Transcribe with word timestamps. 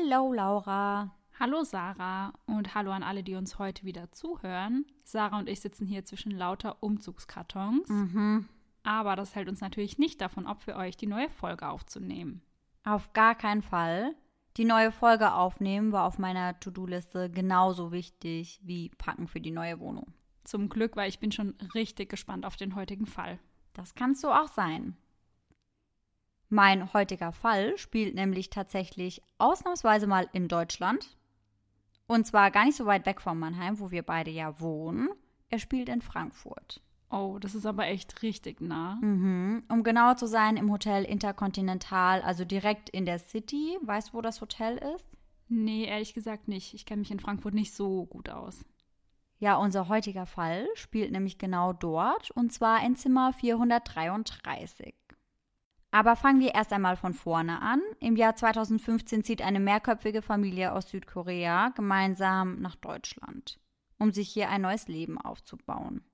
Hello, 0.00 0.32
Laura. 0.32 1.12
Hallo 1.40 1.64
Sarah 1.64 2.32
und 2.46 2.76
hallo 2.76 2.92
an 2.92 3.02
alle, 3.02 3.24
die 3.24 3.34
uns 3.34 3.58
heute 3.58 3.84
wieder 3.84 4.12
zuhören. 4.12 4.86
Sarah 5.02 5.38
und 5.38 5.48
ich 5.48 5.60
sitzen 5.60 5.86
hier 5.86 6.04
zwischen 6.04 6.30
lauter 6.30 6.82
Umzugskartons. 6.84 7.88
Mhm. 7.88 8.48
Aber 8.84 9.16
das 9.16 9.34
hält 9.34 9.48
uns 9.48 9.60
natürlich 9.60 9.98
nicht 9.98 10.20
davon 10.20 10.46
ab, 10.46 10.62
für 10.62 10.76
euch 10.76 10.96
die 10.96 11.08
neue 11.08 11.28
Folge 11.30 11.68
aufzunehmen. 11.68 12.42
Auf 12.84 13.12
gar 13.12 13.34
keinen 13.34 13.62
Fall. 13.62 14.14
Die 14.56 14.64
neue 14.64 14.92
Folge 14.92 15.32
aufnehmen 15.32 15.90
war 15.90 16.04
auf 16.04 16.18
meiner 16.18 16.60
To-Do-Liste 16.60 17.28
genauso 17.28 17.90
wichtig 17.90 18.60
wie 18.62 18.90
Packen 18.90 19.26
für 19.26 19.40
die 19.40 19.50
neue 19.50 19.80
Wohnung. 19.80 20.14
Zum 20.44 20.68
Glück, 20.68 20.94
weil 20.94 21.08
ich 21.08 21.18
bin 21.18 21.32
schon 21.32 21.56
richtig 21.74 22.08
gespannt 22.08 22.46
auf 22.46 22.54
den 22.54 22.76
heutigen 22.76 23.06
Fall. 23.06 23.40
Das 23.72 23.96
kannst 23.96 24.22
du 24.22 24.28
auch 24.28 24.48
sein. 24.48 24.96
Mein 26.48 26.92
heutiger 26.94 27.32
Fall 27.32 27.76
spielt 27.76 28.14
nämlich 28.14 28.48
tatsächlich 28.50 29.22
ausnahmsweise 29.36 30.06
mal 30.06 30.28
in 30.32 30.48
Deutschland. 30.48 31.18
Und 32.06 32.26
zwar 32.26 32.50
gar 32.50 32.64
nicht 32.64 32.76
so 32.76 32.86
weit 32.86 33.04
weg 33.04 33.20
von 33.20 33.38
Mannheim, 33.38 33.80
wo 33.80 33.90
wir 33.90 34.02
beide 34.02 34.30
ja 34.30 34.58
wohnen. 34.60 35.10
Er 35.50 35.58
spielt 35.58 35.90
in 35.90 36.00
Frankfurt. 36.00 36.82
Oh, 37.10 37.38
das 37.38 37.54
ist 37.54 37.66
aber 37.66 37.86
echt 37.86 38.22
richtig 38.22 38.60
nah. 38.60 38.96
Mhm. 38.96 39.62
Um 39.68 39.82
genauer 39.82 40.16
zu 40.16 40.26
sein, 40.26 40.56
im 40.56 40.70
Hotel 40.70 41.04
Intercontinental, 41.04 42.22
also 42.22 42.44
direkt 42.44 42.90
in 42.90 43.06
der 43.06 43.18
City. 43.18 43.78
Weißt 43.82 44.10
du, 44.10 44.14
wo 44.14 44.20
das 44.20 44.40
Hotel 44.40 44.78
ist? 44.94 45.06
Nee, 45.48 45.84
ehrlich 45.84 46.12
gesagt 46.12 46.48
nicht. 46.48 46.74
Ich 46.74 46.84
kenne 46.84 47.00
mich 47.00 47.10
in 47.10 47.20
Frankfurt 47.20 47.54
nicht 47.54 47.74
so 47.74 48.06
gut 48.06 48.28
aus. 48.28 48.64
Ja, 49.38 49.56
unser 49.56 49.88
heutiger 49.88 50.26
Fall 50.26 50.66
spielt 50.74 51.12
nämlich 51.12 51.38
genau 51.38 51.72
dort, 51.72 52.30
und 52.32 52.52
zwar 52.52 52.84
in 52.84 52.96
Zimmer 52.96 53.32
433. 53.32 54.94
Aber 55.98 56.14
fangen 56.14 56.38
wir 56.38 56.54
erst 56.54 56.72
einmal 56.72 56.94
von 56.94 57.12
vorne 57.12 57.60
an. 57.60 57.80
Im 57.98 58.14
Jahr 58.14 58.36
2015 58.36 59.24
zieht 59.24 59.42
eine 59.42 59.58
mehrköpfige 59.58 60.22
Familie 60.22 60.72
aus 60.72 60.90
Südkorea 60.90 61.70
gemeinsam 61.70 62.60
nach 62.60 62.76
Deutschland, 62.76 63.58
um 63.98 64.12
sich 64.12 64.28
hier 64.28 64.48
ein 64.48 64.60
neues 64.60 64.86
Leben 64.86 65.20
aufzubauen. 65.20 66.04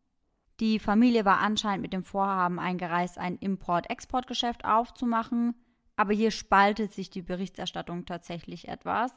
Die 0.58 0.78
Familie 0.78 1.27
war 1.27 1.40
anscheinend 1.40 1.82
mit 1.82 1.92
dem 1.92 2.02
Vorhaben 2.02 2.58
eingereist, 2.58 3.18
ein 3.18 3.36
Import-Export-Geschäft 3.36 4.64
aufzumachen, 4.64 5.55
aber 5.96 6.14
hier 6.14 6.30
spaltet 6.30 6.94
sich 6.94 7.10
die 7.10 7.20
Berichterstattung 7.20 8.06
tatsächlich 8.06 8.68
etwas. 8.68 9.12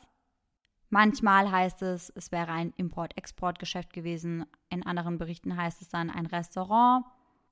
Manchmal 0.89 1.49
heißt 1.49 1.81
es, 1.83 2.09
es 2.09 2.33
wäre 2.33 2.51
ein 2.51 2.73
Import-Export-Geschäft 2.75 3.93
gewesen, 3.93 4.45
in 4.69 4.85
anderen 4.85 5.17
Berichten 5.17 5.55
heißt 5.55 5.81
es 5.81 5.87
dann 5.87 6.09
ein 6.09 6.25
Restaurant 6.25 7.05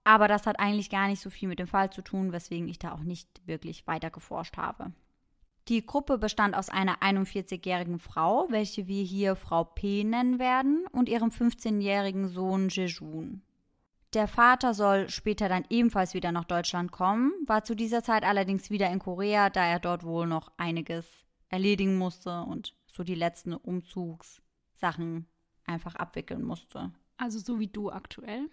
aber 0.05 0.29
das 0.29 0.45
hat 0.45 0.59
eigentlich 0.59 0.89
gar 0.89 1.07
nicht 1.07 1.19
so 1.19 1.29
viel 1.29 1.49
mit 1.49 1.59
dem 1.59 1.67
Fall 1.67 1.91
zu 1.91 2.01
tun, 2.01 2.31
weswegen 2.31 2.69
ich 2.69 2.79
da 2.79 2.93
auch 2.93 3.03
nicht 3.03 3.27
wirklich 3.45 3.85
weiter 3.87 4.11
geforscht 4.11 4.55
habe. 4.55 4.93
Die 5.67 5.83
Gruppe 5.83 6.19
bestand 6.19 6.55
aus 6.55 6.69
einer 6.69 6.99
41-jährigen 6.99 7.97
Frau, 7.97 8.45
welche 8.51 8.87
wir 8.87 9.03
hier 9.03 9.35
Frau 9.35 9.63
P 9.63 10.03
nennen 10.03 10.37
werden, 10.37 10.85
und 10.91 11.09
ihrem 11.09 11.29
15-jährigen 11.29 12.27
Sohn 12.27 12.69
Jejun. 12.69 13.41
Der 14.13 14.27
Vater 14.27 14.75
soll 14.75 15.09
später 15.09 15.49
dann 15.49 15.65
ebenfalls 15.69 16.13
wieder 16.13 16.31
nach 16.31 16.45
Deutschland 16.45 16.91
kommen, 16.91 17.33
war 17.47 17.63
zu 17.63 17.75
dieser 17.75 18.03
Zeit 18.03 18.23
allerdings 18.23 18.69
wieder 18.69 18.89
in 18.91 18.99
Korea, 18.99 19.49
da 19.49 19.65
er 19.65 19.79
dort 19.79 20.03
wohl 20.03 20.27
noch 20.27 20.51
einiges 20.57 21.25
erledigen 21.49 21.97
musste 21.97 22.43
und 22.43 22.75
so 22.85 23.03
die 23.03 23.15
letzten 23.15 23.53
Umzugssachen 23.53 25.25
einfach 25.65 25.95
abwickeln 25.95 26.43
musste. 26.43 26.91
Also 27.17 27.39
so 27.39 27.59
wie 27.59 27.67
du 27.67 27.91
aktuell? 27.91 28.49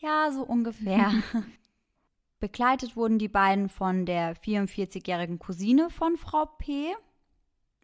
Ja, 0.00 0.30
so 0.32 0.42
ungefähr. 0.42 1.12
Begleitet 2.40 2.96
wurden 2.96 3.18
die 3.18 3.28
beiden 3.28 3.68
von 3.68 4.06
der 4.06 4.34
44-jährigen 4.36 5.38
Cousine 5.38 5.90
von 5.90 6.16
Frau 6.16 6.46
P., 6.46 6.94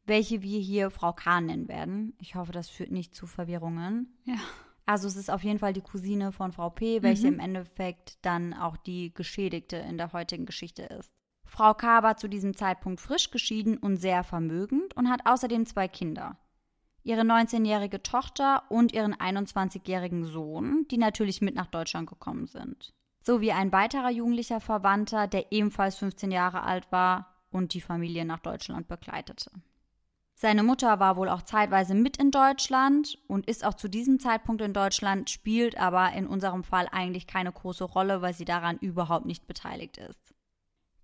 welche 0.06 0.40
wir 0.40 0.60
hier 0.60 0.90
Frau 0.90 1.12
K. 1.12 1.40
nennen 1.40 1.68
werden. 1.68 2.14
Ich 2.20 2.36
hoffe, 2.36 2.52
das 2.52 2.68
führt 2.70 2.90
nicht 2.92 3.14
zu 3.14 3.26
Verwirrungen. 3.26 4.16
Ja. 4.24 4.36
Also 4.86 5.08
es 5.08 5.16
ist 5.16 5.30
auf 5.30 5.42
jeden 5.42 5.58
Fall 5.58 5.72
die 5.72 5.80
Cousine 5.82 6.30
von 6.32 6.52
Frau 6.52 6.70
P., 6.70 7.02
welche 7.02 7.26
Mhm. 7.26 7.34
im 7.34 7.40
Endeffekt 7.40 8.24
dann 8.24 8.54
auch 8.54 8.76
die 8.76 9.12
Geschädigte 9.12 9.76
in 9.76 9.98
der 9.98 10.12
heutigen 10.12 10.46
Geschichte 10.46 10.84
ist. 10.84 11.12
Frau 11.44 11.74
K. 11.74 12.02
war 12.02 12.16
zu 12.16 12.28
diesem 12.28 12.56
Zeitpunkt 12.56 13.00
frisch 13.00 13.30
geschieden 13.30 13.76
und 13.76 13.96
sehr 13.96 14.24
vermögend 14.24 14.96
und 14.96 15.10
hat 15.10 15.26
außerdem 15.26 15.66
zwei 15.66 15.88
Kinder. 15.88 16.38
Ihre 17.06 17.20
19-jährige 17.20 18.02
Tochter 18.02 18.64
und 18.68 18.92
ihren 18.92 19.14
21-jährigen 19.14 20.24
Sohn, 20.24 20.86
die 20.90 20.98
natürlich 20.98 21.40
mit 21.40 21.54
nach 21.54 21.68
Deutschland 21.68 22.08
gekommen 22.08 22.46
sind. 22.46 22.94
Sowie 23.20 23.52
ein 23.52 23.70
weiterer 23.70 24.10
jugendlicher 24.10 24.60
Verwandter, 24.60 25.28
der 25.28 25.52
ebenfalls 25.52 25.98
15 25.98 26.32
Jahre 26.32 26.64
alt 26.64 26.90
war 26.90 27.32
und 27.52 27.74
die 27.74 27.80
Familie 27.80 28.24
nach 28.24 28.40
Deutschland 28.40 28.88
begleitete. 28.88 29.52
Seine 30.34 30.64
Mutter 30.64 30.98
war 30.98 31.16
wohl 31.16 31.28
auch 31.28 31.42
zeitweise 31.42 31.94
mit 31.94 32.16
in 32.16 32.32
Deutschland 32.32 33.16
und 33.28 33.46
ist 33.46 33.64
auch 33.64 33.74
zu 33.74 33.88
diesem 33.88 34.18
Zeitpunkt 34.18 34.60
in 34.60 34.72
Deutschland, 34.72 35.30
spielt 35.30 35.78
aber 35.78 36.12
in 36.12 36.26
unserem 36.26 36.64
Fall 36.64 36.88
eigentlich 36.90 37.28
keine 37.28 37.52
große 37.52 37.84
Rolle, 37.84 38.20
weil 38.20 38.34
sie 38.34 38.44
daran 38.44 38.78
überhaupt 38.78 39.26
nicht 39.26 39.46
beteiligt 39.46 39.96
ist. 39.98 40.25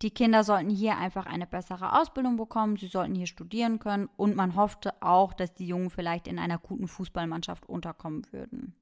Die 0.02 0.10
Kinder 0.10 0.42
sollten 0.42 0.68
hier 0.68 0.98
einfach 0.98 1.26
eine 1.26 1.46
bessere 1.46 2.00
Ausbildung 2.00 2.36
bekommen, 2.36 2.76
sie 2.76 2.88
sollten 2.88 3.14
hier 3.14 3.28
studieren 3.28 3.78
können 3.78 4.08
und 4.16 4.34
man 4.34 4.56
hoffte 4.56 5.00
auch, 5.00 5.32
dass 5.32 5.54
die 5.54 5.68
Jungen 5.68 5.90
vielleicht 5.90 6.26
in 6.26 6.40
einer 6.40 6.58
guten 6.58 6.88
Fußballmannschaft 6.88 7.68
unterkommen 7.68 8.26
würden. 8.32 8.74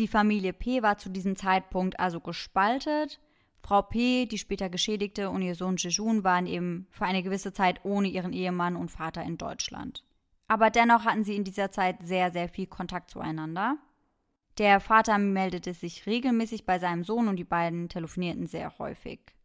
Die 0.00 0.08
Familie 0.08 0.52
P 0.52 0.82
war 0.82 0.98
zu 0.98 1.08
diesem 1.08 1.36
Zeitpunkt 1.36 2.00
also 2.00 2.20
gespaltet. 2.20 3.20
Frau 3.58 3.80
P, 3.80 4.26
die 4.26 4.38
später 4.38 4.68
Geschädigte, 4.68 5.30
und 5.30 5.40
ihr 5.40 5.54
Sohn 5.54 5.76
Jejun 5.76 6.24
waren 6.24 6.46
eben 6.46 6.88
für 6.90 7.04
eine 7.04 7.22
gewisse 7.22 7.52
Zeit 7.52 7.84
ohne 7.84 8.08
ihren 8.08 8.32
Ehemann 8.32 8.76
und 8.76 8.90
Vater 8.90 9.22
in 9.22 9.38
Deutschland. 9.38 10.04
Aber 10.48 10.70
dennoch 10.70 11.04
hatten 11.04 11.24
sie 11.24 11.36
in 11.36 11.44
dieser 11.44 11.70
Zeit 11.70 12.02
sehr, 12.02 12.30
sehr 12.32 12.48
viel 12.48 12.66
Kontakt 12.66 13.10
zueinander. 13.10 13.78
Der 14.58 14.80
Vater 14.80 15.18
meldete 15.18 15.74
sich 15.74 16.06
regelmäßig 16.06 16.66
bei 16.66 16.78
seinem 16.78 17.04
Sohn 17.04 17.28
und 17.28 17.36
die 17.36 17.44
beiden 17.44 17.88
telefonierten 17.88 18.46
sehr 18.46 18.76
häufig. 18.78 19.35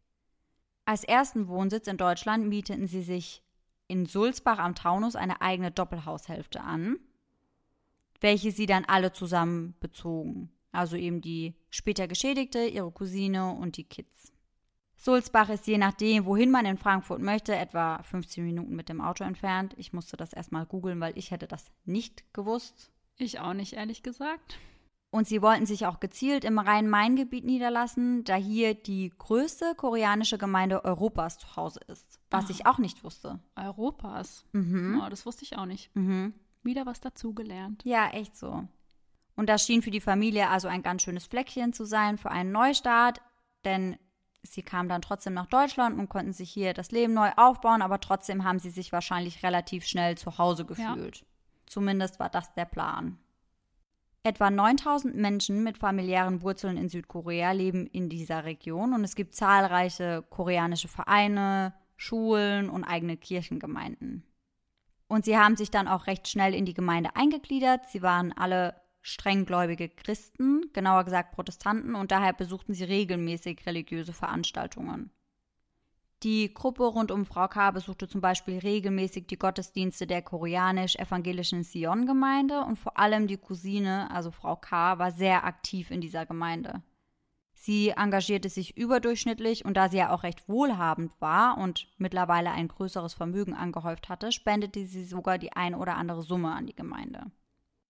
Als 0.84 1.04
ersten 1.04 1.48
Wohnsitz 1.48 1.86
in 1.86 1.96
Deutschland 1.96 2.48
mieteten 2.48 2.86
sie 2.86 3.02
sich 3.02 3.42
in 3.86 4.06
Sulzbach 4.06 4.58
am 4.58 4.74
Taunus 4.74 5.16
eine 5.16 5.40
eigene 5.40 5.70
Doppelhaushälfte 5.70 6.60
an, 6.62 6.98
welche 8.20 8.50
sie 8.50 8.66
dann 8.66 8.84
alle 8.84 9.12
zusammen 9.12 9.74
bezogen. 9.80 10.50
Also 10.72 10.96
eben 10.96 11.20
die 11.20 11.54
später 11.70 12.08
Geschädigte, 12.08 12.64
ihre 12.64 12.90
Cousine 12.90 13.52
und 13.52 13.76
die 13.76 13.84
Kids. 13.84 14.32
Sulzbach 14.96 15.48
ist 15.48 15.66
je 15.66 15.78
nachdem, 15.78 16.26
wohin 16.26 16.50
man 16.50 16.64
in 16.64 16.78
Frankfurt 16.78 17.20
möchte, 17.20 17.54
etwa 17.54 18.02
15 18.04 18.44
Minuten 18.44 18.74
mit 18.74 18.88
dem 18.88 19.00
Auto 19.00 19.24
entfernt. 19.24 19.74
Ich 19.76 19.92
musste 19.92 20.16
das 20.16 20.32
erstmal 20.32 20.64
googeln, 20.64 21.00
weil 21.00 21.18
ich 21.18 21.32
hätte 21.32 21.48
das 21.48 21.72
nicht 21.84 22.32
gewusst. 22.32 22.92
Ich 23.16 23.40
auch 23.40 23.52
nicht, 23.52 23.72
ehrlich 23.72 24.02
gesagt. 24.02 24.58
Und 25.14 25.28
sie 25.28 25.42
wollten 25.42 25.66
sich 25.66 25.84
auch 25.84 26.00
gezielt 26.00 26.42
im 26.42 26.58
Rhein-Main-Gebiet 26.58 27.44
niederlassen, 27.44 28.24
da 28.24 28.34
hier 28.34 28.72
die 28.74 29.12
größte 29.18 29.74
koreanische 29.76 30.38
Gemeinde 30.38 30.86
Europas 30.86 31.36
zu 31.36 31.54
Hause 31.54 31.80
ist. 31.86 32.18
Was 32.30 32.46
Ah. 32.46 32.50
ich 32.50 32.64
auch 32.64 32.78
nicht 32.78 33.04
wusste. 33.04 33.38
Europas. 33.54 34.46
Mhm. 34.52 35.02
Oh, 35.04 35.10
das 35.10 35.26
wusste 35.26 35.44
ich 35.44 35.58
auch 35.58 35.66
nicht. 35.66 35.94
Mhm. 35.94 36.32
Wieder 36.62 36.86
was 36.86 37.00
dazugelernt. 37.00 37.82
Ja, 37.84 38.08
echt 38.08 38.36
so. 38.36 38.66
Und 39.36 39.48
das 39.50 39.66
schien 39.66 39.82
für 39.82 39.90
die 39.90 40.00
Familie 40.00 40.48
also 40.48 40.68
ein 40.68 40.82
ganz 40.82 41.02
schönes 41.02 41.26
Fleckchen 41.26 41.74
zu 41.74 41.84
sein 41.84 42.16
für 42.16 42.30
einen 42.30 42.50
Neustart, 42.52 43.20
denn 43.66 43.98
sie 44.42 44.62
kamen 44.62 44.88
dann 44.88 45.02
trotzdem 45.02 45.34
nach 45.34 45.46
Deutschland 45.46 45.98
und 45.98 46.08
konnten 46.08 46.32
sich 46.32 46.50
hier 46.50 46.72
das 46.72 46.90
Leben 46.90 47.12
neu 47.12 47.30
aufbauen, 47.36 47.82
aber 47.82 48.00
trotzdem 48.00 48.44
haben 48.44 48.58
sie 48.60 48.70
sich 48.70 48.92
wahrscheinlich 48.92 49.42
relativ 49.42 49.84
schnell 49.84 50.16
zu 50.16 50.38
Hause 50.38 50.62
Ja. 50.62 50.94
gefühlt. 50.94 51.26
Zumindest 51.66 52.18
war 52.18 52.30
das 52.30 52.54
der 52.54 52.64
Plan. 52.64 53.18
Etwa 54.24 54.50
9000 54.50 55.16
Menschen 55.16 55.64
mit 55.64 55.78
familiären 55.78 56.42
Wurzeln 56.42 56.76
in 56.76 56.88
Südkorea 56.88 57.50
leben 57.50 57.88
in 57.88 58.08
dieser 58.08 58.44
Region 58.44 58.94
und 58.94 59.02
es 59.02 59.16
gibt 59.16 59.34
zahlreiche 59.34 60.22
koreanische 60.30 60.86
Vereine, 60.86 61.74
Schulen 61.96 62.70
und 62.70 62.84
eigene 62.84 63.16
Kirchengemeinden. 63.16 64.22
Und 65.08 65.24
sie 65.24 65.36
haben 65.36 65.56
sich 65.56 65.72
dann 65.72 65.88
auch 65.88 66.06
recht 66.06 66.28
schnell 66.28 66.54
in 66.54 66.64
die 66.64 66.72
Gemeinde 66.72 67.16
eingegliedert. 67.16 67.88
Sie 67.90 68.00
waren 68.00 68.32
alle 68.32 68.76
strenggläubige 69.02 69.88
Christen, 69.88 70.70
genauer 70.72 71.04
gesagt 71.04 71.32
Protestanten, 71.32 71.96
und 71.96 72.12
daher 72.12 72.32
besuchten 72.32 72.74
sie 72.74 72.84
regelmäßig 72.84 73.66
religiöse 73.66 74.12
Veranstaltungen. 74.12 75.10
Die 76.22 76.54
Gruppe 76.54 76.84
rund 76.84 77.10
um 77.10 77.26
Frau 77.26 77.48
K. 77.48 77.72
besuchte 77.72 78.06
zum 78.06 78.20
Beispiel 78.20 78.58
regelmäßig 78.58 79.26
die 79.26 79.38
Gottesdienste 79.38 80.06
der 80.06 80.22
koreanisch-evangelischen 80.22 81.64
Sion-Gemeinde 81.64 82.60
und 82.60 82.76
vor 82.76 82.96
allem 82.96 83.26
die 83.26 83.38
Cousine, 83.38 84.08
also 84.12 84.30
Frau 84.30 84.54
K., 84.54 85.00
war 85.00 85.10
sehr 85.10 85.44
aktiv 85.44 85.90
in 85.90 86.00
dieser 86.00 86.24
Gemeinde. 86.24 86.82
Sie 87.54 87.90
engagierte 87.90 88.48
sich 88.48 88.76
überdurchschnittlich 88.76 89.64
und 89.64 89.76
da 89.76 89.88
sie 89.88 89.96
ja 89.96 90.12
auch 90.12 90.22
recht 90.22 90.48
wohlhabend 90.48 91.20
war 91.20 91.58
und 91.58 91.88
mittlerweile 91.98 92.52
ein 92.52 92.68
größeres 92.68 93.14
Vermögen 93.14 93.54
angehäuft 93.54 94.08
hatte, 94.08 94.30
spendete 94.30 94.86
sie 94.86 95.04
sogar 95.04 95.38
die 95.38 95.52
ein 95.52 95.74
oder 95.74 95.96
andere 95.96 96.22
Summe 96.22 96.52
an 96.52 96.66
die 96.66 96.76
Gemeinde. 96.76 97.32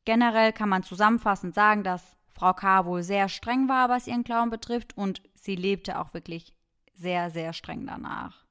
Generell 0.06 0.55
kann 0.55 0.70
man 0.70 0.82
zusammenfassend 0.82 1.55
sagen, 1.55 1.84
dass 1.84 2.17
Frau 2.29 2.55
K. 2.55 2.87
wohl 2.87 3.02
sehr 3.02 3.29
streng 3.29 3.69
war, 3.69 3.90
was 3.90 4.06
ihren 4.06 4.25
Glauben 4.25 4.50
betrifft 4.50 4.96
und 4.96 5.23
sie 5.34 5.55
lebte 5.55 6.00
auch 6.00 6.14
wirklich 6.14 6.55
sehr, 6.94 7.31
sehr 7.31 7.53
streng 7.53 7.87
danach. 7.87 8.44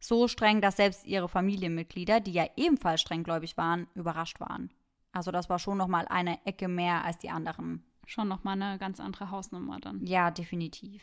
So 0.00 0.26
streng, 0.26 0.60
dass 0.60 0.76
selbst 0.76 1.06
ihre 1.06 1.28
Familienmitglieder, 1.28 2.20
die 2.20 2.32
ja 2.32 2.46
ebenfalls 2.56 3.00
strenggläubig 3.00 3.56
waren, 3.56 3.86
überrascht 3.94 4.40
waren. 4.40 4.72
Also 5.12 5.30
das 5.30 5.48
war 5.48 5.58
schon 5.58 5.78
noch 5.78 5.88
mal 5.88 6.08
eine 6.08 6.44
Ecke 6.46 6.66
mehr 6.68 7.04
als 7.04 7.18
die 7.18 7.30
anderen. 7.30 7.84
Schon 8.06 8.26
noch 8.28 8.42
mal 8.42 8.60
eine 8.60 8.78
ganz 8.78 8.98
andere 8.98 9.30
Hausnummer 9.30 9.78
dann. 9.78 10.04
Ja, 10.04 10.30
definitiv. 10.30 11.02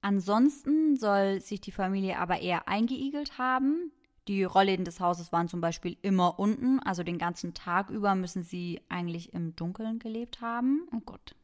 Ansonsten 0.00 0.96
soll 0.96 1.40
sich 1.40 1.60
die 1.60 1.72
Familie 1.72 2.18
aber 2.18 2.40
eher 2.40 2.68
eingeigelt 2.68 3.38
haben. 3.38 3.90
Die 4.28 4.44
Rollläden 4.44 4.84
des 4.84 5.00
Hauses 5.00 5.32
waren 5.32 5.48
zum 5.48 5.60
Beispiel 5.60 5.96
immer 6.02 6.38
unten, 6.38 6.78
also 6.80 7.02
den 7.02 7.18
ganzen 7.18 7.54
Tag 7.54 7.90
über 7.90 8.14
müssen 8.14 8.42
sie 8.42 8.80
eigentlich 8.88 9.32
im 9.32 9.56
Dunkeln 9.56 9.98
gelebt 9.98 10.40
haben. 10.40 10.86
Oh 10.94 11.00
Gott. 11.00 11.34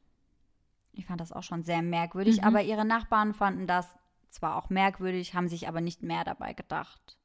Ich 0.92 1.06
fand 1.06 1.20
das 1.20 1.32
auch 1.32 1.42
schon 1.42 1.64
sehr 1.64 1.82
merkwürdig, 1.82 2.38
Mhm. 2.42 2.44
aber 2.44 2.62
ihre 2.62 2.84
Nachbarn 2.84 3.34
fanden 3.34 3.66
das 3.66 3.88
zwar 4.34 4.56
auch 4.56 4.70
merkwürdig, 4.70 5.34
haben 5.34 5.48
sich 5.48 5.68
aber 5.68 5.80
nicht 5.80 6.02
mehr 6.02 6.24
dabei 6.24 6.52
gedacht. 6.52 7.18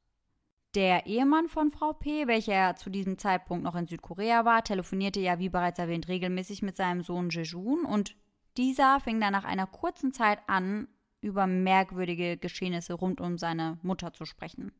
Der 0.74 1.06
Ehemann 1.06 1.48
von 1.48 1.70
Frau 1.70 1.92
P., 1.92 2.28
welcher 2.28 2.76
zu 2.76 2.90
diesem 2.90 3.18
Zeitpunkt 3.18 3.64
noch 3.64 3.74
in 3.74 3.88
Südkorea 3.88 4.44
war, 4.44 4.62
telefonierte 4.62 5.18
ja, 5.18 5.40
wie 5.40 5.48
bereits 5.48 5.80
erwähnt, 5.80 6.06
regelmäßig 6.06 6.62
mit 6.62 6.76
seinem 6.76 7.02
Sohn 7.02 7.30
Jejun 7.30 7.84
und 7.84 8.14
dieser 8.56 9.00
fing 9.00 9.20
dann 9.20 9.32
nach 9.32 9.44
einer 9.44 9.66
kurzen 9.66 10.12
Zeit 10.12 10.38
an, 10.46 10.86
über 11.20 11.46
merkwürdige 11.46 12.36
Geschehnisse 12.36 12.94
rund 12.94 13.20
um 13.20 13.36
seine 13.36 13.78
Mutter 13.82 14.12
zu 14.12 14.24
sprechen. 14.24 14.72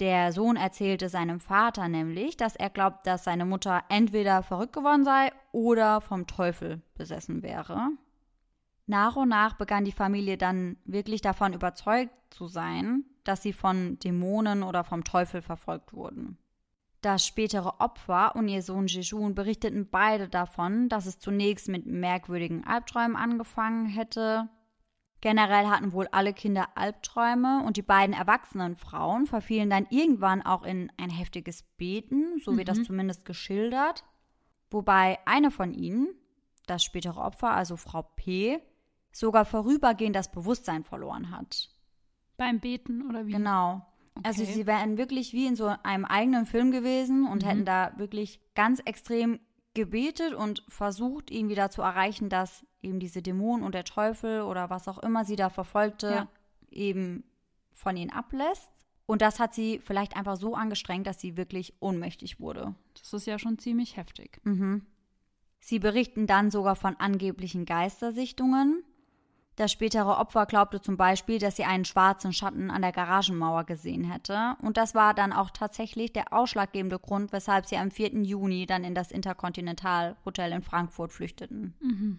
Der 0.00 0.32
Sohn 0.32 0.56
erzählte 0.56 1.08
seinem 1.08 1.40
Vater 1.40 1.88
nämlich, 1.88 2.36
dass 2.36 2.54
er 2.54 2.68
glaubt, 2.68 3.06
dass 3.06 3.24
seine 3.24 3.46
Mutter 3.46 3.82
entweder 3.88 4.42
verrückt 4.42 4.74
geworden 4.74 5.04
sei 5.04 5.32
oder 5.52 6.02
vom 6.02 6.26
Teufel 6.26 6.82
besessen 6.94 7.42
wäre. 7.42 7.90
Nach 8.86 9.16
und 9.16 9.28
nach 9.28 9.54
begann 9.54 9.84
die 9.84 9.92
Familie 9.92 10.38
dann 10.38 10.76
wirklich 10.84 11.20
davon 11.20 11.52
überzeugt 11.52 12.12
zu 12.30 12.46
sein, 12.46 13.04
dass 13.24 13.42
sie 13.42 13.52
von 13.52 13.98
Dämonen 13.98 14.62
oder 14.62 14.84
vom 14.84 15.02
Teufel 15.02 15.42
verfolgt 15.42 15.92
wurden. 15.92 16.38
Das 17.02 17.26
spätere 17.26 17.80
Opfer 17.80 18.34
und 18.36 18.48
ihr 18.48 18.62
Sohn 18.62 18.86
Jejun 18.86 19.34
berichteten 19.34 19.88
beide 19.90 20.28
davon, 20.28 20.88
dass 20.88 21.06
es 21.06 21.18
zunächst 21.18 21.68
mit 21.68 21.86
merkwürdigen 21.86 22.64
Albträumen 22.64 23.16
angefangen 23.16 23.86
hätte. 23.86 24.48
Generell 25.20 25.66
hatten 25.66 25.92
wohl 25.92 26.08
alle 26.12 26.32
Kinder 26.32 26.68
Albträume 26.76 27.64
und 27.64 27.76
die 27.76 27.82
beiden 27.82 28.14
erwachsenen 28.14 28.76
Frauen 28.76 29.26
verfielen 29.26 29.70
dann 29.70 29.86
irgendwann 29.90 30.42
auch 30.42 30.62
in 30.62 30.92
ein 30.96 31.10
heftiges 31.10 31.62
Beten, 31.76 32.38
so 32.38 32.56
wird 32.56 32.68
das 32.68 32.78
Mhm. 32.78 32.84
zumindest 32.84 33.24
geschildert. 33.24 34.04
Wobei 34.70 35.18
eine 35.26 35.50
von 35.50 35.72
ihnen, 35.72 36.08
das 36.66 36.84
spätere 36.84 37.18
Opfer, 37.20 37.50
also 37.52 37.76
Frau 37.76 38.02
P., 38.02 38.60
sogar 39.16 39.44
vorübergehend 39.44 40.14
das 40.14 40.30
Bewusstsein 40.30 40.82
verloren 40.82 41.30
hat. 41.30 41.70
Beim 42.36 42.60
Beten 42.60 43.08
oder 43.08 43.26
wie? 43.26 43.32
Genau. 43.32 43.86
Also 44.22 44.42
Okay. 44.42 44.52
sie 44.52 44.66
wären 44.66 44.98
wirklich 44.98 45.32
wie 45.32 45.46
in 45.46 45.56
so 45.56 45.66
einem 45.82 46.04
eigenen 46.04 46.46
Film 46.46 46.70
gewesen 46.70 47.26
und 47.26 47.42
Mhm. 47.42 47.46
hätten 47.48 47.64
da 47.64 47.92
wirklich 47.96 48.40
ganz 48.54 48.80
extrem 48.84 49.40
gebetet 49.74 50.34
und 50.34 50.64
versucht, 50.68 51.30
irgendwie 51.30 51.54
da 51.54 51.70
zu 51.70 51.82
erreichen, 51.82 52.28
dass 52.28 52.64
eben 52.82 52.98
diese 52.98 53.20
Dämonen 53.22 53.64
und 53.64 53.74
der 53.74 53.84
Teufel 53.84 54.42
oder 54.42 54.70
was 54.70 54.88
auch 54.88 54.98
immer 54.98 55.24
sie 55.24 55.36
da 55.36 55.48
verfolgte, 55.50 56.08
Ja. 56.10 56.28
eben 56.70 57.24
von 57.72 57.96
ihnen 57.96 58.10
ablässt. 58.10 58.70
Und 59.06 59.22
das 59.22 59.38
hat 59.38 59.54
sie 59.54 59.78
vielleicht 59.82 60.16
einfach 60.16 60.36
so 60.36 60.54
angestrengt, 60.54 61.06
dass 61.06 61.20
sie 61.20 61.36
wirklich 61.36 61.74
ohnmächtig 61.80 62.40
wurde. 62.40 62.74
Das 63.00 63.12
ist 63.12 63.26
ja 63.26 63.38
schon 63.38 63.58
ziemlich 63.58 63.96
heftig. 63.96 64.40
Mhm. 64.44 64.84
Sie 65.60 65.78
berichten 65.78 66.26
dann 66.26 66.50
sogar 66.50 66.74
von 66.76 66.96
angeblichen 66.96 67.64
Geistersichtungen. 67.66 68.82
Das 69.56 69.72
spätere 69.72 70.18
Opfer 70.18 70.44
glaubte 70.44 70.82
zum 70.82 70.98
Beispiel, 70.98 71.38
dass 71.38 71.56
sie 71.56 71.64
einen 71.64 71.86
schwarzen 71.86 72.34
Schatten 72.34 72.70
an 72.70 72.82
der 72.82 72.92
Garagenmauer 72.92 73.64
gesehen 73.64 74.04
hätte. 74.04 74.54
Und 74.60 74.76
das 74.76 74.94
war 74.94 75.14
dann 75.14 75.32
auch 75.32 75.50
tatsächlich 75.50 76.12
der 76.12 76.34
ausschlaggebende 76.34 76.98
Grund, 76.98 77.32
weshalb 77.32 77.64
sie 77.64 77.78
am 77.78 77.90
4. 77.90 78.22
Juni 78.22 78.66
dann 78.66 78.84
in 78.84 78.94
das 78.94 79.10
Intercontinental 79.10 80.16
Hotel 80.26 80.52
in 80.52 80.62
Frankfurt 80.62 81.10
flüchteten. 81.10 81.74
Mhm. 81.80 82.18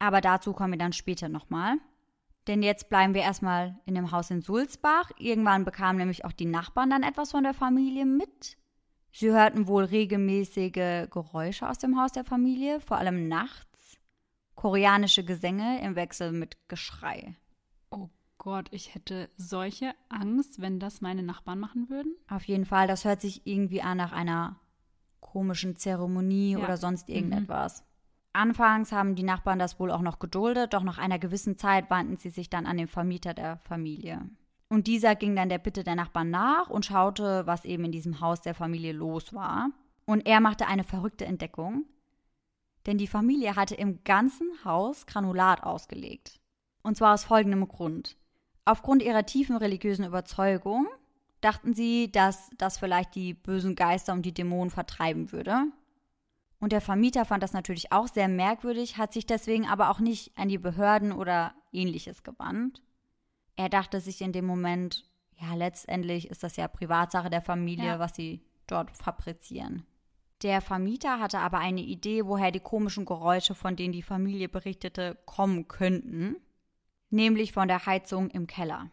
Aber 0.00 0.20
dazu 0.20 0.52
kommen 0.52 0.72
wir 0.72 0.78
dann 0.78 0.92
später 0.92 1.28
nochmal. 1.28 1.76
Denn 2.48 2.62
jetzt 2.62 2.88
bleiben 2.88 3.14
wir 3.14 3.22
erstmal 3.22 3.78
in 3.86 3.94
dem 3.94 4.10
Haus 4.10 4.30
in 4.30 4.42
Sulzbach. 4.42 5.10
Irgendwann 5.18 5.64
bekamen 5.64 5.98
nämlich 5.98 6.24
auch 6.24 6.32
die 6.32 6.46
Nachbarn 6.46 6.90
dann 6.90 7.04
etwas 7.04 7.30
von 7.30 7.44
der 7.44 7.54
Familie 7.54 8.06
mit. 8.06 8.56
Sie 9.12 9.30
hörten 9.30 9.66
wohl 9.66 9.84
regelmäßige 9.84 11.08
Geräusche 11.10 11.68
aus 11.68 11.78
dem 11.78 12.00
Haus 12.00 12.12
der 12.12 12.24
Familie, 12.24 12.80
vor 12.80 12.98
allem 12.98 13.28
nachts. 13.28 13.75
Koreanische 14.70 15.22
Gesänge 15.22 15.80
im 15.80 15.94
Wechsel 15.94 16.32
mit 16.32 16.56
Geschrei. 16.66 17.36
Oh 17.92 18.08
Gott, 18.36 18.66
ich 18.72 18.96
hätte 18.96 19.30
solche 19.36 19.92
Angst, 20.08 20.60
wenn 20.60 20.80
das 20.80 21.00
meine 21.00 21.22
Nachbarn 21.22 21.60
machen 21.60 21.88
würden. 21.88 22.16
Auf 22.28 22.42
jeden 22.48 22.64
Fall, 22.64 22.88
das 22.88 23.04
hört 23.04 23.20
sich 23.20 23.46
irgendwie 23.46 23.80
an 23.80 23.96
nach 23.98 24.10
einer 24.10 24.58
komischen 25.20 25.76
Zeremonie 25.76 26.54
Ja. 26.54 26.58
oder 26.64 26.78
sonst 26.78 27.08
Mhm. 27.08 27.14
irgendetwas. 27.14 27.84
Anfangs 28.32 28.90
haben 28.90 29.14
die 29.14 29.22
Nachbarn 29.22 29.60
das 29.60 29.78
wohl 29.78 29.92
auch 29.92 30.02
noch 30.02 30.18
geduldet, 30.18 30.74
doch 30.74 30.82
nach 30.82 30.98
einer 30.98 31.20
gewissen 31.20 31.56
Zeit 31.56 31.88
wandten 31.88 32.16
sie 32.16 32.30
sich 32.30 32.50
dann 32.50 32.66
an 32.66 32.76
den 32.76 32.88
Vermieter 32.88 33.34
der 33.34 33.58
Familie. 33.58 34.28
Und 34.68 34.88
dieser 34.88 35.14
ging 35.14 35.36
dann 35.36 35.48
der 35.48 35.58
Bitte 35.58 35.84
der 35.84 35.94
Nachbarn 35.94 36.30
nach 36.30 36.70
und 36.70 36.84
schaute, 36.84 37.46
was 37.46 37.64
eben 37.64 37.84
in 37.84 37.92
diesem 37.92 38.20
Haus 38.20 38.40
der 38.40 38.54
Familie 38.56 38.94
los 38.94 39.32
war. 39.32 39.70
Und 40.06 40.26
er 40.26 40.40
machte 40.40 40.66
eine 40.66 40.82
verrückte 40.82 41.24
Entdeckung, 41.24 41.84
denn 42.86 42.98
die 42.98 43.06
Familie 43.06 43.56
hatte 43.56 43.74
im 43.74 44.02
ganzen 44.04 44.48
Haus 44.64 45.06
Granulat 45.06 45.62
ausgelegt. 45.62 46.40
Und 46.82 46.96
zwar 46.96 47.14
aus 47.14 47.24
folgendem 47.24 47.66
Grund. 47.68 48.16
Aufgrund 48.64 49.02
ihrer 49.02 49.26
tiefen 49.26 49.56
religiösen 49.56 50.04
Überzeugung 50.04 50.86
dachten 51.40 51.74
sie, 51.74 52.10
dass 52.10 52.50
das 52.58 52.78
vielleicht 52.78 53.14
die 53.14 53.34
bösen 53.34 53.74
Geister 53.74 54.12
und 54.12 54.22
die 54.22 54.34
Dämonen 54.34 54.70
vertreiben 54.70 55.32
würde. 55.32 55.64
Und 56.58 56.72
der 56.72 56.80
Vermieter 56.80 57.24
fand 57.24 57.42
das 57.42 57.52
natürlich 57.52 57.92
auch 57.92 58.08
sehr 58.08 58.28
merkwürdig, 58.28 58.96
hat 58.96 59.12
sich 59.12 59.26
deswegen 59.26 59.66
aber 59.66 59.90
auch 59.90 60.00
nicht 60.00 60.36
an 60.38 60.48
die 60.48 60.58
Behörden 60.58 61.12
oder 61.12 61.54
ähnliches 61.72 62.22
gewandt. 62.22 62.82
Er 63.56 63.68
dachte 63.68 64.00
sich 64.00 64.20
in 64.22 64.32
dem 64.32 64.46
Moment, 64.46 65.04
ja, 65.38 65.54
letztendlich 65.54 66.28
ist 66.30 66.42
das 66.42 66.56
ja 66.56 66.66
Privatsache 66.66 67.28
der 67.30 67.42
Familie, 67.42 67.86
Ja. 67.86 67.98
was 67.98 68.16
sie 68.16 68.40
dort 68.66 68.90
fabrizieren. 68.96 69.84
Der 70.42 70.60
Vermieter 70.60 71.18
hatte 71.18 71.38
aber 71.38 71.58
eine 71.58 71.80
Idee, 71.80 72.26
woher 72.26 72.50
die 72.50 72.60
komischen 72.60 73.04
Geräusche, 73.06 73.54
von 73.54 73.74
denen 73.76 73.92
die 73.92 74.02
Familie 74.02 74.48
berichtete, 74.48 75.16
kommen 75.24 75.66
könnten, 75.66 76.36
nämlich 77.10 77.52
von 77.52 77.68
der 77.68 77.86
Heizung 77.86 78.28
im 78.30 78.46
Keller. 78.46 78.90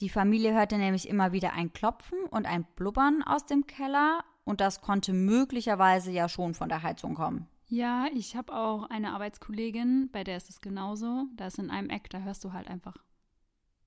Die 0.00 0.08
Familie 0.08 0.52
hörte 0.52 0.76
nämlich 0.76 1.08
immer 1.08 1.30
wieder 1.32 1.52
ein 1.52 1.72
Klopfen 1.72 2.18
und 2.30 2.46
ein 2.46 2.64
Blubbern 2.74 3.22
aus 3.22 3.46
dem 3.46 3.66
Keller 3.66 4.24
und 4.44 4.60
das 4.60 4.80
konnte 4.80 5.12
möglicherweise 5.12 6.10
ja 6.10 6.28
schon 6.28 6.54
von 6.54 6.68
der 6.68 6.82
Heizung 6.82 7.14
kommen. 7.14 7.46
Ja, 7.68 8.06
ich 8.12 8.36
habe 8.36 8.52
auch 8.54 8.90
eine 8.90 9.12
Arbeitskollegin, 9.12 10.10
bei 10.12 10.24
der 10.24 10.36
ist 10.36 10.50
es 10.50 10.60
genauso. 10.60 11.26
Da 11.36 11.46
ist 11.46 11.58
in 11.58 11.70
einem 11.70 11.88
Eck, 11.90 12.10
da 12.10 12.18
hörst 12.18 12.44
du 12.44 12.52
halt 12.52 12.68
einfach 12.68 12.96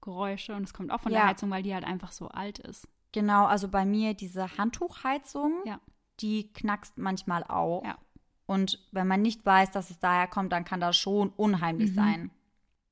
Geräusche 0.01 0.56
und 0.56 0.63
es 0.63 0.74
kommt 0.74 0.91
auch 0.91 1.01
von 1.01 1.12
Ja. 1.12 1.20
der 1.20 1.27
Heizung, 1.29 1.50
weil 1.51 1.63
die 1.63 1.74
halt 1.74 1.84
einfach 1.84 2.12
so 2.13 2.29
alt 2.29 2.60
ist. 2.60 2.88
Genau, 3.12 3.46
also 3.46 3.67
bei 3.67 3.86
mir 3.86 4.13
diese 4.13 4.58
Handtuchheizung, 4.58 5.53
Ja. 5.65 5.79
Die 6.20 6.52
knackst 6.54 6.98
manchmal 6.98 7.44
auch. 7.44 7.84
Ja. 7.84 7.98
Und 8.46 8.80
wenn 8.92 9.08
man 9.08 9.22
nicht 9.22 9.46
weiß, 9.46 9.72
dass 9.72 9.90
es 9.90 10.00
daher 10.00 10.28
kommt, 10.28 10.52
dann 10.54 10.66
kann 10.66 10.80
das 10.80 10.96
schon 10.98 11.30
unheimlich 11.30 11.92
Mhm. 11.92 11.96
sein. 11.96 12.32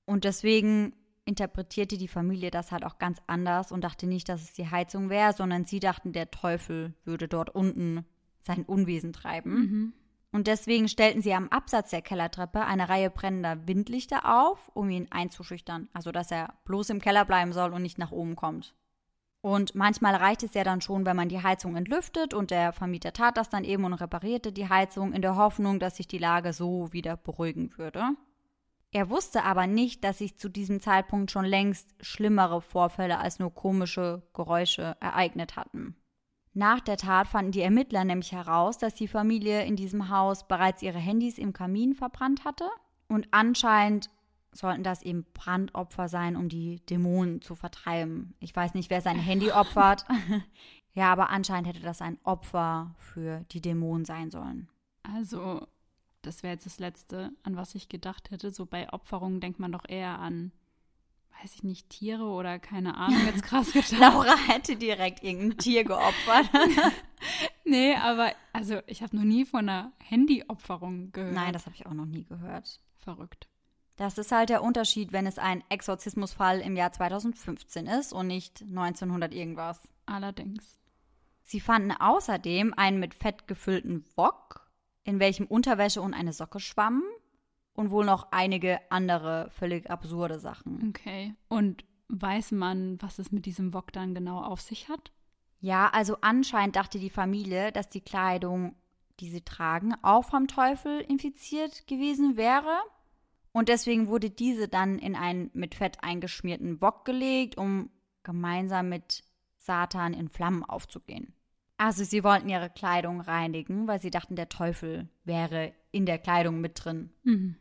Und 0.06 0.24
deswegen 0.24 0.94
interpretierte 1.24 1.98
die 1.98 2.08
Familie 2.08 2.52
das 2.52 2.72
halt 2.72 2.86
auch 2.86 3.00
ganz 3.00 3.20
anders 3.26 3.72
und 3.72 3.84
dachte 3.84 4.06
nicht, 4.06 4.30
dass 4.30 4.42
es 4.44 4.54
die 4.54 4.70
Heizung 4.70 5.10
wäre, 5.10 5.34
sondern 5.34 5.66
sie 5.66 5.80
dachten, 5.80 6.14
der 6.14 6.30
Teufel 6.30 6.94
würde 7.04 7.28
dort 7.28 7.50
unten 7.50 8.06
sein 8.42 8.64
Unwesen 8.64 9.12
treiben. 9.12 9.54
Mhm. 9.54 9.94
Und 10.32 10.48
deswegen 10.48 10.90
stellten 10.90 11.22
sie 11.22 11.34
am 11.34 11.48
Absatz 11.48 11.92
der 11.92 12.02
Kellertreppe 12.02 12.66
eine 12.66 12.90
Reihe 12.90 13.10
brennender 13.10 13.68
Windlichter 13.68 14.40
auf, 14.42 14.70
um 14.74 14.90
ihn 14.90 15.08
einzuschüchtern. 15.10 15.88
Also, 15.94 16.12
dass 16.12 16.30
er 16.30 16.54
bloß 16.66 16.90
im 16.90 17.00
Keller 17.00 17.24
bleiben 17.26 17.54
soll 17.54 17.74
und 17.74 17.82
nicht 17.82 17.98
nach 17.98 18.12
oben 18.12 18.36
kommt. 18.36 18.76
Und 19.46 19.76
manchmal 19.76 20.16
reicht 20.16 20.42
es 20.42 20.56
ja 20.56 20.64
dann 20.64 20.82
schon, 20.82 21.06
wenn 21.06 21.16
man 21.16 21.30
die 21.30 21.44
Heizung 21.44 21.76
entlüftet 21.76 22.34
und 22.34 22.50
der 22.50 22.74
Vermieter 22.74 23.14
tat 23.14 23.38
das 23.38 23.48
dann 23.48 23.64
eben 23.64 23.84
und 23.84 23.94
reparierte 23.94 24.52
die 24.52 24.70
Heizung 24.70 25.14
in 25.14 25.22
der 25.22 25.36
Hoffnung, 25.36 25.80
dass 25.80 25.98
sich 25.98 26.08
die 26.08 26.18
Lage 26.18 26.52
so 26.52 26.92
wieder 26.94 27.16
beruhigen 27.16 27.78
würde. 27.78 28.06
Er 28.92 29.12
wusste 29.12 29.44
aber 29.44 29.68
nicht, 29.68 30.04
dass 30.04 30.18
sich 30.18 30.40
zu 30.40 30.50
diesem 30.50 30.82
Zeitpunkt 30.82 31.30
schon 31.30 31.46
längst 31.46 31.94
schlimmere 32.02 32.60
Vorfälle 32.60 33.20
als 33.20 33.38
nur 33.38 33.54
komische 33.54 34.24
Geräusche 34.34 34.98
ereignet 35.00 35.56
hatten. 35.56 35.96
Nach 36.56 36.80
der 36.80 36.98
Tat 36.98 37.28
fanden 37.28 37.52
die 37.52 37.62
Ermittler 37.62 38.04
nämlich 38.04 38.32
heraus, 38.32 38.80
dass 38.80 38.96
die 38.96 39.08
Familie 39.08 39.64
in 39.64 39.76
diesem 39.76 40.10
Haus 40.10 40.48
bereits 40.48 40.82
ihre 40.82 40.98
Handys 40.98 41.38
im 41.38 41.54
Kamin 41.54 41.94
verbrannt 41.94 42.46
hatte. 42.46 42.66
Und 43.08 43.28
anscheinend 43.30 44.10
sollten 44.56 44.84
das 44.84 45.02
eben 45.02 45.26
Brandopfer 45.34 46.08
sein, 46.08 46.36
um 46.36 46.50
die 46.50 46.80
Dämonen 46.86 47.42
zu 47.42 47.56
vertreiben. 47.56 48.34
Ich 48.40 48.56
weiß 48.56 48.74
nicht, 48.74 48.90
wer 48.90 49.02
sein 49.02 49.20
Handy 49.20 49.52
opfert. 49.52 50.06
ja, 50.94 51.12
aber 51.12 51.30
anscheinend 51.30 51.68
hätte 51.68 51.82
das 51.82 52.02
ein 52.02 52.18
Opfer 52.24 52.96
für 52.98 53.42
die 53.52 53.62
Dämonen 53.62 54.06
sein 54.06 54.32
sollen. 54.32 54.70
Also, 55.04 55.68
das 56.22 56.42
wäre 56.42 56.54
jetzt 56.54 56.66
das 56.66 56.80
Letzte, 56.80 57.32
an 57.44 57.56
was 57.58 57.76
ich 57.76 57.90
gedacht 57.90 58.32
hätte. 58.32 58.52
So 58.52 58.66
bei 58.66 58.92
Opferungen 58.92 59.42
denkt 59.42 59.60
man 59.60 59.72
doch 59.72 59.88
eher 59.88 60.20
an, 60.20 60.52
weiß 61.42 61.56
ich 61.56 61.64
nicht, 61.64 61.90
Tiere 61.90 62.24
oder 62.24 62.58
keine 62.58 62.96
Ahnung, 62.96 63.26
jetzt 63.26 63.44
krass 63.44 63.74
gedacht. 63.74 63.92
Laura 64.00 64.38
hätte 64.48 64.78
direkt 64.78 65.22
irgendein 65.22 65.58
Tier 65.58 65.84
geopfert. 65.84 66.50
nee, 67.66 67.94
aber 67.96 68.32
also 68.54 68.80
ich 68.88 69.04
habe 69.04 69.16
noch 69.18 69.24
nie 69.24 69.46
von 69.46 69.68
einer 69.68 69.92
Handyopferung 70.02 71.12
gehört. 71.12 71.36
Nein, 71.36 71.54
das 71.54 71.66
habe 71.66 71.76
ich 71.76 71.86
auch 71.86 71.94
noch 71.94 72.06
nie 72.06 72.24
gehört. 72.24 72.80
Verrückt. 72.98 73.50
Das 73.96 74.18
ist 74.18 74.32
halt 74.32 74.50
der 74.50 74.62
Unterschied, 74.62 75.14
wenn 75.14 75.26
es 75.26 75.40
ein 75.40 75.64
Exorzismusfall 75.70 76.60
im 76.60 76.76
Jahr 76.76 76.92
2015 76.92 77.88
ist 77.88 78.14
und 78.14 78.28
nicht 78.28 78.62
1900 78.62 79.34
irgendwas. 79.34 79.88
Allerdings. 80.06 80.80
Sie 81.44 81.60
fanden 81.60 81.92
außerdem 81.92 82.74
einen 82.76 83.00
mit 83.00 83.14
Fett 83.14 83.48
gefüllten 83.48 84.04
Wok, 84.16 84.70
in 85.04 85.20
welchem 85.20 85.46
Unterwäsche 85.46 86.02
und 86.02 86.14
eine 86.14 86.34
Socke 86.34 86.60
schwammen 86.60 87.04
und 87.74 87.92
wohl 87.92 88.06
noch 88.06 88.32
einige 88.32 88.80
andere 88.90 89.50
völlig 89.52 89.90
absurde 89.90 90.40
Sachen. 90.40 90.90
Okay. 90.90 91.36
Und 91.48 91.86
weiß 92.08 92.52
man, 92.52 93.02
was 93.02 93.20
es 93.20 93.32
mit 93.32 93.46
diesem 93.46 93.74
Wok 93.74 93.94
dann 93.94 94.14
genau 94.16 94.42
auf 94.42 94.62
sich 94.62 94.90
hat? 94.90 95.12
Ja, 95.60 95.90
also 95.90 96.18
anscheinend 96.22 96.76
dachte 96.76 97.00
die 97.00 97.10
Familie, 97.10 97.72
dass 97.72 97.90
die 97.90 98.02
Kleidung, 98.02 98.76
die 99.20 99.30
sie 99.30 99.42
tragen, 99.42 99.94
auch 100.02 100.26
vom 100.26 100.48
Teufel 100.48 101.02
infiziert 101.02 101.88
gewesen 101.88 102.38
wäre. 102.38 102.78
Und 103.56 103.70
deswegen 103.70 104.10
wurde 104.10 104.30
diese 104.30 104.68
dann 104.68 105.00
in 105.00 105.16
einen 105.16 105.50
mit 105.54 105.76
Fett 105.76 106.04
eingeschmierten 106.04 106.82
Wok 106.82 107.06
gelegt, 107.06 107.58
um 107.58 107.90
gemeinsam 108.22 108.90
mit 108.90 109.24
Satan 109.58 110.14
in 110.14 110.28
Flammen 110.28 110.66
aufzugehen. 110.66 111.34
Also 111.78 112.04
sie 112.04 112.26
wollten 112.26 112.50
ihre 112.50 112.70
Kleidung 112.70 113.22
reinigen, 113.22 113.88
weil 113.88 114.02
sie 114.02 114.10
dachten, 114.10 114.36
der 114.36 114.50
Teufel 114.50 115.08
wäre 115.24 115.72
in 115.92 116.06
der 116.06 116.18
Kleidung 116.18 116.60
mit 116.60 116.84
drin. 116.84 117.12
Mhm. 117.24 117.56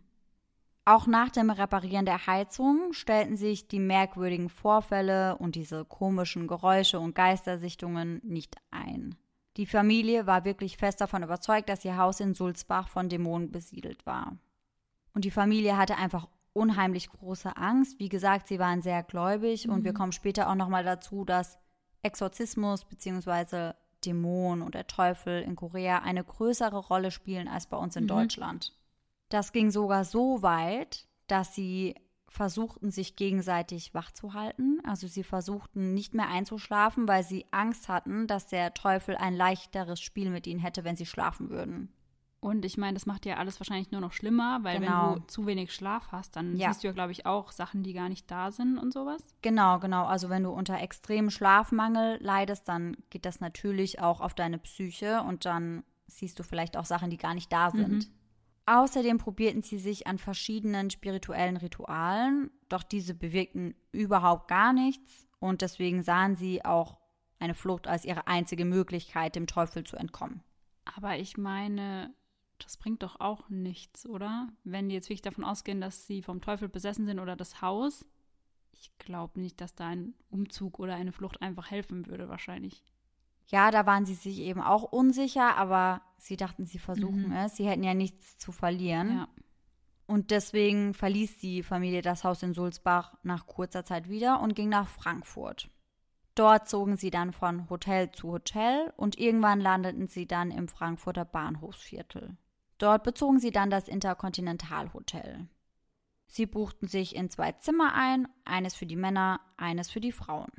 Auch 0.84 1.06
nach 1.06 1.30
dem 1.30 1.50
Reparieren 1.50 2.06
der 2.06 2.26
Heizung 2.26 2.92
stellten 2.92 3.36
sich 3.36 3.68
die 3.68 3.78
merkwürdigen 3.78 4.48
Vorfälle 4.48 5.38
und 5.38 5.54
diese 5.54 5.84
komischen 5.84 6.48
Geräusche 6.48 6.98
und 6.98 7.14
Geistersichtungen 7.14 8.20
nicht 8.24 8.56
ein. 8.72 9.14
Die 9.56 9.66
Familie 9.66 10.26
war 10.26 10.44
wirklich 10.44 10.76
fest 10.76 11.00
davon 11.00 11.22
überzeugt, 11.22 11.68
dass 11.68 11.84
ihr 11.84 11.96
Haus 11.96 12.18
in 12.18 12.34
Sulzbach 12.34 12.88
von 12.88 13.08
Dämonen 13.08 13.52
besiedelt 13.52 14.04
war. 14.06 14.36
Und 15.14 15.25
die 15.25 15.30
Familie 15.30 15.76
hatte 15.76 15.97
einfach 15.97 16.28
unheimlich 16.52 17.09
große 17.09 17.56
Angst. 17.56 17.99
Wie 17.99 18.09
gesagt, 18.09 18.49
sie 18.49 18.59
waren 18.59 18.83
sehr 18.83 19.02
gläubig 19.02 19.66
mhm. 19.66 19.73
und 19.73 19.85
wir 19.85 19.92
mhm. 19.92 19.97
kommen 19.97 20.12
später 20.12 20.50
auch 20.50 20.54
nochmal 20.54 20.85
dazu, 20.85 21.25
dass 21.25 21.59
Exorzismus 22.02 22.85
bzw. 22.85 23.73
Dämon 24.04 24.61
und 24.61 24.75
der 24.75 24.87
Teufel 24.87 25.42
in 25.42 25.56
Korea 25.56 26.00
eine 26.00 26.23
größere 26.23 26.76
Rolle 26.76 27.11
spielen 27.11 27.49
als 27.49 27.66
bei 27.66 27.76
uns 27.76 27.97
in 27.97 28.04
mhm. 28.04 28.09
Deutschland. 28.09 28.76
Das 29.30 29.52
ging 29.52 29.71
sogar 29.71 30.04
so 30.04 30.42
weit, 30.42 31.06
dass 31.26 31.54
sie 31.54 31.94
versuchten, 32.28 32.90
sich 32.90 33.16
gegenseitig 33.16 33.94
wach 33.94 34.11
zu 34.11 34.35
halten. 34.35 34.80
Also 34.85 35.06
sie 35.06 35.23
versuchten 35.23 35.94
nicht 35.94 36.14
mehr 36.14 36.28
einzuschlafen, 36.28 37.06
weil 37.06 37.23
sie 37.23 37.47
Angst 37.52 37.88
hatten, 37.88 38.26
dass 38.26 38.49
der 38.49 38.75
Teufel 38.75 39.16
ein 39.16 39.35
leichteres 39.35 40.00
Spiel 40.00 40.30
mit 40.30 40.47
ihnen 40.47 40.61
hätte, 40.61 40.85
wenn 40.85 40.97
sie 40.97 41.06
schlafen 41.06 41.49
würden. 41.49 41.92
Und 42.44 42.66
ich 42.66 42.76
meine, 42.76 42.92
das 42.92 43.06
macht 43.06 43.24
ja 43.24 43.38
alles 43.38 43.58
wahrscheinlich 43.58 43.90
nur 43.90 44.02
noch 44.02 44.12
schlimmer, 44.12 44.58
weil 44.60 44.78
genau. 44.78 45.14
wenn 45.14 45.20
du 45.22 45.26
zu 45.28 45.46
wenig 45.46 45.72
Schlaf 45.72 46.08
hast, 46.12 46.36
dann 46.36 46.54
ja. 46.56 46.68
siehst 46.68 46.84
du 46.84 46.88
ja, 46.88 46.92
glaube 46.92 47.10
ich, 47.10 47.24
auch 47.24 47.50
Sachen, 47.50 47.82
die 47.82 47.94
gar 47.94 48.10
nicht 48.10 48.30
da 48.30 48.52
sind 48.52 48.76
und 48.76 48.92
sowas. 48.92 49.22
Genau, 49.40 49.78
genau. 49.78 50.04
Also 50.04 50.28
wenn 50.28 50.42
du 50.42 50.50
unter 50.50 50.78
extremem 50.78 51.30
Schlafmangel 51.30 52.18
leidest, 52.22 52.68
dann 52.68 52.98
geht 53.08 53.24
das 53.24 53.40
natürlich 53.40 54.02
auch 54.02 54.20
auf 54.20 54.34
deine 54.34 54.58
Psyche 54.58 55.22
und 55.22 55.46
dann 55.46 55.84
siehst 56.06 56.38
du 56.38 56.42
vielleicht 56.42 56.76
auch 56.76 56.84
Sachen, 56.84 57.08
die 57.08 57.16
gar 57.16 57.32
nicht 57.32 57.50
da 57.50 57.70
sind. 57.70 57.88
Mhm. 57.88 58.14
Außerdem 58.66 59.16
probierten 59.16 59.62
sie 59.62 59.78
sich 59.78 60.06
an 60.06 60.18
verschiedenen 60.18 60.90
spirituellen 60.90 61.56
Ritualen, 61.56 62.50
doch 62.68 62.82
diese 62.82 63.14
bewirkten 63.14 63.74
überhaupt 63.90 64.48
gar 64.48 64.74
nichts 64.74 65.26
und 65.38 65.62
deswegen 65.62 66.02
sahen 66.02 66.36
sie 66.36 66.62
auch 66.62 66.98
eine 67.38 67.54
Flucht 67.54 67.88
als 67.88 68.04
ihre 68.04 68.26
einzige 68.26 68.66
Möglichkeit, 68.66 69.34
dem 69.34 69.46
Teufel 69.46 69.84
zu 69.84 69.96
entkommen. 69.96 70.42
Aber 70.84 71.16
ich 71.16 71.38
meine, 71.38 72.14
das 72.58 72.76
bringt 72.76 73.02
doch 73.02 73.20
auch 73.20 73.49
nichts, 73.49 74.06
oder? 74.06 74.49
Wenn 74.64 74.88
die 74.88 74.94
jetzt 74.94 75.08
wirklich 75.08 75.23
davon 75.23 75.44
ausgehen, 75.44 75.80
dass 75.80 76.06
sie 76.06 76.23
vom 76.23 76.40
Teufel 76.40 76.68
besessen 76.68 77.06
sind 77.06 77.18
oder 77.18 77.37
das 77.37 77.61
Haus. 77.61 78.06
Ich 78.73 78.96
glaube 78.99 79.40
nicht, 79.40 79.61
dass 79.61 79.75
da 79.75 79.88
ein 79.88 80.14
Umzug 80.30 80.78
oder 80.78 80.94
eine 80.94 81.12
Flucht 81.12 81.42
einfach 81.42 81.70
helfen 81.70 82.06
würde, 82.06 82.28
wahrscheinlich. 82.28 82.84
Ja, 83.46 83.70
da 83.70 83.87
waren 83.87 84.06
sie 84.06 84.14
sich 84.14 84.40
eben 84.40 84.61
auch 84.61 84.84
unsicher, 84.84 85.56
aber 85.56 86.02
sie 86.18 86.37
dachten, 86.37 86.66
sie 86.66 86.78
versuchen 86.78 87.28
mhm. 87.28 87.37
es. 87.37 87.56
Sie 87.56 87.66
hätten 87.66 87.84
ja 87.84 87.94
nichts 87.94 88.38
zu 88.38 88.52
verlieren. 88.52 89.18
Ja. 89.18 89.28
Und 90.06 90.30
deswegen 90.30 90.94
verließ 90.94 91.38
die 91.38 91.62
Familie 91.62 92.02
das 92.02 92.25
Haus 92.25 92.42
in 92.42 92.54
Sulzbach 92.54 93.16
nach 93.23 93.46
kurzer 93.46 93.84
Zeit 93.84 94.08
wieder 94.08 94.40
und 94.40 94.54
ging 94.54 94.68
nach 94.68 94.88
Frankfurt. 94.88 95.70
Dort 96.34 96.68
zogen 96.68 96.96
sie 96.96 97.11
dann 97.11 97.32
von 97.32 97.70
Hotel 97.70 98.11
zu 98.11 98.32
Hotel 98.32 98.92
und 98.96 99.18
irgendwann 99.18 99.61
landeten 99.61 100.08
sie 100.08 100.26
dann 100.26 100.50
im 100.50 100.68
Frankfurter 100.68 101.25
Bahnhofsviertel. 101.25 102.37
Dort 102.84 103.02
bezogen 103.02 103.38
sie 103.38 103.50
dann 103.50 103.70
das 103.70 103.88
Interkontinental 103.88 104.92
Hotel. 104.92 105.48
Sie 106.26 106.44
buchten 106.44 106.86
sich 106.86 107.16
in 107.16 107.30
zwei 107.30 107.52
Zimmer 107.52 107.94
ein, 107.94 108.28
eines 108.44 108.74
für 108.74 108.84
die 108.84 108.94
Männer, 108.94 109.40
eines 109.56 109.90
für 109.90 110.02
die 110.02 110.12
Frauen. 110.12 110.52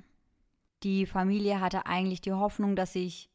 Die 0.82 1.05
Familie 1.05 1.62
hatte 1.62 1.86
eigentlich 1.86 2.22
die 2.22 2.34
Hoffnung, 2.34 2.75
dass 2.75 2.94
sich 2.94 3.29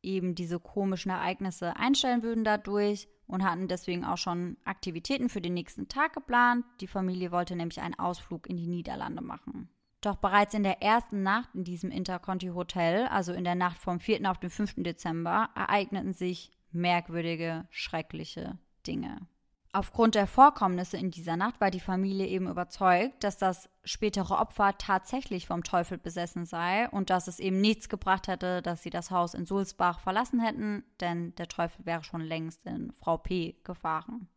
eben 0.00 0.36
diese 0.36 0.60
komischen 0.60 1.10
Ereignisse 1.10 1.74
einstellen 1.74 2.22
würden 2.22 2.44
dadurch 2.44 3.08
und 3.26 3.42
hatten 3.42 3.66
deswegen 3.66 4.04
auch 4.04 4.16
schon 4.16 4.58
Aktivitäten 4.64 5.28
für 5.28 5.40
den 5.40 5.54
nächsten 5.54 5.88
Tag 5.88 6.12
geplant. 6.12 6.64
Die 6.80 6.86
Familie 6.86 7.32
wollte 7.32 7.56
nämlich 7.56 7.80
einen 7.80 7.98
Ausflug 7.98 8.48
in 8.48 8.56
die 8.56 8.68
Niederlande 8.68 9.22
machen. 9.22 9.70
Doch 10.02 10.18
bereits 10.18 10.54
in 10.54 10.62
der 10.62 10.82
ersten 10.82 11.24
Nacht 11.24 11.48
in 11.52 11.64
diesem 11.64 11.90
Interconti 11.90 12.50
Hotel, 12.50 13.08
also 13.08 13.32
in 13.32 13.42
der 13.42 13.56
Nacht 13.56 13.78
vom 13.78 13.98
4. 13.98 14.30
auf 14.30 14.38
den 14.38 14.50
5. 14.50 14.84
Dezember, 14.84 15.48
ereigneten 15.56 16.12
sich 16.12 16.52
merkwürdige, 16.76 17.66
schreckliche 17.70 18.58
Dinge. 18.86 19.26
Aufgrund 19.72 20.14
der 20.14 20.26
Vorkommnisse 20.26 20.96
in 20.96 21.10
dieser 21.10 21.36
Nacht 21.36 21.60
war 21.60 21.70
die 21.70 21.80
Familie 21.80 22.26
eben 22.26 22.48
überzeugt, 22.48 23.22
dass 23.22 23.36
das 23.36 23.68
spätere 23.84 24.38
Opfer 24.38 24.78
tatsächlich 24.78 25.46
vom 25.46 25.64
Teufel 25.64 25.98
besessen 25.98 26.46
sei 26.46 26.88
und 26.88 27.10
dass 27.10 27.28
es 27.28 27.40
eben 27.40 27.60
nichts 27.60 27.90
gebracht 27.90 28.26
hätte, 28.26 28.62
dass 28.62 28.82
sie 28.82 28.88
das 28.88 29.10
Haus 29.10 29.34
in 29.34 29.44
Sulzbach 29.44 30.00
verlassen 30.00 30.40
hätten, 30.40 30.82
denn 31.00 31.34
der 31.34 31.48
Teufel 31.48 31.84
wäre 31.84 32.04
schon 32.04 32.22
längst 32.22 32.64
in 32.64 32.90
Frau 32.92 33.18
P. 33.18 33.56
gefahren. 33.64 34.28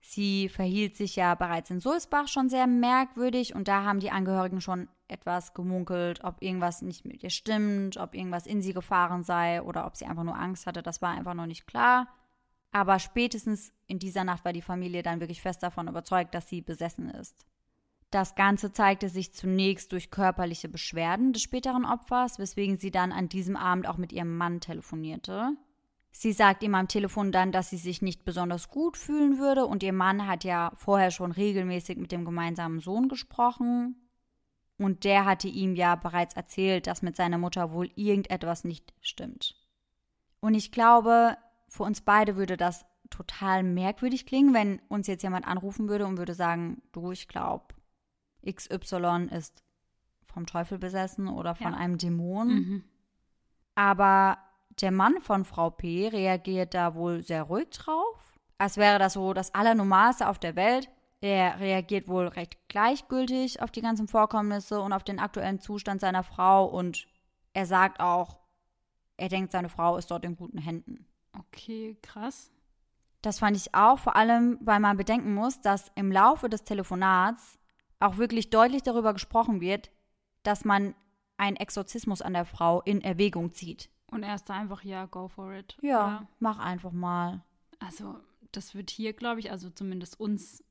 Sie 0.00 0.48
verhielt 0.48 0.96
sich 0.96 1.16
ja 1.16 1.34
bereits 1.34 1.70
in 1.70 1.80
Sulzbach 1.80 2.28
schon 2.28 2.48
sehr 2.48 2.66
merkwürdig 2.66 3.54
und 3.54 3.68
da 3.68 3.84
haben 3.84 4.00
die 4.00 4.10
Angehörigen 4.10 4.62
schon 4.62 4.88
etwas 5.12 5.54
gemunkelt, 5.54 6.24
ob 6.24 6.42
irgendwas 6.42 6.82
nicht 6.82 7.04
mit 7.04 7.22
ihr 7.22 7.30
stimmt, 7.30 7.96
ob 7.96 8.14
irgendwas 8.14 8.46
in 8.46 8.62
sie 8.62 8.72
gefahren 8.72 9.22
sei 9.22 9.62
oder 9.62 9.86
ob 9.86 9.96
sie 9.96 10.06
einfach 10.06 10.24
nur 10.24 10.38
Angst 10.38 10.66
hatte. 10.66 10.82
Das 10.82 11.02
war 11.02 11.10
einfach 11.10 11.34
noch 11.34 11.46
nicht 11.46 11.66
klar. 11.66 12.08
Aber 12.72 12.98
spätestens 12.98 13.72
in 13.86 13.98
dieser 13.98 14.24
Nacht 14.24 14.44
war 14.44 14.52
die 14.52 14.62
Familie 14.62 15.02
dann 15.02 15.20
wirklich 15.20 15.42
fest 15.42 15.62
davon 15.62 15.88
überzeugt, 15.88 16.34
dass 16.34 16.48
sie 16.48 16.62
besessen 16.62 17.10
ist. 17.10 17.46
Das 18.10 18.34
Ganze 18.34 18.72
zeigte 18.72 19.08
sich 19.08 19.32
zunächst 19.32 19.92
durch 19.92 20.10
körperliche 20.10 20.68
Beschwerden 20.68 21.32
des 21.32 21.42
späteren 21.42 21.84
Opfers, 21.84 22.38
weswegen 22.38 22.76
sie 22.76 22.90
dann 22.90 23.12
an 23.12 23.28
diesem 23.28 23.56
Abend 23.56 23.86
auch 23.86 23.96
mit 23.96 24.12
ihrem 24.12 24.36
Mann 24.36 24.60
telefonierte. 24.60 25.52
Sie 26.10 26.32
sagt 26.32 26.62
ihm 26.62 26.74
am 26.74 26.88
Telefon 26.88 27.32
dann, 27.32 27.52
dass 27.52 27.70
sie 27.70 27.78
sich 27.78 28.02
nicht 28.02 28.24
besonders 28.24 28.68
gut 28.68 28.98
fühlen 28.98 29.38
würde 29.38 29.64
und 29.64 29.82
ihr 29.82 29.94
Mann 29.94 30.26
hat 30.26 30.44
ja 30.44 30.72
vorher 30.74 31.10
schon 31.10 31.32
regelmäßig 31.32 31.96
mit 31.96 32.12
dem 32.12 32.26
gemeinsamen 32.26 32.80
Sohn 32.80 33.08
gesprochen 33.08 33.96
und 34.82 35.04
der 35.04 35.24
hatte 35.24 35.48
ihm 35.48 35.74
ja 35.74 35.96
bereits 35.96 36.34
erzählt, 36.34 36.86
dass 36.86 37.02
mit 37.02 37.16
seiner 37.16 37.38
Mutter 37.38 37.72
wohl 37.72 37.90
irgendetwas 37.94 38.64
nicht 38.64 38.92
stimmt. 39.00 39.54
Und 40.40 40.54
ich 40.54 40.72
glaube, 40.72 41.36
für 41.68 41.84
uns 41.84 42.00
beide 42.00 42.36
würde 42.36 42.56
das 42.56 42.84
total 43.10 43.62
merkwürdig 43.62 44.26
klingen, 44.26 44.54
wenn 44.54 44.80
uns 44.88 45.06
jetzt 45.06 45.22
jemand 45.22 45.46
anrufen 45.46 45.88
würde 45.88 46.06
und 46.06 46.18
würde 46.18 46.34
sagen, 46.34 46.82
du, 46.92 47.12
ich 47.12 47.28
glaube, 47.28 47.74
XY 48.44 49.28
ist 49.30 49.62
vom 50.22 50.46
Teufel 50.46 50.78
besessen 50.78 51.28
oder 51.28 51.54
von 51.54 51.72
ja. 51.72 51.78
einem 51.78 51.98
Dämon. 51.98 52.48
Mhm. 52.48 52.84
Aber 53.74 54.38
der 54.80 54.90
Mann 54.90 55.20
von 55.20 55.44
Frau 55.44 55.70
P. 55.70 56.08
reagiert 56.08 56.74
da 56.74 56.94
wohl 56.94 57.22
sehr 57.22 57.44
ruhig 57.44 57.70
drauf. 57.70 58.32
Als 58.58 58.76
wäre 58.76 58.98
das 58.98 59.14
so 59.14 59.32
das 59.32 59.54
Allernormalste 59.54 60.28
auf 60.28 60.38
der 60.38 60.56
Welt. 60.56 60.88
Er 61.22 61.60
reagiert 61.60 62.08
wohl 62.08 62.26
recht 62.26 62.58
gleichgültig 62.66 63.62
auf 63.62 63.70
die 63.70 63.80
ganzen 63.80 64.08
Vorkommnisse 64.08 64.80
und 64.80 64.92
auf 64.92 65.04
den 65.04 65.20
aktuellen 65.20 65.60
Zustand 65.60 66.00
seiner 66.00 66.24
Frau 66.24 66.66
und 66.66 67.06
er 67.52 67.64
sagt 67.64 68.00
auch, 68.00 68.40
er 69.16 69.28
denkt, 69.28 69.52
seine 69.52 69.68
Frau 69.68 69.96
ist 69.96 70.10
dort 70.10 70.24
in 70.24 70.34
guten 70.34 70.58
Händen. 70.58 71.06
Okay, 71.38 71.96
krass. 72.02 72.50
Das 73.22 73.38
fand 73.38 73.56
ich 73.56 73.72
auch, 73.72 74.00
vor 74.00 74.16
allem, 74.16 74.58
weil 74.62 74.80
man 74.80 74.96
bedenken 74.96 75.32
muss, 75.32 75.60
dass 75.60 75.92
im 75.94 76.10
Laufe 76.10 76.48
des 76.48 76.64
Telefonats 76.64 77.56
auch 78.00 78.16
wirklich 78.16 78.50
deutlich 78.50 78.82
darüber 78.82 79.12
gesprochen 79.12 79.60
wird, 79.60 79.92
dass 80.42 80.64
man 80.64 80.92
einen 81.36 81.56
Exorzismus 81.56 82.20
an 82.20 82.32
der 82.32 82.46
Frau 82.46 82.80
in 82.80 83.00
Erwägung 83.00 83.52
zieht. 83.52 83.90
Und 84.10 84.24
er 84.24 84.34
ist 84.34 84.50
da 84.50 84.54
einfach, 84.54 84.82
ja, 84.82 85.06
go 85.06 85.28
for 85.28 85.52
it. 85.52 85.76
Ja, 85.82 86.04
oder? 86.04 86.28
mach 86.40 86.58
einfach 86.58 86.90
mal. 86.90 87.44
Also, 87.78 88.16
das 88.50 88.74
wird 88.74 88.90
hier, 88.90 89.12
glaube 89.12 89.38
ich, 89.38 89.52
also 89.52 89.70
zumindest 89.70 90.18
uns 90.18 90.64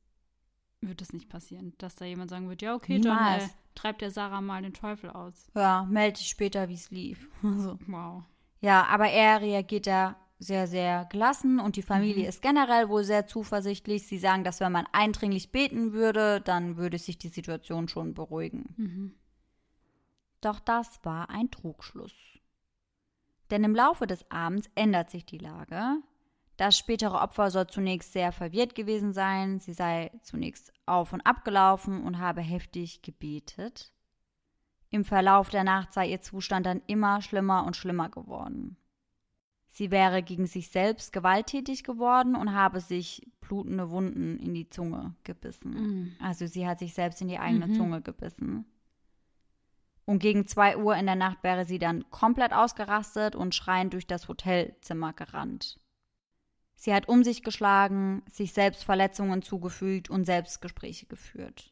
wird 0.81 1.01
es 1.01 1.13
nicht 1.13 1.29
passieren, 1.29 1.73
dass 1.77 1.95
da 1.95 2.05
jemand 2.05 2.29
sagen 2.29 2.50
wird, 2.50 2.61
ja, 2.61 2.73
okay, 2.75 2.95
John, 2.97 3.05
äh, 3.17 3.21
Niemals. 3.38 3.55
treibt 3.75 4.01
der 4.01 4.11
Sarah 4.11 4.41
mal 4.41 4.61
den 4.61 4.73
Teufel 4.73 5.09
aus. 5.11 5.50
Ja, 5.55 5.85
melde 5.89 6.17
dich 6.17 6.27
später, 6.27 6.69
wie 6.69 6.73
es 6.75 6.89
lief. 6.91 7.29
Also. 7.43 7.77
Wow. 7.88 8.23
Ja, 8.61 8.85
aber 8.88 9.07
er 9.09 9.41
reagiert 9.41 9.88
da 9.88 10.15
sehr, 10.39 10.65
sehr 10.67 11.05
gelassen 11.05 11.59
und 11.59 11.75
die 11.75 11.83
Familie 11.83 12.23
Mhm. 12.23 12.29
ist 12.29 12.41
generell 12.41 12.89
wohl 12.89 13.03
sehr 13.03 13.27
zuversichtlich. 13.27 14.07
Sie 14.07 14.17
sagen, 14.17 14.43
dass 14.43 14.59
wenn 14.59 14.71
man 14.71 14.88
eindringlich 14.91 15.51
beten 15.51 15.93
würde, 15.93 16.41
dann 16.41 16.77
würde 16.77 16.97
sich 16.97 17.17
die 17.19 17.27
Situation 17.29 17.88
schon 17.88 18.13
beruhigen. 18.15 18.73
Mhm. 18.77 19.15
Doch 20.41 20.59
das 20.59 21.00
war 21.03 21.29
ein 21.29 21.51
Trugschluss. 21.51 22.13
Denn 23.51 23.63
im 23.63 23.75
Laufe 23.75 24.07
des 24.07 24.29
Abends 24.31 24.67
ändert 24.73 25.11
sich 25.11 25.25
die 25.25 25.38
Lage. 25.38 25.97
Das 26.62 26.77
spätere 26.77 27.20
Opfer 27.20 27.50
soll 27.50 27.65
zunächst 27.65 28.13
sehr 28.13 28.32
verwirrt 28.32 28.75
gewesen 28.75 29.13
sein. 29.13 29.60
Sie 29.60 29.74
sei 29.74 30.12
zunächst 30.22 30.72
auf 30.86 31.12
und 31.12 31.22
ab 31.22 31.44
gelaufen 31.44 32.03
und 32.03 32.20
habe 32.20 32.41
heftig 32.41 33.01
gebetet. 33.01 33.91
Im 34.91 35.03
Verlauf 35.03 35.50
der 35.50 35.63
Nacht 35.63 35.91
sei 35.91 36.10
ihr 36.10 36.22
Zustand 36.22 36.68
dann 36.68 36.84
immer 36.86 37.24
schlimmer 37.24 37.65
und 37.65 37.75
schlimmer 37.75 38.10
geworden. 38.10 38.77
Sie 39.70 39.89
wäre 39.89 40.22
gegen 40.22 40.46
sich 40.46 40.70
selbst 40.70 41.13
gewalttätig 41.13 41.84
geworden 41.84 42.36
und 42.36 42.53
habe 42.53 42.80
sich 42.80 43.27
blutende 43.39 43.89
Wunden 43.89 44.38
in 44.38 44.53
die 44.53 44.70
Zunge 44.70 45.15
gebissen. 45.24 45.72
Mhm. 45.72 46.15
Also 46.20 46.46
sie 46.46 46.68
hat 46.68 46.77
sich 46.77 46.94
selbst 46.94 47.24
in 47.24 47.27
die 47.27 47.39
eigene 47.39 47.70
Mhm. 47.70 47.74
Zunge 47.74 48.01
gebissen. 48.03 48.65
Und 50.06 50.20
gegen 50.20 50.46
zwei 50.46 50.77
Uhr 50.77 50.96
in 50.96 51.08
der 51.08 51.15
Nacht 51.15 51.41
wäre 51.41 51.65
sie 51.65 51.80
dann 51.80 52.08
komplett 52.12 52.53
ausgerastet 52.53 53.36
und 53.36 53.56
schreiend 53.56 53.94
durch 53.94 54.06
das 54.06 54.27
Hotelzimmer 54.27 55.13
gerannt. 55.13 55.80
Sie 56.81 56.95
hat 56.95 57.07
um 57.07 57.23
sich 57.23 57.43
geschlagen, 57.43 58.23
sich 58.27 58.53
selbst 58.53 58.83
Verletzungen 58.83 59.43
zugefügt 59.43 60.09
und 60.09 60.25
Selbstgespräche 60.25 61.05
geführt. 61.05 61.71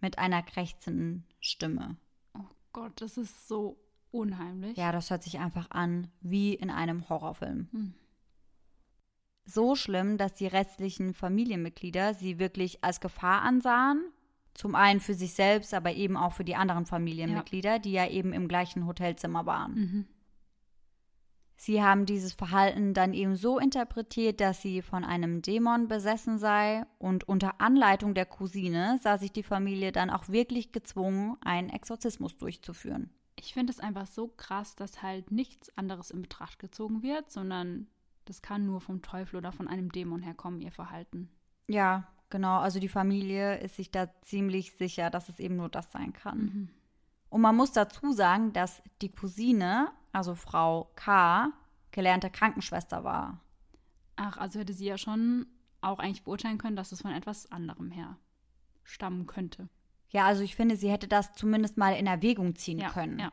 Mit 0.00 0.18
einer 0.18 0.42
krächzenden 0.42 1.24
Stimme. 1.38 1.96
Oh 2.34 2.42
Gott, 2.72 3.00
das 3.00 3.18
ist 3.18 3.46
so 3.46 3.78
unheimlich. 4.10 4.76
Ja, 4.76 4.90
das 4.90 5.10
hört 5.10 5.22
sich 5.22 5.38
einfach 5.38 5.70
an 5.70 6.08
wie 6.20 6.54
in 6.54 6.70
einem 6.70 7.08
Horrorfilm. 7.08 7.68
Hm. 7.70 7.94
So 9.44 9.76
schlimm, 9.76 10.18
dass 10.18 10.34
die 10.34 10.48
restlichen 10.48 11.14
Familienmitglieder 11.14 12.14
sie 12.14 12.40
wirklich 12.40 12.82
als 12.82 13.00
Gefahr 13.00 13.42
ansahen. 13.42 14.10
Zum 14.54 14.74
einen 14.74 14.98
für 14.98 15.14
sich 15.14 15.34
selbst, 15.34 15.72
aber 15.72 15.92
eben 15.92 16.16
auch 16.16 16.32
für 16.32 16.44
die 16.44 16.56
anderen 16.56 16.84
Familienmitglieder, 16.84 17.78
die 17.78 17.92
ja 17.92 18.08
eben 18.08 18.32
im 18.32 18.48
gleichen 18.48 18.88
Hotelzimmer 18.88 19.46
waren. 19.46 19.74
Mhm. 19.74 20.06
Sie 21.60 21.82
haben 21.82 22.06
dieses 22.06 22.34
Verhalten 22.34 22.94
dann 22.94 23.12
eben 23.12 23.34
so 23.34 23.58
interpretiert, 23.58 24.40
dass 24.40 24.62
sie 24.62 24.80
von 24.80 25.04
einem 25.04 25.42
Dämon 25.42 25.88
besessen 25.88 26.38
sei 26.38 26.86
und 26.98 27.28
unter 27.28 27.60
Anleitung 27.60 28.14
der 28.14 28.26
Cousine 28.26 29.00
sah 29.02 29.18
sich 29.18 29.32
die 29.32 29.42
Familie 29.42 29.90
dann 29.90 30.08
auch 30.08 30.28
wirklich 30.28 30.70
gezwungen, 30.70 31.36
einen 31.40 31.68
Exorzismus 31.68 32.36
durchzuführen. 32.36 33.10
Ich 33.34 33.54
finde 33.54 33.72
es 33.72 33.80
einfach 33.80 34.06
so 34.06 34.28
krass, 34.28 34.76
dass 34.76 35.02
halt 35.02 35.32
nichts 35.32 35.76
anderes 35.76 36.12
in 36.12 36.22
Betracht 36.22 36.60
gezogen 36.60 37.02
wird, 37.02 37.32
sondern 37.32 37.88
das 38.24 38.40
kann 38.40 38.64
nur 38.64 38.80
vom 38.80 39.02
Teufel 39.02 39.36
oder 39.36 39.50
von 39.50 39.66
einem 39.66 39.90
Dämon 39.90 40.22
herkommen, 40.22 40.60
ihr 40.60 40.72
Verhalten. 40.72 41.28
Ja, 41.66 42.06
genau. 42.30 42.58
Also 42.58 42.78
die 42.78 42.88
Familie 42.88 43.58
ist 43.58 43.74
sich 43.74 43.90
da 43.90 44.08
ziemlich 44.22 44.72
sicher, 44.76 45.10
dass 45.10 45.28
es 45.28 45.40
eben 45.40 45.56
nur 45.56 45.68
das 45.68 45.90
sein 45.90 46.12
kann. 46.12 46.38
Mhm. 46.38 46.68
Und 47.30 47.40
man 47.40 47.56
muss 47.56 47.72
dazu 47.72 48.12
sagen, 48.12 48.52
dass 48.52 48.80
die 49.02 49.10
Cousine, 49.10 49.90
also 50.18 50.34
Frau 50.34 50.90
K., 50.96 51.52
gelernte 51.92 52.28
Krankenschwester 52.28 53.04
war. 53.04 53.40
Ach, 54.16 54.36
also 54.36 54.58
hätte 54.58 54.74
sie 54.74 54.86
ja 54.86 54.98
schon 54.98 55.46
auch 55.80 55.98
eigentlich 56.00 56.24
beurteilen 56.24 56.58
können, 56.58 56.76
dass 56.76 56.92
es 56.92 57.02
von 57.02 57.12
etwas 57.12 57.50
anderem 57.50 57.90
her 57.90 58.18
stammen 58.82 59.26
könnte. 59.26 59.68
Ja, 60.10 60.26
also 60.26 60.42
ich 60.42 60.56
finde, 60.56 60.76
sie 60.76 60.90
hätte 60.90 61.06
das 61.08 61.32
zumindest 61.34 61.76
mal 61.76 61.94
in 61.94 62.06
Erwägung 62.06 62.56
ziehen 62.56 62.78
Ja, 62.78 62.90
können. 62.90 63.18
ja. 63.18 63.32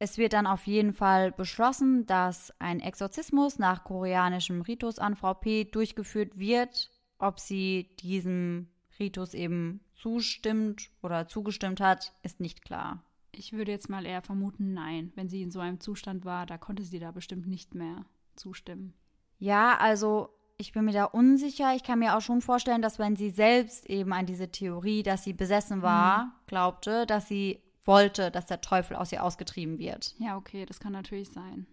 Es 0.00 0.16
wird 0.18 0.32
dann 0.32 0.46
auf 0.46 0.66
jeden 0.66 0.92
Fall 0.92 1.32
beschlossen, 1.32 2.06
dass 2.06 2.52
ein 2.60 2.80
Exorzismus 2.80 3.58
nach 3.58 3.84
koreanischem 3.84 4.62
Ritus 4.62 4.98
an 4.98 5.16
Frau 5.16 5.34
P. 5.34 5.64
durchgeführt 5.64 6.38
wird. 6.38 6.90
Ob 7.18 7.40
sie 7.40 7.96
diesem 8.00 8.68
Ritus 8.98 9.34
eben 9.34 9.84
zustimmt 9.94 10.90
oder 11.02 11.26
zugestimmt 11.26 11.80
hat, 11.80 12.12
ist 12.22 12.38
nicht 12.40 12.64
klar. 12.64 13.04
Ich 13.38 13.52
würde 13.52 13.70
jetzt 13.70 13.88
mal 13.88 14.04
eher 14.04 14.20
vermuten, 14.22 14.74
nein. 14.74 15.12
Wenn 15.14 15.28
sie 15.28 15.42
in 15.42 15.50
so 15.50 15.60
einem 15.60 15.80
Zustand 15.80 16.24
war, 16.24 16.44
da 16.44 16.58
konnte 16.58 16.82
sie 16.82 16.98
da 16.98 17.12
bestimmt 17.12 17.46
nicht 17.46 17.74
mehr 17.74 18.04
zustimmen. 18.34 18.94
Ja, 19.38 19.76
also 19.78 20.30
ich 20.56 20.72
bin 20.72 20.84
mir 20.84 20.92
da 20.92 21.04
unsicher. 21.04 21.74
Ich 21.76 21.84
kann 21.84 22.00
mir 22.00 22.16
auch 22.16 22.20
schon 22.20 22.40
vorstellen, 22.40 22.82
dass 22.82 22.98
wenn 22.98 23.14
sie 23.14 23.30
selbst 23.30 23.86
eben 23.86 24.12
an 24.12 24.26
diese 24.26 24.50
Theorie, 24.50 25.04
dass 25.04 25.22
sie 25.22 25.32
besessen 25.32 25.82
war, 25.82 26.34
glaubte, 26.46 27.06
dass 27.06 27.28
sie 27.28 27.62
wollte, 27.84 28.30
dass 28.32 28.46
der 28.46 28.60
Teufel 28.60 28.96
aus 28.96 29.12
ihr 29.12 29.22
ausgetrieben 29.22 29.78
wird. 29.78 30.16
Ja, 30.18 30.36
okay, 30.36 30.66
das 30.66 30.80
kann 30.80 30.92
natürlich 30.92 31.30
sein. 31.30 31.66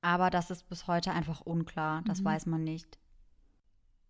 Aber 0.00 0.28
das 0.30 0.50
ist 0.50 0.68
bis 0.68 0.86
heute 0.88 1.12
einfach 1.12 1.40
unklar. 1.40 2.02
Das 2.04 2.20
Mhm. 2.20 2.24
weiß 2.24 2.46
man 2.46 2.64
nicht. 2.64 2.98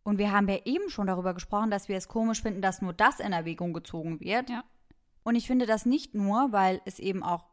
Und 0.03 0.17
wir 0.19 0.33
haben 0.33 0.49
ja 0.49 0.59
eben 0.65 0.89
schon 0.89 1.07
darüber 1.07 1.35
gesprochen, 1.35 1.71
dass 1.71 1.89
wir 1.89 1.97
es 1.97 2.09
komisch 2.09 2.41
finden, 2.41 2.63
dass 2.63 2.81
nur 2.81 2.95
das 2.95 3.21
in 3.21 3.33
Erwägung 3.33 3.75
gezogen 3.75 4.21
wird. 4.21 4.49
Ja. 4.49 4.65
Und 5.29 5.35
ich 5.35 5.47
finde 5.47 5.67
das 5.67 5.85
nicht 5.85 6.15
nur, 6.15 6.53
weil 6.53 6.81
es 6.87 6.99
eben 6.99 7.23
auch 7.23 7.45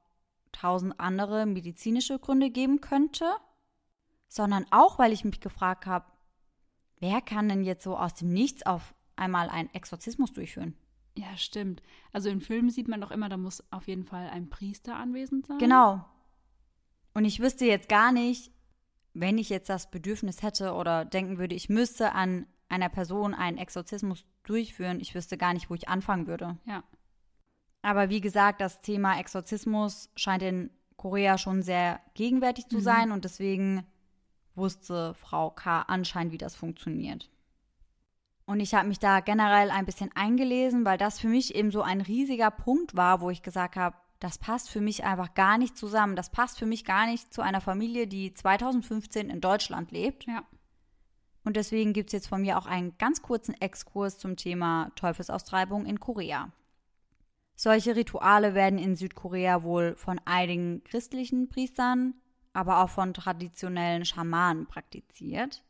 tausend 0.54 0.98
andere 0.98 1.46
medizinische 1.46 2.18
Gründe 2.20 2.50
geben 2.50 2.80
könnte, 2.80 3.30
sondern 4.30 4.66
auch, 4.72 4.98
weil 4.98 5.12
ich 5.12 5.26
mich 5.26 5.42
gefragt 5.42 5.86
habe, 5.86 6.06
wer 7.02 7.20
kann 7.20 7.50
denn 7.50 7.66
jetzt 7.66 7.84
so 7.84 7.98
aus 7.98 8.14
dem 8.14 8.30
Nichts 8.30 8.66
auf 8.66 8.96
einmal 9.18 9.50
einen 9.50 9.74
Exorzismus 9.74 10.32
durchführen? 10.32 10.78
Ja, 11.18 11.36
stimmt. 11.36 11.84
Also 12.14 12.30
in 12.30 12.40
Filmen 12.40 12.70
sieht 12.70 12.88
man 12.88 13.02
doch 13.02 13.12
immer, 13.12 13.28
da 13.28 13.36
muss 13.36 13.62
auf 13.74 13.90
jeden 13.90 14.06
Fall 14.06 14.30
ein 14.30 14.50
Priester 14.50 14.96
anwesend 14.96 15.46
sein. 15.46 15.58
Genau. 15.58 16.06
Und 17.14 17.26
ich 17.26 17.42
wüsste 17.42 17.66
jetzt 17.66 17.90
gar 17.90 18.14
nicht, 18.14 18.54
wenn 19.14 19.38
ich 19.38 19.50
jetzt 19.50 19.68
das 19.68 19.92
Bedürfnis 19.92 20.44
hätte 20.44 20.76
oder 20.76 21.04
denken 21.04 21.40
würde, 21.40 21.56
ich 21.56 21.68
müsste 21.68 22.14
an 22.14 22.48
einer 22.70 22.88
Person 22.88 23.34
einen 23.34 23.58
Exorzismus 23.58 24.26
durchführen, 24.44 25.02
ich 25.02 25.14
wüsste 25.14 25.38
gar 25.38 25.54
nicht, 25.54 25.70
wo 25.70 25.76
ich 25.76 25.90
anfangen 25.90 26.28
würde. 26.28 26.58
Ja. 26.64 26.82
Aber 27.86 28.10
wie 28.10 28.20
gesagt, 28.20 28.62
das 28.62 28.82
Thema 28.82 29.20
Exorzismus 29.20 30.10
scheint 30.16 30.42
in 30.42 30.72
Korea 30.98 31.38
schon 31.38 31.62
sehr 31.62 32.00
gegenwärtig 32.16 32.68
zu 32.68 32.78
Mhm. 32.78 32.82
sein 32.82 33.12
und 33.12 33.26
deswegen 33.26 33.86
wusste 34.56 35.14
Frau 35.14 35.52
K. 35.52 35.82
anscheinend, 35.84 36.34
wie 36.34 36.40
das 36.40 36.56
funktioniert. 36.56 37.30
Und 38.48 38.60
ich 38.60 38.74
habe 38.74 38.88
mich 38.88 38.98
da 38.98 39.20
generell 39.20 39.70
ein 39.70 39.86
bisschen 39.86 40.10
eingelesen, 40.16 40.84
weil 40.84 40.98
das 40.98 41.20
für 41.20 41.28
mich 41.28 41.54
eben 41.54 41.70
so 41.70 41.84
ein 41.84 42.02
riesiger 42.02 42.50
Punkt 42.50 42.96
war, 42.96 43.22
wo 43.22 43.30
ich 43.30 43.44
gesagt 43.44 43.76
habe, 43.76 43.96
das 44.20 44.40
passt 44.40 44.72
für 44.72 44.82
mich 44.82 45.04
einfach 45.04 45.36
gar 45.36 45.60
nicht 45.60 45.78
zusammen. 45.78 46.16
Das 46.16 46.32
passt 46.32 46.58
für 46.58 46.66
mich 46.66 46.86
gar 46.86 47.06
nicht 47.06 47.32
zu 47.32 47.44
einer 47.44 47.62
Familie, 47.62 48.08
die 48.08 48.34
2015 48.34 49.30
in 49.30 49.42
Deutschland 49.42 49.92
lebt. 49.92 50.26
Ja. 50.26 50.44
Und 51.44 51.56
deswegen 51.56 51.94
gibt 51.94 52.10
es 52.10 52.14
jetzt 52.14 52.28
von 52.30 52.42
mir 52.42 52.58
auch 52.58 52.66
einen 52.66 52.98
ganz 52.98 53.22
kurzen 53.22 53.54
Exkurs 53.62 54.18
zum 54.18 54.38
Thema 54.38 54.92
Teufelsaustreibung 54.96 55.86
in 55.86 56.00
Korea. 56.00 56.52
Solche 57.56 57.96
Rituale 57.96 58.54
werden 58.54 58.78
in 58.78 58.96
Südkorea 58.96 59.64
wohl 59.64 59.96
von 59.96 60.20
einigen 60.26 60.84
christlichen 60.84 61.48
Priestern, 61.48 62.14
aber 62.54 62.84
auch 62.84 62.90
von 62.90 63.14
traditionellen 63.14 64.06
Schamanen 64.06 64.68
praktiziert. 64.68 65.64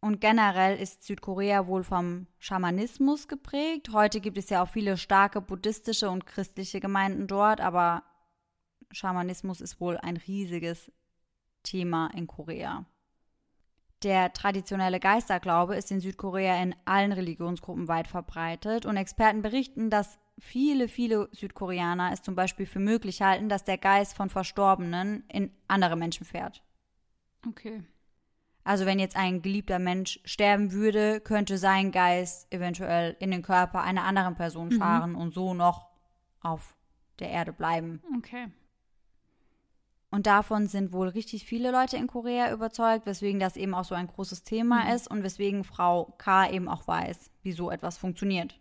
Und 0.00 0.20
generell 0.20 0.76
ist 0.76 1.04
Südkorea 1.04 1.68
wohl 1.68 1.84
vom 1.84 2.26
Schamanismus 2.40 3.28
geprägt. 3.28 3.90
Heute 3.92 4.20
gibt 4.20 4.36
es 4.36 4.50
ja 4.50 4.62
auch 4.62 4.68
viele 4.68 4.96
starke 4.96 5.40
buddhistische 5.40 6.10
und 6.10 6.26
christliche 6.26 6.80
Gemeinden 6.80 7.28
dort, 7.28 7.60
aber 7.60 8.02
Schamanismus 8.90 9.60
ist 9.60 9.80
wohl 9.80 9.96
ein 9.98 10.16
riesiges 10.16 10.90
Thema 11.62 12.08
in 12.16 12.26
Korea. 12.26 12.84
Der 14.02 14.32
traditionelle 14.32 14.98
Geisterglaube 14.98 15.76
ist 15.76 15.92
in 15.92 16.00
Südkorea 16.00 16.60
in 16.60 16.74
allen 16.84 17.12
Religionsgruppen 17.12 17.86
weit 17.86 18.08
verbreitet 18.08 18.84
und 18.84 18.96
Experten 18.96 19.42
berichten, 19.42 19.90
dass 19.90 20.18
viele, 20.38 20.88
viele 20.88 21.28
Südkoreaner 21.32 22.10
es 22.12 22.22
zum 22.22 22.34
Beispiel 22.34 22.66
für 22.66 22.80
möglich 22.80 23.22
halten, 23.22 23.48
dass 23.48 23.64
der 23.64 23.78
Geist 23.78 24.16
von 24.16 24.28
Verstorbenen 24.28 25.24
in 25.28 25.52
andere 25.68 25.96
Menschen 25.96 26.26
fährt. 26.26 26.64
Okay. 27.46 27.84
Also 28.64 28.86
wenn 28.86 28.98
jetzt 28.98 29.16
ein 29.16 29.42
geliebter 29.42 29.78
Mensch 29.78 30.20
sterben 30.24 30.72
würde, 30.72 31.20
könnte 31.20 31.58
sein 31.58 31.90
Geist 31.92 32.52
eventuell 32.52 33.16
in 33.20 33.30
den 33.30 33.42
Körper 33.42 33.82
einer 33.82 34.04
anderen 34.04 34.34
Person 34.36 34.68
Mhm. 34.68 34.78
fahren 34.78 35.14
und 35.14 35.34
so 35.34 35.54
noch 35.54 35.88
auf 36.40 36.76
der 37.18 37.30
Erde 37.30 37.52
bleiben. 37.52 38.02
Okay. 38.18 38.48
Und 40.12 40.26
davon 40.26 40.66
sind 40.66 40.92
wohl 40.92 41.08
richtig 41.08 41.44
viele 41.46 41.70
Leute 41.72 41.96
in 41.96 42.06
Korea 42.06 42.52
überzeugt, 42.52 43.06
weswegen 43.06 43.40
das 43.40 43.56
eben 43.56 43.72
auch 43.74 43.84
so 43.84 43.94
ein 43.94 44.06
großes 44.06 44.44
Thema 44.44 44.84
Mhm. 44.84 44.90
ist 44.94 45.10
und 45.10 45.22
weswegen 45.24 45.64
Frau 45.64 46.14
K. 46.18 46.50
eben 46.50 46.68
auch 46.68 46.86
weiß, 46.86 47.30
wie 47.42 47.52
so 47.52 47.70
etwas 47.70 47.96
funktioniert. 47.96 48.60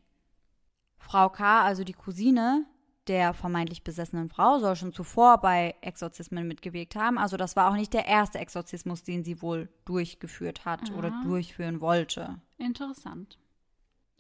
Frau 0.98 1.28
K., 1.30 1.62
also 1.64 1.84
die 1.84 1.94
Cousine 1.94 2.66
der 3.08 3.34
vermeintlich 3.34 3.84
besessenen 3.84 4.30
Frau, 4.30 4.60
soll 4.60 4.76
schon 4.78 4.94
zuvor 4.94 5.40
bei 5.40 5.76
Exorzismen 5.82 6.48
mitgewirkt 6.48 6.96
haben. 6.96 7.18
Also 7.18 7.36
das 7.36 7.56
war 7.58 7.70
auch 7.70 7.76
nicht 7.76 7.94
der 7.94 8.06
erste 8.06 8.40
Exorzismus, 8.40 9.04
den 9.04 9.24
sie 9.26 9.42
wohl 9.42 9.68
durchgeführt 9.86 10.64
hat 10.66 10.92
oder 10.92 11.12
Ah. 11.12 11.22
durchführen 11.24 11.82
wollte. 11.82 12.40
Interessant. 12.60 13.40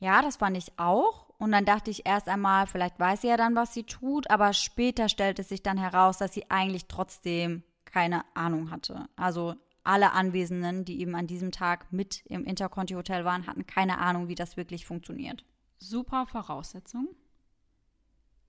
Ja, 0.01 0.23
das 0.23 0.37
fand 0.37 0.57
ich 0.57 0.77
auch. 0.77 1.29
Und 1.37 1.51
dann 1.51 1.63
dachte 1.63 1.91
ich 1.91 2.07
erst 2.07 2.27
einmal, 2.27 2.65
vielleicht 2.65 2.99
weiß 2.99 3.21
sie 3.21 3.27
ja 3.27 3.37
dann, 3.37 3.55
was 3.55 3.73
sie 3.73 3.83
tut, 3.83 4.29
aber 4.29 4.51
später 4.51 5.09
stellte 5.09 5.43
sich 5.43 5.61
dann 5.61 5.77
heraus, 5.77 6.17
dass 6.17 6.33
sie 6.33 6.49
eigentlich 6.49 6.87
trotzdem 6.87 7.63
keine 7.85 8.23
Ahnung 8.33 8.71
hatte. 8.71 9.07
Also 9.15 9.55
alle 9.83 10.11
Anwesenden, 10.11 10.85
die 10.85 10.99
eben 11.01 11.15
an 11.15 11.27
diesem 11.27 11.51
Tag 11.51 11.93
mit 11.93 12.25
im 12.25 12.45
Interconti 12.45 12.95
Hotel 12.95 13.25
waren, 13.25 13.45
hatten 13.45 13.67
keine 13.67 13.99
Ahnung, 13.99 14.27
wie 14.27 14.35
das 14.35 14.57
wirklich 14.57 14.87
funktioniert. 14.87 15.45
Super 15.77 16.25
Voraussetzung. 16.25 17.07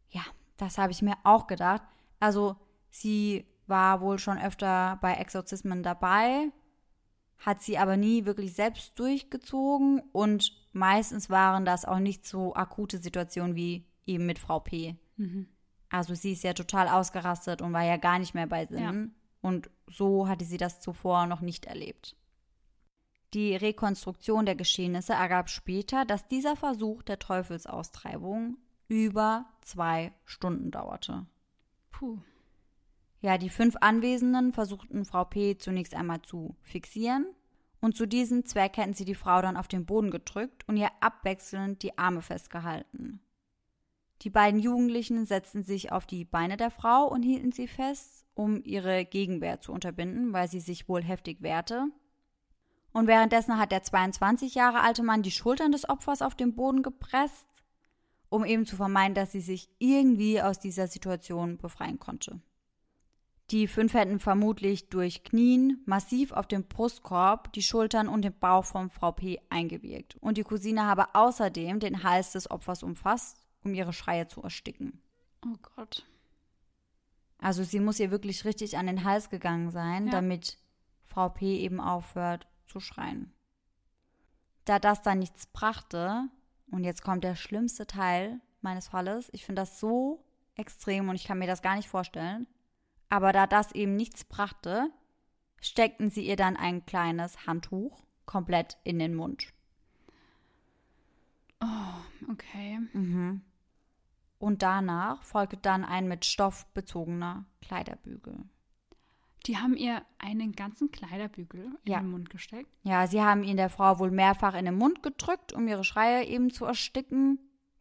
Ja, 0.09 0.23
das 0.57 0.79
habe 0.79 0.93
ich 0.93 1.03
mir 1.03 1.17
auch 1.23 1.47
gedacht. 1.47 1.83
Also 2.19 2.57
sie 2.89 3.47
war 3.67 4.01
wohl 4.01 4.19
schon 4.19 4.39
öfter 4.39 4.99
bei 5.03 5.15
Exorzismen 5.15 5.83
dabei, 5.83 6.51
hat 7.39 7.61
sie 7.61 7.77
aber 7.77 7.99
nie 7.99 8.25
wirklich 8.25 8.55
selbst 8.55 8.99
durchgezogen 8.99 10.01
und 10.13 10.62
meistens 10.73 11.31
waren 11.31 11.65
das 11.65 11.85
auch 11.85 11.99
nicht 11.99 12.27
so 12.27 12.55
akute 12.55 12.99
Situationen 12.99 13.55
wie 13.57 13.87
eben 14.07 14.27
mit 14.27 14.39
Frau 14.39 14.61
P. 14.61 14.97
Mhm. 15.17 15.49
Also 15.91 16.15
sie 16.15 16.33
ist 16.33 16.43
ja 16.43 16.55
total 16.55 16.89
ausgerastet 16.89 17.61
und 17.63 17.73
war 17.73 17.85
ja 17.85 17.99
gar 17.99 18.19
nicht 18.19 18.35
mehr 18.35 18.47
bei 18.47 18.67
Sinn. 18.67 18.79
Ja. 18.79 19.49
Und 19.49 19.71
so 19.89 20.29
hatte 20.29 20.45
sie 20.45 20.57
das 20.57 20.81
zuvor 20.81 21.27
noch 21.27 21.41
nicht 21.41 21.67
erlebt. 21.67 22.17
Die 23.35 23.57
Rekonstruktion 23.57 24.47
der 24.47 24.55
Geschehnisse 24.55 25.15
ergab 25.15 25.49
später, 25.49 26.05
dass 26.05 26.29
dieser 26.29 26.57
Versuch 26.57 27.03
der 27.03 27.19
Teufelsaustreibung 27.19 28.59
über 28.89 29.47
zwei 29.63 30.13
Stunden 30.25 30.71
dauerte. 30.71 31.27
Puh. 31.91 32.19
Ja, 33.21 33.39
die 33.39 33.49
fünf 33.49 33.77
Anwesenden 33.81 34.53
versuchten 34.53 35.05
Frau 35.05 35.25
P. 35.25 35.57
zunächst 35.57 35.95
einmal 35.95 36.23
zu 36.23 36.57
fixieren 36.63 37.27
und 37.83 37.97
zu 37.97 38.07
diesem 38.07 38.47
Zweck 38.47 38.77
hätten 38.77 38.95
sie 38.95 39.05
die 39.05 39.17
Frau 39.17 39.43
dann 39.43 39.57
auf 39.57 39.67
den 39.67 39.85
Boden 39.85 40.13
gedrückt 40.13 40.67
und 40.69 40.77
ihr 40.77 40.89
abwechselnd 41.01 41.83
die 41.83 41.99
Arme 41.99 42.23
festgehalten. 42.23 43.21
Die 44.23 44.31
beiden 44.31 44.61
Jugendlichen 44.61 45.27
setzten 45.27 45.65
sich 45.65 45.91
auf 45.91 46.07
die 46.07 46.25
Beine 46.25 46.57
der 46.57 46.71
Frau 46.71 47.09
und 47.09 47.25
hielten 47.25 47.51
sie 47.51 47.67
fest, 47.67 48.25
um 48.35 48.63
ihre 48.63 49.05
Gegenwehr 49.05 49.61
zu 49.61 49.73
unterbinden, 49.73 50.33
weil 50.33 50.49
sie 50.49 50.61
sich 50.61 50.89
wohl 50.89 51.03
heftig 51.03 51.43
wehrte. 51.43 51.89
Und 52.93 53.09
währenddessen 53.09 53.59
hat 53.59 53.73
der 53.73 53.83
22 53.83 54.55
Jahre 54.55 54.81
alte 54.81 55.03
Mann 55.03 55.23
die 55.23 55.33
Schultern 55.33 55.73
des 55.73 55.89
Opfers 55.89 56.23
auf 56.23 56.37
den 56.37 56.55
Boden 56.55 56.85
gepresst, 56.85 57.49
um 58.29 58.45
eben 58.45 58.65
zu 58.65 58.77
vermeiden, 58.77 59.17
dass 59.17 59.33
sie 59.33 59.41
sich 59.41 59.69
irgendwie 59.81 60.41
aus 60.41 60.61
dieser 60.61 60.87
Situation 60.87 61.59
befreien 61.59 61.99
konnte. 61.99 62.41
Die 63.51 63.67
fünf 63.67 63.93
hätten 63.93 64.19
vermutlich 64.19 64.89
durch 64.89 65.25
Knien 65.25 65.83
massiv 65.85 66.33
auf 66.33 66.47
den 66.47 66.67
Brustkorb, 66.67 67.53
die 67.53 67.63
Schultern 67.63 68.09
und 68.09 68.23
den 68.23 68.39
Bauch 68.39 68.65
von 68.65 68.89
Frau 68.89 69.13
P. 69.13 69.41
eingewirkt. 69.51 70.17
Und 70.17 70.39
die 70.39 70.45
Cousine 70.45 70.87
habe 70.87 71.15
außerdem 71.15 71.81
den 71.81 72.03
Hals 72.03 72.33
des 72.33 72.51
Opfers 72.51 72.83
umfasst, 72.83 73.37
um 73.63 73.75
ihre 73.75 73.93
Schreie 73.93 74.27
zu 74.27 74.43
ersticken. 74.43 75.03
Oh 75.45 75.57
Gott. 75.77 76.07
Also 77.39 77.65
sie 77.65 77.81
muss 77.81 78.01
ihr 78.01 78.11
wirklich 78.11 78.45
richtig 78.45 78.79
an 78.79 78.87
den 78.87 79.05
Hals 79.05 79.29
gegangen 79.29 79.71
sein, 79.71 80.07
ja. 80.07 80.13
damit 80.13 80.59
Frau 81.03 81.29
P. 81.29 81.59
eben 81.59 81.81
aufhört 81.81 82.47
zu 82.67 82.81
schreien. 82.81 83.33
Da 84.65 84.79
das 84.79 85.03
dann 85.03 85.19
nichts 85.19 85.47
brachte, 85.47 86.29
und 86.71 86.85
jetzt 86.85 87.03
kommt 87.03 87.25
der 87.25 87.35
schlimmste 87.35 87.87
Teil 87.87 88.41
meines 88.61 88.89
Falles, 88.89 89.29
ich 89.33 89.45
finde 89.45 89.63
das 89.63 89.81
so 89.81 90.25
extrem 90.55 91.09
und 91.09 91.17
ich 91.17 91.25
kann 91.25 91.39
mir 91.39 91.47
das 91.47 91.63
gar 91.63 91.77
nicht 91.77 91.89
vorstellen, 91.89 92.47
aber 93.13 93.35
da 93.35 93.47
das 93.47 93.73
eben 93.73 93.95
nichts 93.95 94.25
brachte, 94.25 94.89
steckten 95.61 96.09
sie 96.09 96.27
ihr 96.27 96.37
dann 96.37 96.57
ein 96.57 96.87
kleines 96.87 97.47
Handtuch 97.47 98.03
komplett 98.25 98.79
in 98.85 98.99
den 98.99 99.15
Mund. 99.15 99.53
Oh, 101.61 102.31
okay. 102.31 102.79
Mhm. 102.95 103.43
Und 104.39 104.63
danach 104.63 105.23
folgte 105.25 105.59
dann 105.59 105.85
ein 105.85 106.09
mit 106.09 106.25
Stoff 106.25 106.65
bezogener 106.73 107.45
Kleiderbügel. 107.61 108.47
Die 109.45 109.59
haben 109.59 109.77
ihr 109.77 110.01
einen 110.17 110.53
ganzen 110.53 110.91
Kleiderbügel 110.91 111.67
in 111.85 111.93
den 111.93 112.11
Mund 112.11 112.31
gesteckt? 112.31 112.75
Ja, 112.83 113.07
sie 113.07 113.21
haben 113.21 113.45
ihn 113.45 113.59
der 113.59 113.69
Frau 113.69 113.99
wohl 113.99 114.11
mehrfach 114.11 114.55
in 114.55 114.65
den 114.65 114.77
Mund 114.77 115.03
gedrückt, 115.03 115.53
um 115.53 115.69
ihre 115.69 115.85
Schreie 115.85 116.25
eben 116.25 116.49
zu 116.49 116.65
ersticken. 116.65 117.39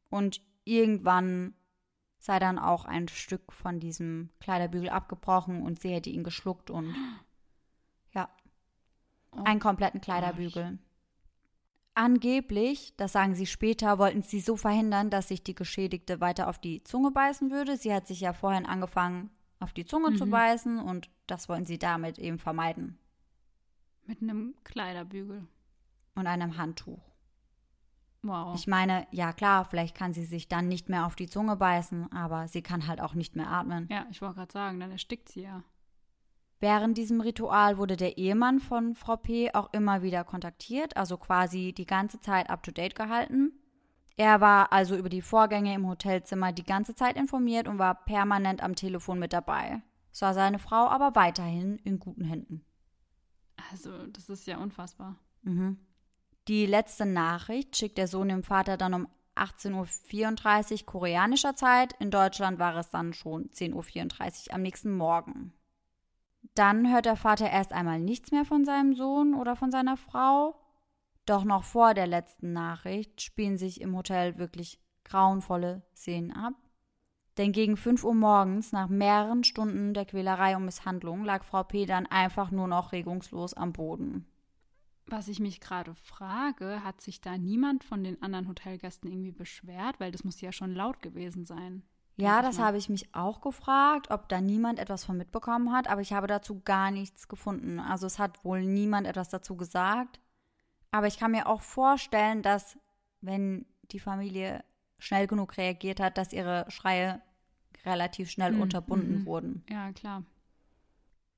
Und 0.09 0.41
irgendwann 0.65 1.53
sei 2.21 2.37
dann 2.37 2.59
auch 2.59 2.85
ein 2.85 3.07
Stück 3.07 3.51
von 3.51 3.79
diesem 3.79 4.29
Kleiderbügel 4.39 4.89
abgebrochen 4.89 5.63
und 5.63 5.81
sie 5.81 5.89
hätte 5.89 6.11
ihn 6.11 6.23
geschluckt 6.23 6.69
und 6.69 6.95
ja, 8.13 8.29
oh 9.31 9.43
einen 9.43 9.59
kompletten 9.59 10.01
Kleiderbügel. 10.01 10.71
Gosh. 10.71 10.79
Angeblich, 11.93 12.93
das 12.95 13.11
sagen 13.11 13.35
sie 13.35 13.47
später, 13.47 13.97
wollten 13.97 14.21
sie 14.21 14.39
so 14.39 14.55
verhindern, 14.55 15.09
dass 15.09 15.27
sich 15.27 15.43
die 15.43 15.55
Geschädigte 15.55 16.21
weiter 16.21 16.47
auf 16.47 16.59
die 16.59 16.83
Zunge 16.83 17.11
beißen 17.11 17.51
würde. 17.51 17.75
Sie 17.75 17.93
hat 17.93 18.07
sich 18.07 18.21
ja 18.21 18.33
vorhin 18.33 18.65
angefangen, 18.65 19.31
auf 19.59 19.73
die 19.73 19.85
Zunge 19.85 20.11
mhm. 20.11 20.17
zu 20.17 20.27
beißen 20.27 20.79
und 20.79 21.09
das 21.27 21.49
wollten 21.49 21.65
sie 21.65 21.79
damit 21.79 22.17
eben 22.17 22.37
vermeiden. 22.37 22.97
Mit 24.05 24.21
einem 24.21 24.55
Kleiderbügel. 24.63 25.47
Und 26.15 26.27
einem 26.27 26.57
Handtuch. 26.57 27.10
Wow. 28.23 28.55
Ich 28.55 28.67
meine, 28.67 29.07
ja 29.11 29.33
klar, 29.33 29.65
vielleicht 29.65 29.95
kann 29.95 30.13
sie 30.13 30.25
sich 30.25 30.47
dann 30.47 30.67
nicht 30.67 30.89
mehr 30.89 31.05
auf 31.05 31.15
die 31.15 31.27
Zunge 31.27 31.55
beißen, 31.55 32.11
aber 32.11 32.47
sie 32.47 32.61
kann 32.61 32.87
halt 32.87 33.01
auch 33.01 33.15
nicht 33.15 33.35
mehr 33.35 33.49
atmen. 33.49 33.87
Ja, 33.89 34.05
ich 34.11 34.21
wollte 34.21 34.35
gerade 34.35 34.51
sagen, 34.53 34.79
dann 34.79 34.91
erstickt 34.91 35.29
sie 35.29 35.41
ja. 35.41 35.63
Während 36.59 36.95
diesem 36.99 37.21
Ritual 37.21 37.79
wurde 37.79 37.97
der 37.97 38.19
Ehemann 38.19 38.59
von 38.59 38.93
Frau 38.93 39.17
P. 39.17 39.51
auch 39.55 39.73
immer 39.73 40.03
wieder 40.03 40.23
kontaktiert, 40.23 40.95
also 40.95 41.17
quasi 41.17 41.73
die 41.75 41.87
ganze 41.87 42.21
Zeit 42.21 42.51
up-to-date 42.51 42.93
gehalten. 42.93 43.53
Er 44.15 44.41
war 44.41 44.71
also 44.71 44.95
über 44.95 45.09
die 45.09 45.23
Vorgänge 45.23 45.73
im 45.73 45.87
Hotelzimmer 45.87 46.51
die 46.51 46.63
ganze 46.63 46.93
Zeit 46.93 47.17
informiert 47.17 47.67
und 47.67 47.79
war 47.79 47.95
permanent 48.05 48.61
am 48.61 48.75
Telefon 48.75 49.17
mit 49.17 49.33
dabei. 49.33 49.81
Sah 50.11 50.35
seine 50.35 50.59
Frau 50.59 50.87
aber 50.87 51.15
weiterhin 51.15 51.79
in 51.79 51.97
guten 51.97 52.25
Händen. 52.25 52.63
Also, 53.71 54.05
das 54.07 54.29
ist 54.29 54.45
ja 54.45 54.57
unfassbar. 54.57 55.15
Mhm. 55.41 55.79
Die 56.51 56.65
letzte 56.65 57.05
Nachricht 57.05 57.77
schickt 57.77 57.97
der 57.97 58.09
Sohn 58.09 58.27
dem 58.27 58.43
Vater 58.43 58.75
dann 58.75 58.93
um 58.93 59.07
18.34 59.37 60.81
Uhr 60.81 60.85
koreanischer 60.85 61.55
Zeit. 61.55 61.93
In 62.01 62.11
Deutschland 62.11 62.59
war 62.59 62.75
es 62.75 62.89
dann 62.89 63.13
schon 63.13 63.49
10.34 63.51 64.49
Uhr 64.49 64.55
am 64.55 64.61
nächsten 64.61 64.91
Morgen. 64.91 65.53
Dann 66.53 66.91
hört 66.91 67.05
der 67.05 67.15
Vater 67.15 67.49
erst 67.49 67.71
einmal 67.71 68.01
nichts 68.01 68.31
mehr 68.31 68.43
von 68.43 68.65
seinem 68.65 68.95
Sohn 68.95 69.33
oder 69.33 69.55
von 69.55 69.71
seiner 69.71 69.95
Frau. 69.95 70.59
Doch 71.25 71.45
noch 71.45 71.63
vor 71.63 71.93
der 71.93 72.07
letzten 72.07 72.51
Nachricht 72.51 73.21
spielen 73.21 73.57
sich 73.57 73.79
im 73.79 73.95
Hotel 73.95 74.37
wirklich 74.37 74.77
grauenvolle 75.05 75.83
Szenen 75.95 76.33
ab. 76.33 76.55
Denn 77.37 77.53
gegen 77.53 77.77
5 77.77 78.03
Uhr 78.03 78.13
morgens, 78.13 78.73
nach 78.73 78.89
mehreren 78.89 79.45
Stunden 79.45 79.93
der 79.93 80.03
Quälerei 80.03 80.57
und 80.57 80.65
Misshandlung, 80.65 81.23
lag 81.23 81.45
Frau 81.45 81.63
P. 81.63 81.85
dann 81.85 82.07
einfach 82.07 82.51
nur 82.51 82.67
noch 82.67 82.91
regungslos 82.91 83.53
am 83.53 83.71
Boden. 83.71 84.27
Was 85.11 85.27
ich 85.27 85.41
mich 85.41 85.59
gerade 85.59 85.93
frage, 85.93 86.85
hat 86.85 87.01
sich 87.01 87.19
da 87.19 87.37
niemand 87.37 87.83
von 87.83 88.01
den 88.01 88.21
anderen 88.21 88.47
Hotelgästen 88.47 89.11
irgendwie 89.11 89.33
beschwert? 89.33 89.99
Weil 89.99 90.13
das 90.13 90.23
muss 90.23 90.39
ja 90.39 90.53
schon 90.53 90.73
laut 90.73 91.01
gewesen 91.01 91.43
sein. 91.43 91.83
Ja, 92.15 92.41
das 92.41 92.59
habe 92.59 92.77
ich 92.77 92.87
mich 92.87 93.13
auch 93.13 93.41
gefragt, 93.41 94.09
ob 94.09 94.29
da 94.29 94.39
niemand 94.39 94.79
etwas 94.79 95.03
von 95.03 95.17
mitbekommen 95.17 95.73
hat, 95.73 95.89
aber 95.89 95.99
ich 95.99 96.13
habe 96.13 96.27
dazu 96.27 96.61
gar 96.61 96.91
nichts 96.91 97.27
gefunden. 97.27 97.79
Also 97.79 98.07
es 98.07 98.19
hat 98.19 98.45
wohl 98.45 98.63
niemand 98.63 99.05
etwas 99.05 99.27
dazu 99.27 99.57
gesagt. 99.57 100.21
Aber 100.91 101.07
ich 101.07 101.17
kann 101.19 101.31
mir 101.31 101.47
auch 101.47 101.61
vorstellen, 101.61 102.41
dass 102.41 102.77
wenn 103.19 103.65
die 103.91 103.99
Familie 103.99 104.63
schnell 104.97 105.27
genug 105.27 105.57
reagiert 105.57 105.99
hat, 105.99 106.17
dass 106.17 106.31
ihre 106.31 106.65
Schreie 106.69 107.21
relativ 107.85 108.29
schnell 108.29 108.53
mhm. 108.53 108.61
unterbunden 108.61 109.19
mhm. 109.19 109.25
wurden. 109.25 109.65
Ja, 109.69 109.91
klar. 109.91 110.23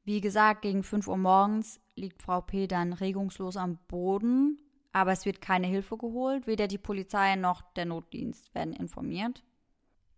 Wie 0.06 0.20
gesagt, 0.20 0.63
gegen 0.63 0.84
5 0.84 1.08
Uhr 1.08 1.18
morgens 1.18 1.80
liegt 1.96 2.22
Frau 2.22 2.42
P. 2.42 2.68
dann 2.68 2.92
regungslos 2.94 3.56
am 3.56 3.78
Boden, 3.88 4.60
aber 4.92 5.12
es 5.12 5.26
wird 5.26 5.42
keine 5.42 5.68
Hilfe 5.68 5.98
geholt. 5.98 6.46
Weder 6.46 6.68
die 6.68 6.78
Polizei 6.78 7.36
noch 7.36 7.62
der 7.74 7.86
Notdienst 7.86 8.54
werden 8.54 8.74
informiert. 8.74 9.44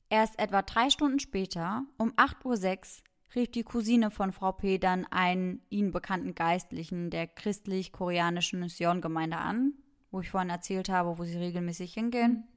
Erst 0.09 0.39
etwa 0.39 0.61
drei 0.63 0.89
Stunden 0.89 1.19
später, 1.19 1.83
um 1.97 2.11
8.06 2.13 2.43
Uhr, 2.45 3.03
rief 3.35 3.51
die 3.51 3.63
Cousine 3.63 4.11
von 4.11 4.31
Frau 4.31 4.53
P. 4.53 4.77
dann 4.77 5.05
einen 5.05 5.61
ihnen 5.69 5.91
bekannten 5.91 6.35
Geistlichen 6.35 7.09
der 7.09 7.27
christlich-koreanischen 7.27 8.59
Mission-Gemeinde 8.59 9.37
an, 9.37 9.73
wo 10.09 10.21
ich 10.21 10.31
vorhin 10.31 10.49
erzählt 10.49 10.89
habe, 10.89 11.17
wo 11.17 11.23
sie 11.25 11.37
regelmäßig 11.37 11.93
hingehen, 11.93 12.47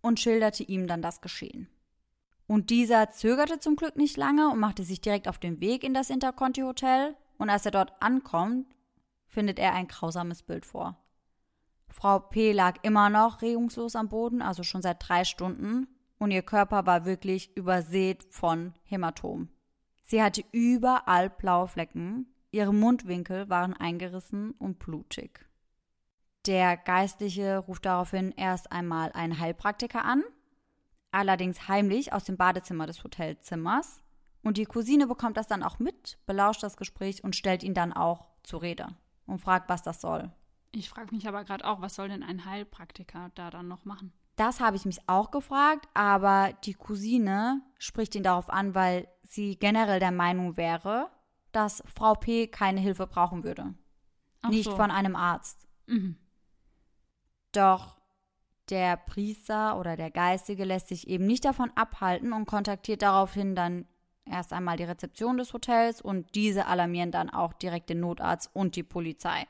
und 0.00 0.20
schilderte 0.20 0.62
ihm 0.62 0.86
dann 0.86 1.02
das 1.02 1.20
Geschehen. 1.20 1.68
Und 2.46 2.70
dieser 2.70 3.10
zögerte 3.10 3.58
zum 3.58 3.76
Glück 3.76 3.96
nicht 3.96 4.16
lange 4.16 4.50
und 4.50 4.60
machte 4.60 4.84
sich 4.84 5.00
direkt 5.00 5.28
auf 5.28 5.38
den 5.38 5.60
Weg 5.60 5.82
in 5.82 5.94
das 5.94 6.10
Interconti 6.10 6.60
Hotel, 6.62 7.16
und 7.38 7.50
als 7.50 7.64
er 7.66 7.72
dort 7.72 7.92
ankommt, 8.00 8.66
findet 9.26 9.58
er 9.58 9.74
ein 9.74 9.88
grausames 9.88 10.42
Bild 10.42 10.64
vor. 10.64 10.96
Frau 11.88 12.18
P. 12.18 12.52
lag 12.52 12.78
immer 12.82 13.10
noch 13.10 13.42
regungslos 13.42 13.96
am 13.96 14.08
Boden, 14.08 14.42
also 14.42 14.62
schon 14.62 14.82
seit 14.82 15.08
drei 15.08 15.24
Stunden, 15.24 15.88
und 16.18 16.30
ihr 16.30 16.42
Körper 16.42 16.86
war 16.86 17.04
wirklich 17.04 17.56
übersät 17.56 18.24
von 18.30 18.72
Hämatom. 18.84 19.48
Sie 20.04 20.22
hatte 20.22 20.44
überall 20.52 21.30
blaue 21.30 21.68
Flecken, 21.68 22.26
ihre 22.50 22.74
Mundwinkel 22.74 23.48
waren 23.48 23.74
eingerissen 23.74 24.52
und 24.52 24.78
blutig. 24.78 25.46
Der 26.46 26.76
Geistliche 26.76 27.58
ruft 27.58 27.86
daraufhin 27.86 28.32
erst 28.32 28.70
einmal 28.70 29.12
einen 29.12 29.38
Heilpraktiker 29.38 30.04
an, 30.04 30.22
allerdings 31.14 31.68
heimlich 31.68 32.12
aus 32.12 32.24
dem 32.24 32.36
Badezimmer 32.36 32.86
des 32.86 33.02
Hotelzimmers. 33.02 34.02
Und 34.42 34.58
die 34.58 34.66
Cousine 34.66 35.06
bekommt 35.06 35.36
das 35.36 35.46
dann 35.46 35.62
auch 35.62 35.78
mit, 35.78 36.18
belauscht 36.26 36.62
das 36.62 36.76
Gespräch 36.76 37.24
und 37.24 37.34
stellt 37.34 37.62
ihn 37.62 37.72
dann 37.72 37.92
auch 37.92 38.28
zur 38.42 38.60
Rede 38.60 38.88
und 39.26 39.40
fragt, 39.40 39.70
was 39.70 39.82
das 39.82 40.00
soll. 40.00 40.30
Ich 40.72 40.90
frage 40.90 41.14
mich 41.14 41.26
aber 41.26 41.44
gerade 41.44 41.64
auch, 41.64 41.80
was 41.80 41.94
soll 41.94 42.08
denn 42.08 42.22
ein 42.22 42.44
Heilpraktiker 42.44 43.30
da 43.34 43.50
dann 43.50 43.68
noch 43.68 43.84
machen? 43.84 44.12
Das 44.36 44.60
habe 44.60 44.76
ich 44.76 44.84
mich 44.84 45.08
auch 45.08 45.30
gefragt, 45.30 45.88
aber 45.94 46.52
die 46.64 46.74
Cousine 46.74 47.62
spricht 47.78 48.14
ihn 48.16 48.24
darauf 48.24 48.50
an, 48.50 48.74
weil 48.74 49.08
sie 49.22 49.56
generell 49.56 50.00
der 50.00 50.10
Meinung 50.10 50.56
wäre, 50.56 51.08
dass 51.52 51.82
Frau 51.94 52.14
P 52.14 52.48
keine 52.48 52.80
Hilfe 52.80 53.06
brauchen 53.06 53.44
würde. 53.44 53.74
Ach 54.42 54.50
nicht 54.50 54.64
so. 54.64 54.76
von 54.76 54.90
einem 54.90 55.14
Arzt. 55.14 55.68
Mhm. 55.86 56.16
Doch 57.52 57.96
der 58.70 58.96
Priester 58.96 59.78
oder 59.78 59.96
der 59.96 60.10
Geistige 60.10 60.64
lässt 60.64 60.88
sich 60.88 61.08
eben 61.08 61.26
nicht 61.26 61.44
davon 61.44 61.70
abhalten 61.74 62.32
und 62.32 62.46
kontaktiert 62.46 63.02
daraufhin 63.02 63.54
dann 63.54 63.86
erst 64.24 64.52
einmal 64.52 64.76
die 64.76 64.84
Rezeption 64.84 65.36
des 65.36 65.52
Hotels 65.52 66.00
und 66.00 66.34
diese 66.34 66.66
alarmieren 66.66 67.10
dann 67.10 67.30
auch 67.30 67.52
direkt 67.52 67.90
den 67.90 68.00
Notarzt 68.00 68.50
und 68.54 68.76
die 68.76 68.82
Polizei. 68.82 69.46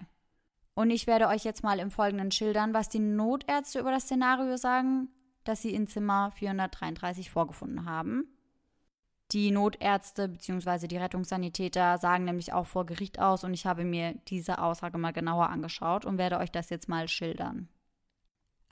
Und 0.74 0.90
ich 0.90 1.06
werde 1.06 1.28
euch 1.28 1.44
jetzt 1.44 1.62
mal 1.62 1.78
im 1.78 1.90
Folgenden 1.90 2.32
schildern, 2.32 2.74
was 2.74 2.88
die 2.88 2.98
Notärzte 2.98 3.78
über 3.78 3.92
das 3.92 4.04
Szenario 4.04 4.56
sagen, 4.56 5.08
das 5.44 5.62
sie 5.62 5.74
in 5.74 5.86
Zimmer 5.86 6.32
433 6.32 7.30
vorgefunden 7.30 7.84
haben. 7.84 8.26
Die 9.30 9.50
Notärzte 9.50 10.28
bzw. 10.28 10.86
die 10.88 10.96
Rettungssanitäter 10.96 11.98
sagen 11.98 12.24
nämlich 12.24 12.52
auch 12.52 12.66
vor 12.66 12.86
Gericht 12.86 13.20
aus 13.20 13.44
und 13.44 13.54
ich 13.54 13.66
habe 13.66 13.84
mir 13.84 14.14
diese 14.28 14.58
Aussage 14.58 14.98
mal 14.98 15.12
genauer 15.12 15.48
angeschaut 15.48 16.04
und 16.04 16.18
werde 16.18 16.38
euch 16.38 16.50
das 16.50 16.70
jetzt 16.70 16.88
mal 16.88 17.08
schildern. 17.08 17.68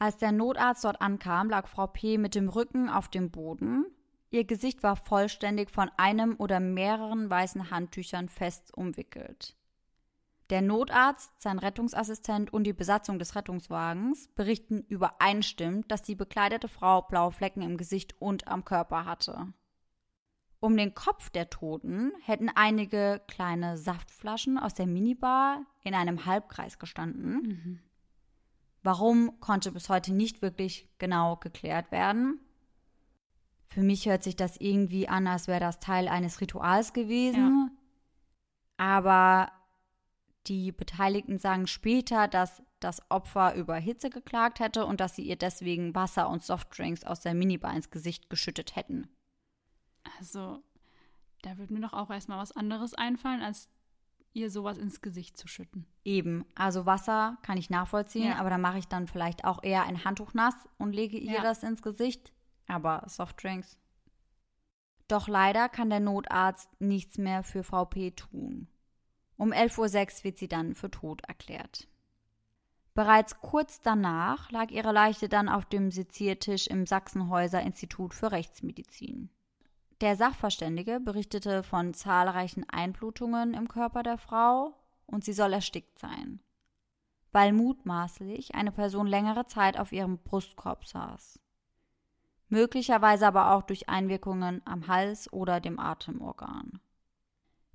Als 0.03 0.17
der 0.17 0.33
Notarzt 0.33 0.83
dort 0.83 1.01
ankam, 1.01 1.49
lag 1.49 1.69
Frau 1.69 1.87
P. 1.87 2.19
mit 2.19 2.35
dem 2.35 2.49
Rücken 2.49 2.91
auf 2.91 3.07
dem 3.07 3.31
Boden. 3.31 3.87
Ihr 4.31 4.43
Gesicht 4.43 4.83
war 4.83 4.97
vollständig 4.97 5.71
von 5.71 5.93
einem 5.97 6.35
oder 6.41 6.59
mehreren 6.59 7.31
weißen 7.31 7.71
Handtüchern 7.71 8.29
fest 8.29 8.77
umwickelt. 8.77 9.57
Der 10.51 10.61
Notarzt, 10.61 11.41
sein 11.41 11.61
Rettungsassistent 11.61 12.53
und 12.53 12.65
die 12.65 12.73
Besatzung 12.73 13.21
des 13.21 13.37
Rettungswagens 13.37 14.27
berichten 14.35 14.85
übereinstimmend, 14.89 15.89
dass 15.89 16.03
die 16.03 16.17
bekleidete 16.17 16.67
Frau 16.67 17.03
blaue 17.03 17.31
Flecken 17.31 17.63
im 17.63 17.77
Gesicht 17.77 18.21
und 18.21 18.49
am 18.49 18.65
Körper 18.65 19.05
hatte. 19.05 19.53
Um 20.59 20.77
den 20.77 20.95
Kopf 20.97 21.31
der 21.31 21.49
Toten 21.49 22.11
hätten 22.25 22.49
einige 22.49 23.23
kleine 23.29 23.79
Saftflaschen 23.79 24.59
aus 24.59 24.75
der 24.75 24.89
Minibar 24.89 25.65
in 25.85 25.95
einem 25.95 26.27
Halbkreis 26.27 26.81
gestanden. 26.81 27.33
Mhm. 27.35 27.79
Warum 28.83 29.39
konnte 29.41 29.73
bis 29.73 29.89
heute 29.89 30.13
nicht 30.13 30.43
wirklich 30.43 30.89
genau 30.99 31.37
geklärt 31.37 31.91
werden. 31.91 32.41
Für 33.65 33.83
mich 33.83 34.07
hört 34.07 34.23
sich 34.23 34.37
das 34.37 34.57
irgendwie 34.57 35.09
an, 35.09 35.27
als 35.27 35.49
wäre 35.49 35.61
das 35.61 35.79
Teil 35.79 36.09
eines 36.09 36.41
Rituals 36.41 36.93
gewesen. 36.93 37.71
Aber 38.77 39.51
die 40.47 40.73
Beteiligten 40.73 41.39
sagen 41.39 41.67
später, 41.67 42.29
dass 42.29 42.63
das 42.81 43.03
Opfer 43.11 43.55
über 43.55 43.77
Hitze 43.77 44.11
geklagt 44.11 44.61
hätte 44.61 44.87
und 44.87 45.01
dass 45.01 45.15
sie 45.15 45.23
ihr 45.23 45.37
deswegen 45.37 45.95
Wasser 45.95 46.29
und 46.29 46.43
Softdrinks 46.43 47.05
aus 47.05 47.21
der 47.21 47.35
Minibar 47.35 47.75
ins 47.75 47.91
Gesicht 47.91 48.29
geschüttet 48.29 48.75
hätten. 48.75 49.09
Also, 50.19 50.63
da 51.43 51.57
würde 51.59 51.73
mir 51.73 51.81
doch 51.81 51.93
auch 51.93 52.11
erstmal 52.11 52.39
was 52.39 52.53
anderes 52.53 52.95
einfallen, 52.95 53.41
als 53.41 53.71
ihr 54.35 54.51
sowas 54.51 54.79
ins 54.79 55.01
Gesicht 55.01 55.37
zu 55.37 55.47
schütten. 55.49 55.87
Eben, 56.05 56.45
also 56.55 56.87
Wasser 56.87 57.39
kann 57.43 57.59
ich 57.59 57.71
nachvollziehen, 57.71 58.29
Ja. 58.31 58.37
aber 58.37 58.51
da 58.51 58.59
mache 58.59 58.79
ich 58.79 58.89
dann 58.89 59.07
vielleicht 59.07 59.45
auch 59.45 59.63
eher 59.63 59.85
ein 59.85 60.05
Handtuch 60.05 60.35
nass 60.35 60.55
und 60.79 60.93
lege 60.95 61.19
ihr 61.19 61.35
Ja. 61.35 61.43
das 61.43 61.63
ins 61.63 61.83
Gesicht. 61.83 62.33
Aber 62.67 63.05
Softdrinks. 63.07 63.79
Doch 65.09 65.29
leider 65.29 65.69
kann 65.69 65.91
der 65.91 66.01
Notarzt 66.01 66.71
nichts 66.81 67.19
mehr 67.19 67.43
für 67.43 67.63
Frau 67.65 67.85
P. 67.85 68.13
tun. 68.13 68.69
Um 69.37 69.53
11.06 69.53 70.19
Uhr 70.21 70.25
wird 70.25 70.39
sie 70.39 70.49
dann 70.49 70.75
für 70.75 70.91
tot 70.91 71.23
erklärt. 71.27 71.89
Bereits 72.95 73.41
kurz 73.41 73.81
danach 73.81 74.51
lag 74.51 74.71
ihre 74.71 74.93
Leiche 74.93 75.29
dann 75.29 75.49
auf 75.49 75.65
dem 75.65 75.91
Seziertisch 75.91 76.67
im 76.67 76.87
Sachsenhäuser 76.87 77.63
Institut 77.63 78.15
für 78.15 78.33
Rechtsmedizin. 78.33 79.31
Der 80.03 80.17
Sachverständige 80.17 80.99
berichtete 80.99 81.63
von 81.63 81.95
zahlreichen 81.95 82.69
Einblutungen 82.69 83.55
im 83.55 83.69
Körper 83.69 84.03
der 84.03 84.19
Frau 84.19 84.75
und 85.07 85.25
sie 85.25 85.33
soll 85.33 85.53
erstickt 85.53 85.97
sein, 86.01 86.41
weil 87.31 87.53
mutmaßlich 87.53 88.57
eine 88.57 88.73
Person 88.73 89.07
längere 89.07 89.47
Zeit 89.47 89.79
auf 89.79 89.93
ihrem 89.93 90.19
Brustkorb 90.19 90.85
saß. 90.87 91.39
Möglicherweise 92.49 93.29
aber 93.29 93.53
auch 93.53 93.63
durch 93.63 93.89
Einwirkungen 93.89 94.61
am 94.65 94.89
Hals 94.89 95.33
oder 95.33 95.61
dem 95.61 95.79
Atemorgan. 95.79 96.81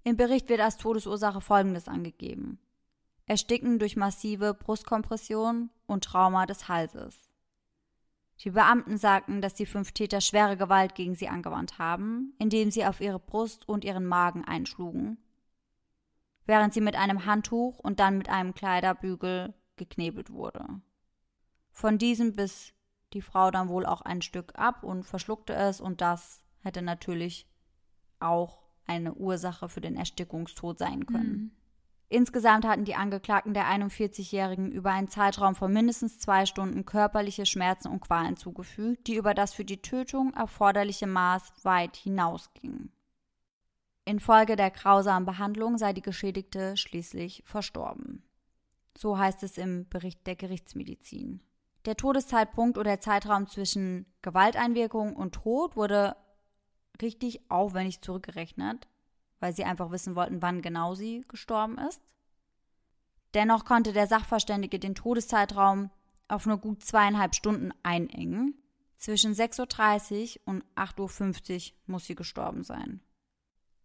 Im 0.04 0.18
Bericht 0.18 0.50
wird 0.50 0.60
als 0.60 0.76
Todesursache 0.76 1.40
Folgendes 1.40 1.88
angegeben. 1.88 2.60
Ersticken 3.26 3.80
durch 3.80 3.96
massive 3.96 4.54
Brustkompression 4.54 5.70
und 5.86 6.04
Trauma 6.04 6.46
des 6.46 6.68
Halses. 6.68 7.27
Die 8.44 8.52
Beamten 8.52 8.98
sagten, 8.98 9.42
dass 9.42 9.56
die 9.56 9.66
fünf 9.66 9.92
Täter 9.92 10.22
schwere 10.22 10.58
Gewalt 10.58 10.94
gegen 10.96 11.16
sie 11.16 11.28
angewandt 11.28 11.80
haben, 11.80 12.34
indem 12.38 12.70
sie 12.70 12.86
auf 12.86 13.02
ihre 13.02 13.20
Brust 13.20 13.68
und 13.68 13.84
ihren 13.84 14.06
Magen 14.06 14.46
einschlugen, 14.46 15.18
während 16.46 16.74
sie 16.74 16.82
mit 16.82 16.96
einem 16.96 17.26
Handtuch 17.26 17.80
und 17.80 18.00
dann 18.00 18.18
mit 18.18 18.30
einem 18.30 18.54
Kleiderbügel 18.54 19.54
geknebelt 19.76 20.32
wurde. 20.32 20.82
Von 21.72 21.98
diesem 21.98 22.34
biss 22.34 22.74
die 23.14 23.22
Frau 23.22 23.52
dann 23.52 23.70
wohl 23.70 23.86
auch 23.86 24.02
ein 24.02 24.22
Stück 24.22 24.58
ab 24.58 24.84
und 24.84 25.04
verschluckte 25.04 25.54
es 25.54 25.82
und 25.82 26.02
das 26.02 26.44
hätte 26.60 26.82
natürlich 26.82 27.48
auch 28.20 28.64
eine 28.86 29.14
Ursache 29.14 29.70
für 29.70 29.82
den 29.82 29.96
Erstickungstod 29.96 30.80
sein 30.80 31.06
können. 31.06 31.32
Mhm. 31.32 31.52
Insgesamt 32.10 32.66
hatten 32.66 32.86
die 32.86 32.96
Angeklagten 32.96 33.54
der 33.54 33.66
41-Jährigen 33.66 34.72
über 34.72 34.92
einen 34.92 35.10
Zeitraum 35.10 35.56
von 35.56 35.74
mindestens 35.74 36.20
zwei 36.20 36.46
Stunden 36.46 36.86
körperliche 36.86 37.46
Schmerzen 37.46 37.90
und 37.90 38.00
Qualen 38.00 38.38
zugefügt, 38.38 39.08
die 39.08 39.16
über 39.16 39.34
das 39.34 39.54
für 39.54 39.66
die 39.66 39.82
Tötung 39.82 40.34
erforderliche 40.34 41.08
Maß 41.08 41.52
weit 41.64 41.98
hinausgingen. 41.98 42.94
Infolge 44.06 44.56
der 44.56 44.72
grausamen 44.72 45.26
Behandlung 45.26 45.78
sei 45.78 45.92
die 45.92 46.02
Geschädigte 46.02 46.78
schließlich 46.78 47.44
verstorben. 47.46 48.24
So 48.98 49.18
heißt 49.18 49.44
es 49.44 49.58
im 49.58 49.88
Bericht 49.90 50.26
der 50.26 50.38
Gerichtsmedizin. 50.38 51.42
Der 51.86 51.98
Todeszeitpunkt 51.98 52.78
oder 52.78 52.92
der 52.92 53.00
Zeitraum 53.02 53.48
zwischen 53.48 54.06
Gewalteinwirkung 54.22 55.14
und 55.14 55.36
Tod 55.36 55.76
wurde 55.76 56.16
richtig 57.02 57.52
aufwendig 57.52 58.02
zurückgerechnet, 58.02 58.88
weil 59.40 59.56
sie 59.56 59.64
einfach 59.66 59.92
wissen 59.92 60.16
wollten, 60.16 60.42
wann 60.42 60.62
genau 60.62 60.96
sie 60.96 61.24
gestorben 61.28 61.78
ist. 61.78 62.02
Dennoch 63.34 63.66
konnte 63.66 63.94
der 63.94 64.08
Sachverständige 64.08 64.80
den 64.80 64.96
Todeszeitraum 64.96 65.92
auf 66.28 66.46
nur 66.46 66.58
gut 66.58 66.84
zweieinhalb 66.84 67.36
Stunden 67.36 67.72
einengen. 67.84 68.56
Zwischen 68.98 69.34
6.30 69.34 70.40
Uhr 70.40 70.42
und 70.46 70.64
8.50 70.76 71.72
Uhr 71.72 71.78
muss 71.88 72.06
sie 72.06 72.16
gestorben 72.16 72.64
sein. 72.64 73.02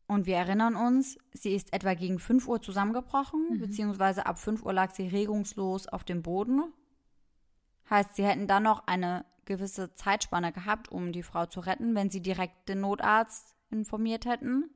Und 0.07 0.27
wir 0.27 0.37
erinnern 0.37 0.75
uns, 0.75 1.19
sie 1.33 1.55
ist 1.55 1.73
etwa 1.73 1.95
gegen 1.95 2.19
5 2.19 2.49
Uhr 2.49 2.61
zusammengebrochen, 2.61 3.47
Mhm. 3.51 3.59
beziehungsweise 3.61 4.27
ab 4.27 4.39
5 4.39 4.63
Uhr 4.65 4.73
lag 4.73 4.91
sie 4.93 5.09
regungslos 5.09 5.87
auf 5.87 6.05
dem 6.05 6.23
Boden. 6.23 6.73
Heißt, 7.91 8.17
sie 8.17 8.25
hätten 8.25 8.47
dann 8.47 8.63
noch 8.63 8.87
eine 8.87 9.25
gewisse 9.45 9.95
Zeitspanne 9.95 10.53
gehabt, 10.53 10.91
um 10.91 11.13
die 11.13 11.23
Frau 11.23 11.47
zu 11.47 11.61
retten, 11.61 11.95
wenn 11.95 12.11
sie 12.11 12.21
direkt 12.21 12.69
den 12.69 12.81
Notarzt 12.81 13.55
informiert 13.71 14.25
hätten. 14.25 14.71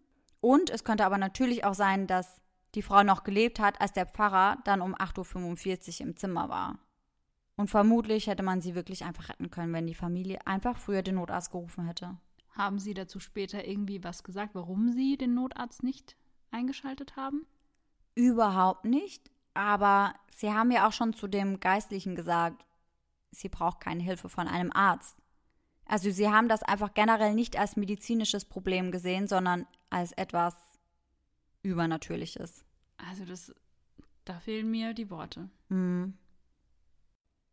Und 0.46 0.70
es 0.70 0.84
könnte 0.84 1.04
aber 1.04 1.18
natürlich 1.18 1.64
auch 1.64 1.74
sein, 1.74 2.06
dass 2.06 2.40
die 2.76 2.82
Frau 2.82 3.02
noch 3.02 3.24
gelebt 3.24 3.58
hat, 3.58 3.80
als 3.80 3.94
der 3.94 4.06
Pfarrer 4.06 4.58
dann 4.62 4.80
um 4.80 4.94
8.45 4.94 5.94
Uhr 5.94 6.06
im 6.06 6.16
Zimmer 6.16 6.48
war. 6.48 6.78
Und 7.56 7.68
vermutlich 7.68 8.28
hätte 8.28 8.44
man 8.44 8.60
sie 8.60 8.76
wirklich 8.76 9.04
einfach 9.04 9.28
retten 9.28 9.50
können, 9.50 9.72
wenn 9.72 9.88
die 9.88 9.94
Familie 9.96 10.46
einfach 10.46 10.78
früher 10.78 11.02
den 11.02 11.16
Notarzt 11.16 11.50
gerufen 11.50 11.88
hätte. 11.88 12.16
Haben 12.50 12.78
Sie 12.78 12.94
dazu 12.94 13.18
später 13.18 13.66
irgendwie 13.66 14.04
was 14.04 14.22
gesagt, 14.22 14.54
warum 14.54 14.92
Sie 14.92 15.16
den 15.16 15.34
Notarzt 15.34 15.82
nicht 15.82 16.14
eingeschaltet 16.52 17.16
haben? 17.16 17.44
Überhaupt 18.14 18.84
nicht. 18.84 19.32
Aber 19.54 20.14
sie 20.30 20.52
haben 20.52 20.70
ja 20.70 20.86
auch 20.86 20.92
schon 20.92 21.12
zu 21.12 21.26
dem 21.26 21.58
Geistlichen 21.58 22.14
gesagt, 22.14 22.64
sie 23.32 23.48
braucht 23.48 23.80
keine 23.80 24.04
Hilfe 24.04 24.28
von 24.28 24.46
einem 24.46 24.70
Arzt. 24.70 25.16
Also 25.86 26.10
sie 26.10 26.28
haben 26.28 26.48
das 26.48 26.62
einfach 26.62 26.94
generell 26.94 27.34
nicht 27.34 27.58
als 27.58 27.76
medizinisches 27.76 28.44
Problem 28.44 28.90
gesehen, 28.90 29.28
sondern 29.28 29.66
als 29.88 30.12
etwas 30.12 30.54
Übernatürliches. 31.62 32.64
Also 32.96 33.24
das, 33.24 33.54
da 34.24 34.38
fehlen 34.40 34.70
mir 34.70 34.94
die 34.94 35.10
Worte. 35.10 35.48
Hm. 35.68 36.18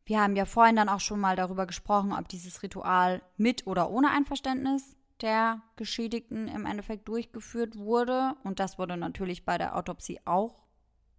Wir 0.06 0.22
haben 0.22 0.36
ja 0.36 0.46
vorhin 0.46 0.76
dann 0.76 0.89
auch 0.89 1.00
schon 1.00 1.19
mal 1.19 1.36
darüber 1.36 1.65
gesprochen, 1.65 2.12
ob 2.12 2.28
dieses 2.28 2.62
Ritual 2.63 3.22
mit 3.38 3.67
oder 3.67 3.89
ohne 3.89 4.12
Einverständnis 4.12 4.98
der 5.22 5.62
Geschädigten 5.78 6.48
im 6.48 6.65
Endeffekt 6.65 7.08
durchgeführt 7.08 7.78
wurde. 7.78 8.36
Und 8.43 8.60
das 8.60 8.78
wurde 8.78 8.98
natürlich 8.98 9.46
bei 9.46 9.58
der 9.58 9.78
Autopsie 9.78 10.19
auch 10.26 10.63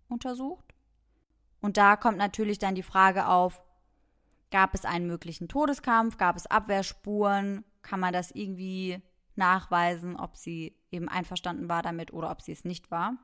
untersucht. 0.08 0.74
Und 1.60 1.78
da 1.78 1.96
kommt 1.96 2.18
natürlich 2.18 2.58
dann 2.58 2.74
die 2.74 2.82
Frage 2.82 3.26
auf, 3.26 3.62
gab 4.54 4.72
es 4.72 4.84
einen 4.84 5.08
möglichen 5.08 5.48
Todeskampf, 5.48 6.16
gab 6.16 6.36
es 6.36 6.46
Abwehrspuren, 6.46 7.64
kann 7.82 7.98
man 7.98 8.12
das 8.12 8.30
irgendwie 8.30 9.02
nachweisen, 9.34 10.14
ob 10.14 10.36
sie 10.36 10.76
eben 10.92 11.08
einverstanden 11.08 11.68
war 11.68 11.82
damit 11.82 12.12
oder 12.12 12.30
ob 12.30 12.40
sie 12.40 12.52
es 12.52 12.64
nicht 12.64 12.92
war. 12.92 13.16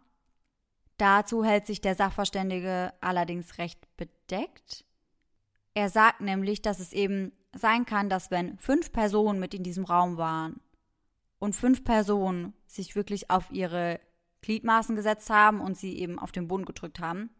Dazu 0.96 1.44
hält 1.44 1.68
sich 1.68 1.80
der 1.80 1.94
Sachverständige 1.94 2.92
allerdings 3.00 3.58
recht 3.58 3.78
bedeckt. 3.96 4.84
Er 5.74 5.88
sagt 5.88 6.20
nämlich, 6.20 6.62
dass 6.62 6.80
es 6.80 6.92
eben 6.92 7.30
sein 7.54 7.86
kann, 7.86 8.10
dass 8.10 8.32
wenn 8.32 8.58
fünf 8.58 8.90
Personen 8.90 9.38
mit 9.38 9.54
in 9.54 9.62
diesem 9.62 9.84
Raum 9.84 10.16
waren 10.16 10.60
und 11.38 11.54
fünf 11.54 11.84
Personen 11.84 12.54
sich 12.66 12.96
wirklich 12.96 13.30
auf 13.30 13.52
ihre 13.52 14.00
Gliedmaßen 14.40 14.96
gesetzt 14.96 15.30
haben 15.30 15.60
und 15.60 15.76
sie 15.76 15.96
eben 15.96 16.18
auf 16.18 16.32
den 16.32 16.48
Boden 16.48 16.64
gedrückt 16.64 16.98
haben, 16.98 17.30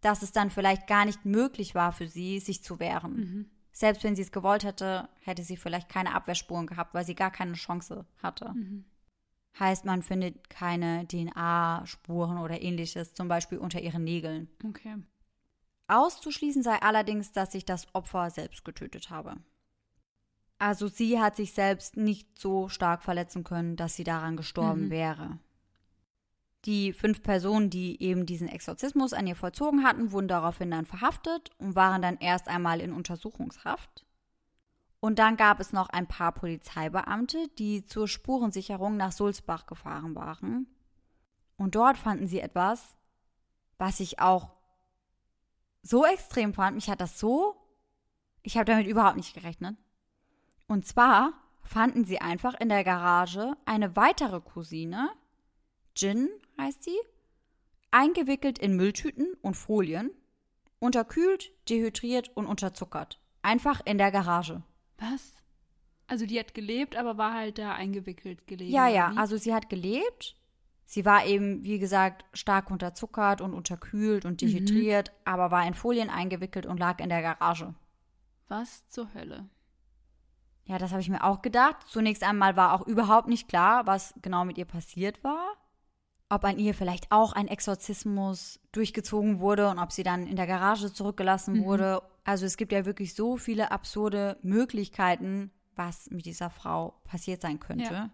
dass 0.00 0.22
es 0.22 0.32
dann 0.32 0.50
vielleicht 0.50 0.86
gar 0.86 1.04
nicht 1.04 1.24
möglich 1.24 1.74
war 1.74 1.92
für 1.92 2.06
sie, 2.06 2.38
sich 2.38 2.62
zu 2.62 2.78
wehren. 2.78 3.16
Mhm. 3.16 3.50
Selbst 3.72 4.04
wenn 4.04 4.16
sie 4.16 4.22
es 4.22 4.32
gewollt 4.32 4.64
hätte, 4.64 5.08
hätte 5.20 5.42
sie 5.42 5.56
vielleicht 5.56 5.88
keine 5.88 6.14
Abwehrspuren 6.14 6.66
gehabt, 6.66 6.94
weil 6.94 7.04
sie 7.04 7.14
gar 7.14 7.30
keine 7.30 7.54
Chance 7.54 8.06
hatte. 8.22 8.52
Mhm. 8.54 8.84
Heißt, 9.58 9.84
man 9.84 10.02
findet 10.02 10.50
keine 10.50 11.06
DNA-Spuren 11.08 12.38
oder 12.38 12.60
ähnliches, 12.60 13.14
zum 13.14 13.28
Beispiel 13.28 13.58
unter 13.58 13.80
ihren 13.80 14.04
Nägeln. 14.04 14.48
Okay. 14.66 14.96
Auszuschließen 15.88 16.62
sei 16.62 16.80
allerdings, 16.80 17.32
dass 17.32 17.52
sich 17.52 17.64
das 17.64 17.86
Opfer 17.94 18.30
selbst 18.30 18.64
getötet 18.64 19.10
habe. 19.10 19.36
Also 20.58 20.88
sie 20.88 21.20
hat 21.20 21.36
sich 21.36 21.52
selbst 21.52 21.96
nicht 21.96 22.38
so 22.38 22.68
stark 22.68 23.02
verletzen 23.02 23.44
können, 23.44 23.76
dass 23.76 23.94
sie 23.94 24.04
daran 24.04 24.36
gestorben 24.36 24.86
mhm. 24.86 24.90
wäre. 24.90 25.38
Die 26.66 26.92
fünf 26.92 27.22
Personen, 27.22 27.70
die 27.70 28.02
eben 28.02 28.26
diesen 28.26 28.48
Exorzismus 28.48 29.12
an 29.12 29.28
ihr 29.28 29.36
vollzogen 29.36 29.84
hatten, 29.84 30.10
wurden 30.10 30.26
daraufhin 30.26 30.72
dann 30.72 30.84
verhaftet 30.84 31.50
und 31.58 31.76
waren 31.76 32.02
dann 32.02 32.18
erst 32.18 32.48
einmal 32.48 32.80
in 32.80 32.92
Untersuchungshaft. 32.92 34.04
Und 34.98 35.20
dann 35.20 35.36
gab 35.36 35.60
es 35.60 35.72
noch 35.72 35.88
ein 35.88 36.08
paar 36.08 36.32
Polizeibeamte, 36.32 37.46
die 37.58 37.86
zur 37.86 38.08
Spurensicherung 38.08 38.96
nach 38.96 39.12
Sulzbach 39.12 39.66
gefahren 39.66 40.16
waren. 40.16 40.66
Und 41.56 41.76
dort 41.76 41.98
fanden 41.98 42.26
sie 42.26 42.40
etwas, 42.40 42.96
was 43.78 44.00
ich 44.00 44.18
auch 44.18 44.50
so 45.82 46.04
extrem 46.04 46.52
fand. 46.52 46.74
Mich 46.74 46.90
hat 46.90 47.00
das 47.00 47.20
so. 47.20 47.54
Ich 48.42 48.56
habe 48.56 48.64
damit 48.64 48.88
überhaupt 48.88 49.16
nicht 49.16 49.34
gerechnet. 49.34 49.76
Und 50.66 50.84
zwar 50.84 51.32
fanden 51.62 52.04
sie 52.04 52.20
einfach 52.20 52.54
in 52.54 52.68
der 52.68 52.82
Garage 52.82 53.56
eine 53.66 53.94
weitere 53.94 54.40
Cousine, 54.40 55.10
Jin 55.94 56.28
heißt 56.58 56.82
sie, 56.82 56.96
eingewickelt 57.90 58.58
in 58.58 58.76
Mülltüten 58.76 59.34
und 59.40 59.54
Folien, 59.54 60.10
unterkühlt, 60.78 61.52
dehydriert 61.68 62.30
und 62.36 62.46
unterzuckert. 62.46 63.20
Einfach 63.42 63.80
in 63.84 63.98
der 63.98 64.10
Garage. 64.10 64.62
Was? 64.98 65.32
Also 66.06 66.26
die 66.26 66.38
hat 66.38 66.54
gelebt, 66.54 66.96
aber 66.96 67.18
war 67.18 67.34
halt 67.34 67.58
da 67.58 67.72
eingewickelt 67.72 68.46
gelegen. 68.46 68.72
Ja, 68.72 68.88
ja, 68.88 69.12
also 69.16 69.36
sie 69.36 69.54
hat 69.54 69.68
gelebt. 69.68 70.36
Sie 70.84 71.04
war 71.04 71.26
eben, 71.26 71.64
wie 71.64 71.80
gesagt, 71.80 72.24
stark 72.32 72.70
unterzuckert 72.70 73.40
und 73.40 73.54
unterkühlt 73.54 74.24
und 74.24 74.40
mhm. 74.42 74.46
dehydriert, 74.46 75.08
mhm. 75.08 75.14
aber 75.24 75.50
war 75.50 75.66
in 75.66 75.74
Folien 75.74 76.10
eingewickelt 76.10 76.64
und 76.64 76.78
lag 76.78 77.00
in 77.00 77.08
der 77.08 77.22
Garage. 77.22 77.74
Was 78.46 78.88
zur 78.88 79.12
Hölle? 79.14 79.48
Ja, 80.64 80.78
das 80.78 80.92
habe 80.92 81.00
ich 81.00 81.08
mir 81.08 81.24
auch 81.24 81.42
gedacht. 81.42 81.76
Zunächst 81.88 82.22
einmal 82.22 82.56
war 82.56 82.72
auch 82.72 82.86
überhaupt 82.86 83.28
nicht 83.28 83.48
klar, 83.48 83.86
was 83.86 84.14
genau 84.22 84.44
mit 84.44 84.58
ihr 84.58 84.64
passiert 84.64 85.24
war 85.24 85.56
ob 86.28 86.44
an 86.44 86.58
ihr 86.58 86.74
vielleicht 86.74 87.12
auch 87.12 87.32
ein 87.32 87.48
Exorzismus 87.48 88.60
durchgezogen 88.72 89.38
wurde 89.38 89.70
und 89.70 89.78
ob 89.78 89.92
sie 89.92 90.02
dann 90.02 90.26
in 90.26 90.36
der 90.36 90.46
Garage 90.46 90.92
zurückgelassen 90.92 91.60
mhm. 91.60 91.64
wurde. 91.64 92.02
Also 92.24 92.46
es 92.46 92.56
gibt 92.56 92.72
ja 92.72 92.84
wirklich 92.84 93.14
so 93.14 93.36
viele 93.36 93.70
absurde 93.70 94.38
Möglichkeiten, 94.42 95.52
was 95.76 96.10
mit 96.10 96.26
dieser 96.26 96.50
Frau 96.50 97.00
passiert 97.04 97.42
sein 97.42 97.60
könnte. 97.60 97.92
Ja. 97.92 98.10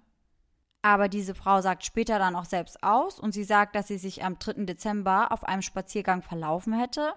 Aber 0.83 1.09
diese 1.09 1.35
Frau 1.35 1.61
sagt 1.61 1.85
später 1.85 2.19
dann 2.19 2.35
auch 2.35 2.45
selbst 2.45 2.83
aus 2.83 3.21
und 3.21 3.33
sie 3.33 3.45
sagt, 3.45 3.77
dass 3.77 3.87
sie 3.89 3.99
sich 3.99 4.25
am 4.25 4.39
3. 4.39 4.65
Dezember 4.65 5.31
auf 5.31 5.45
einem 5.45 5.63
Spaziergang 5.63 6.23
verlaufen 6.23 6.73
hätte 6.73 7.15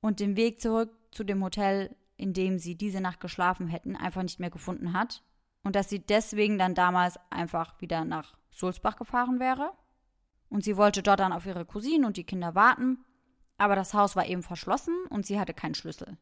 und 0.00 0.20
den 0.20 0.36
Weg 0.36 0.60
zurück 0.60 0.90
zu 1.12 1.22
dem 1.22 1.44
Hotel, 1.44 1.94
in 2.16 2.32
dem 2.32 2.58
sie 2.58 2.76
diese 2.76 3.00
Nacht 3.00 3.20
geschlafen 3.20 3.68
hätten, 3.68 3.94
einfach 3.94 4.22
nicht 4.22 4.40
mehr 4.40 4.50
gefunden 4.50 4.94
hat. 4.94 5.22
Und 5.62 5.76
dass 5.76 5.88
sie 5.88 6.04
deswegen 6.04 6.58
dann 6.58 6.74
damals 6.74 7.18
einfach 7.30 7.80
wieder 7.80 8.04
nach 8.04 8.36
Sulzbach 8.50 8.96
gefahren 8.96 9.38
wäre. 9.38 9.72
Und 10.54 10.62
sie 10.62 10.76
wollte 10.76 11.02
dort 11.02 11.18
dann 11.18 11.32
auf 11.32 11.46
ihre 11.46 11.64
Cousinen 11.64 12.04
und 12.04 12.16
die 12.16 12.22
Kinder 12.22 12.54
warten, 12.54 13.04
aber 13.58 13.74
das 13.74 13.92
Haus 13.92 14.14
war 14.14 14.24
eben 14.24 14.44
verschlossen 14.44 14.94
und 15.10 15.26
sie 15.26 15.40
hatte 15.40 15.52
keinen 15.52 15.74
Schlüssel. 15.74 16.16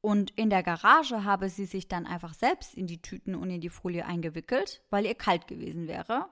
Und 0.00 0.30
in 0.38 0.48
der 0.48 0.62
Garage 0.62 1.24
habe 1.24 1.48
sie 1.48 1.64
sich 1.64 1.88
dann 1.88 2.06
einfach 2.06 2.34
selbst 2.34 2.74
in 2.74 2.86
die 2.86 3.02
Tüten 3.02 3.34
und 3.34 3.50
in 3.50 3.60
die 3.60 3.68
Folie 3.68 4.06
eingewickelt, 4.06 4.80
weil 4.90 5.06
ihr 5.06 5.16
kalt 5.16 5.48
gewesen 5.48 5.88
wäre. 5.88 6.26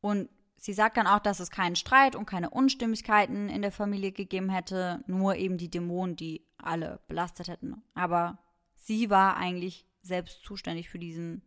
Und 0.00 0.28
sie 0.54 0.72
sagt 0.72 0.98
dann 0.98 1.08
auch, 1.08 1.18
dass 1.18 1.40
es 1.40 1.50
keinen 1.50 1.74
Streit 1.74 2.14
und 2.14 2.26
keine 2.26 2.50
Unstimmigkeiten 2.50 3.48
in 3.48 3.62
der 3.62 3.72
Familie 3.72 4.12
gegeben 4.12 4.48
hätte, 4.48 5.02
nur 5.08 5.34
eben 5.34 5.58
die 5.58 5.68
Dämonen, 5.68 6.14
die 6.14 6.46
alle 6.58 7.00
belastet 7.08 7.48
hätten. 7.48 7.82
Aber 7.94 8.38
sie 8.76 9.10
war 9.10 9.36
eigentlich 9.36 9.84
selbst 10.02 10.44
zuständig 10.44 10.90
für 10.90 11.00
diesen, 11.00 11.42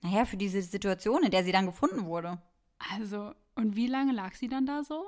naja, 0.00 0.24
für 0.24 0.38
diese 0.38 0.62
Situation, 0.62 1.24
in 1.24 1.30
der 1.30 1.44
sie 1.44 1.52
dann 1.52 1.66
gefunden 1.66 2.06
wurde. 2.06 2.40
Also, 2.92 3.34
und 3.54 3.76
wie 3.76 3.86
lange 3.86 4.12
lag 4.12 4.34
sie 4.34 4.48
dann 4.48 4.66
da 4.66 4.82
so? 4.82 5.06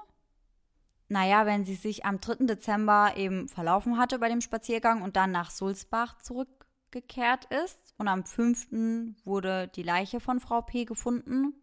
Naja, 1.09 1.47
wenn 1.47 1.65
sie 1.65 1.75
sich 1.75 2.05
am 2.05 2.21
3. 2.21 2.47
Dezember 2.47 3.13
eben 3.17 3.49
verlaufen 3.49 3.99
hatte 3.99 4.19
bei 4.19 4.29
dem 4.29 4.41
Spaziergang 4.41 5.03
und 5.03 5.17
dann 5.17 5.31
nach 5.31 5.51
Sulzbach 5.51 6.19
zurückgekehrt 6.23 7.47
ist. 7.65 7.95
Und 7.99 8.09
am 8.09 8.25
5. 8.25 9.15
wurde 9.25 9.69
die 9.69 9.83
Leiche 9.83 10.21
von 10.21 10.41
Frau 10.41 10.63
P. 10.63 10.85
gefunden. 10.85 11.55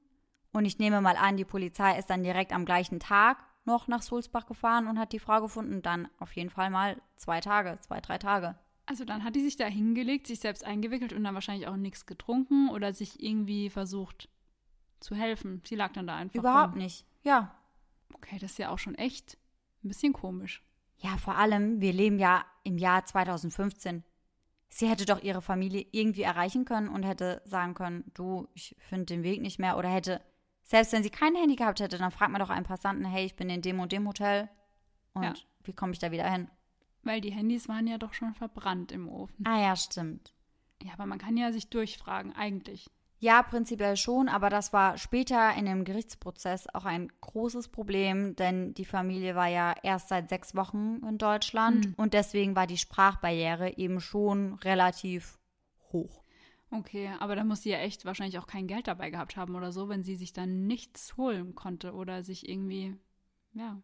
Und 0.51 0.65
ich 0.65 0.79
nehme 0.79 1.01
mal 1.01 1.15
an, 1.15 1.37
die 1.37 1.45
Polizei 1.45 1.97
ist 1.97 2.09
dann 2.09 2.23
direkt 2.23 2.53
am 2.53 2.65
gleichen 2.65 2.99
Tag 2.99 3.37
noch 3.65 3.87
nach 3.87 4.01
Sulzbach 4.01 4.45
gefahren 4.45 4.87
und 4.87 4.99
hat 4.99 5.13
die 5.13 5.19
Frau 5.19 5.41
gefunden. 5.41 5.81
Dann 5.81 6.07
auf 6.19 6.33
jeden 6.33 6.49
Fall 6.49 6.69
mal 6.69 7.01
zwei 7.15 7.39
Tage, 7.39 7.79
zwei, 7.81 8.01
drei 8.01 8.17
Tage. 8.17 8.55
Also 8.85 9.05
dann 9.05 9.23
hat 9.23 9.35
die 9.35 9.43
sich 9.43 9.55
da 9.55 9.65
hingelegt, 9.65 10.25
sich 10.27 10.39
selbst 10.39 10.63
eingewickelt 10.65 11.13
und 11.13 11.23
dann 11.23 11.35
wahrscheinlich 11.35 11.67
auch 11.67 11.75
nichts 11.75 12.07
getrunken 12.07 12.69
oder 12.69 12.93
sich 12.93 13.21
irgendwie 13.21 13.69
versucht 13.69 14.29
zu 14.99 15.15
helfen. 15.15 15.61
Sie 15.65 15.75
lag 15.75 15.93
dann 15.93 16.07
da 16.07 16.15
einfach. 16.15 16.39
Überhaupt 16.39 16.73
rum. 16.73 16.79
nicht. 16.81 17.05
Ja. 17.23 17.55
Okay, 18.13 18.37
das 18.39 18.51
ist 18.51 18.57
ja 18.57 18.69
auch 18.69 18.79
schon 18.79 18.95
echt 18.95 19.37
ein 19.83 19.87
bisschen 19.87 20.13
komisch. 20.13 20.63
Ja, 20.97 21.17
vor 21.17 21.35
allem, 21.35 21.79
wir 21.81 21.93
leben 21.93 22.19
ja 22.19 22.45
im 22.63 22.77
Jahr 22.77 23.05
2015. 23.05 24.03
Sie 24.69 24.87
hätte 24.87 25.05
doch 25.05 25.23
ihre 25.23 25.41
Familie 25.41 25.85
irgendwie 25.91 26.21
erreichen 26.21 26.65
können 26.65 26.89
und 26.89 27.03
hätte 27.03 27.41
sagen 27.45 27.73
können, 27.73 28.11
du, 28.13 28.47
ich 28.53 28.75
finde 28.79 29.05
den 29.05 29.23
Weg 29.23 29.41
nicht 29.41 29.59
mehr. 29.59 29.77
Oder 29.77 29.89
hätte, 29.89 30.21
selbst 30.63 30.93
wenn 30.93 31.01
sie 31.01 31.09
kein 31.09 31.35
Handy 31.35 31.55
gehabt 31.55 31.79
hätte, 31.79 31.97
dann 31.97 32.11
fragt 32.11 32.31
man 32.31 32.41
doch 32.41 32.49
einen 32.49 32.65
Passanten, 32.65 33.05
hey, 33.05 33.25
ich 33.25 33.35
bin 33.35 33.49
in 33.49 33.61
dem 33.61 33.79
und 33.79 33.91
dem 33.91 34.07
Hotel. 34.07 34.49
Und 35.13 35.23
ja. 35.23 35.33
wie 35.63 35.73
komme 35.73 35.93
ich 35.93 35.99
da 35.99 36.11
wieder 36.11 36.29
hin? 36.29 36.49
Weil 37.01 37.21
die 37.21 37.31
Handys 37.31 37.67
waren 37.67 37.87
ja 37.87 37.97
doch 37.97 38.13
schon 38.13 38.33
verbrannt 38.33 38.91
im 38.91 39.07
Ofen. 39.07 39.45
Ah 39.47 39.59
ja, 39.59 39.75
stimmt. 39.75 40.33
Ja, 40.83 40.93
aber 40.93 41.05
man 41.05 41.17
kann 41.17 41.37
ja 41.37 41.51
sich 41.51 41.69
durchfragen, 41.69 42.33
eigentlich. 42.33 42.89
Ja, 43.21 43.43
prinzipiell 43.43 43.97
schon, 43.97 44.29
aber 44.29 44.49
das 44.49 44.71
war 44.71 44.97
später 44.97 45.53
in 45.55 45.65
dem 45.65 45.83
Gerichtsprozess 45.83 46.73
auch 46.73 46.85
ein 46.85 47.11
großes 47.19 47.67
Problem, 47.67 48.35
denn 48.37 48.73
die 48.73 48.85
Familie 48.85 49.35
war 49.35 49.47
ja 49.47 49.75
erst 49.83 50.07
seit 50.07 50.29
sechs 50.29 50.55
Wochen 50.55 51.01
in 51.05 51.17
Deutschland 51.17 51.87
mhm. 51.87 51.93
und 51.97 52.13
deswegen 52.13 52.55
war 52.55 52.65
die 52.65 52.77
Sprachbarriere 52.77 53.77
eben 53.77 53.99
schon 53.99 54.53
relativ 54.53 55.37
hoch. 55.91 56.23
Okay, 56.71 57.09
aber 57.19 57.35
da 57.35 57.43
muss 57.43 57.63
sie 57.63 57.71
ja 57.71 57.79
echt 57.79 58.05
wahrscheinlich 58.05 58.39
auch 58.39 58.47
kein 58.47 58.67
Geld 58.67 58.87
dabei 58.87 59.09
gehabt 59.09 59.35
haben 59.35 59.55
oder 59.55 59.73
so, 59.73 59.89
wenn 59.89 60.03
sie 60.03 60.15
sich 60.15 60.31
dann 60.31 60.65
nichts 60.65 61.17
holen 61.17 61.55
konnte 61.55 61.93
oder 61.93 62.23
sich 62.23 62.47
irgendwie, 62.47 62.95
ja. 63.53 63.81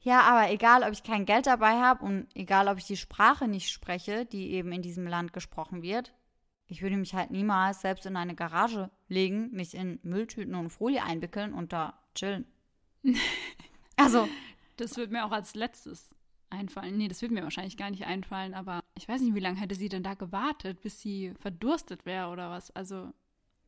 Ja, 0.00 0.20
aber 0.22 0.52
egal, 0.52 0.82
ob 0.82 0.90
ich 0.92 1.02
kein 1.02 1.24
Geld 1.24 1.46
dabei 1.46 1.80
habe 1.80 2.04
und 2.04 2.28
egal, 2.34 2.68
ob 2.68 2.78
ich 2.78 2.84
die 2.84 2.96
Sprache 2.96 3.48
nicht 3.48 3.70
spreche, 3.70 4.26
die 4.26 4.50
eben 4.50 4.72
in 4.72 4.82
diesem 4.82 5.06
Land 5.06 5.32
gesprochen 5.32 5.82
wird, 5.82 6.14
ich 6.68 6.82
würde 6.82 6.96
mich 6.96 7.14
halt 7.14 7.30
niemals 7.30 7.80
selbst 7.80 8.06
in 8.06 8.16
eine 8.16 8.34
Garage 8.34 8.90
legen, 9.08 9.50
mich 9.52 9.74
in 9.74 9.98
Mülltüten 10.02 10.54
und 10.54 10.70
Folie 10.70 11.02
einwickeln 11.02 11.54
und 11.54 11.72
da 11.72 11.98
chillen. 12.14 12.44
also. 13.96 14.28
Das 14.76 14.96
wird 14.96 15.10
mir 15.10 15.24
auch 15.24 15.32
als 15.32 15.54
letztes 15.54 16.14
einfallen. 16.50 16.96
Nee, 16.96 17.08
das 17.08 17.20
wird 17.20 17.32
mir 17.32 17.42
wahrscheinlich 17.42 17.76
gar 17.76 17.90
nicht 17.90 18.04
einfallen, 18.06 18.54
aber 18.54 18.80
ich 18.96 19.08
weiß 19.08 19.20
nicht, 19.22 19.34
wie 19.34 19.40
lange 19.40 19.58
hätte 19.58 19.74
sie 19.74 19.88
denn 19.88 20.04
da 20.04 20.14
gewartet, 20.14 20.80
bis 20.82 21.00
sie 21.00 21.32
verdurstet 21.40 22.06
wäre 22.06 22.28
oder 22.28 22.50
was? 22.50 22.70
Also. 22.70 23.12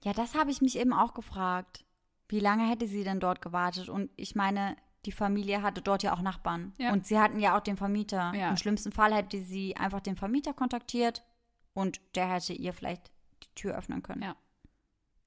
Ja, 0.05 0.13
das 0.13 0.35
habe 0.35 0.51
ich 0.51 0.61
mich 0.61 0.79
eben 0.79 0.93
auch 0.93 1.15
gefragt. 1.15 1.85
Wie 2.29 2.39
lange 2.39 2.69
hätte 2.69 2.87
sie 2.87 3.03
denn 3.03 3.19
dort 3.19 3.43
gewartet? 3.43 3.89
Und 3.89 4.11
ich 4.17 4.37
meine, 4.37 4.77
die 5.05 5.13
Familie 5.13 5.63
hatte 5.63 5.83
dort 5.83 6.03
ja 6.03 6.13
auch 6.13 6.23
Nachbarn. 6.23 6.75
Ja. 6.79 6.93
Und 6.93 7.07
sie 7.07 7.19
hatten 7.19 7.41
ja 7.41 7.57
auch 7.57 7.63
den 7.63 7.77
Vermieter. 7.77 8.33
Ja. 8.35 8.51
Im 8.51 8.57
schlimmsten 8.57 8.93
Fall 8.93 9.15
hätte 9.15 9.43
sie 9.43 9.77
einfach 9.77 10.01
den 10.01 10.17
Vermieter 10.17 10.53
kontaktiert 10.53 11.25
und 11.75 12.01
der 12.15 12.33
hätte 12.33 12.53
ihr 12.53 12.73
vielleicht 12.73 13.11
die 13.43 13.55
Tür 13.55 13.77
öffnen 13.77 14.03
können. 14.03 14.23
Ja. 14.23 14.37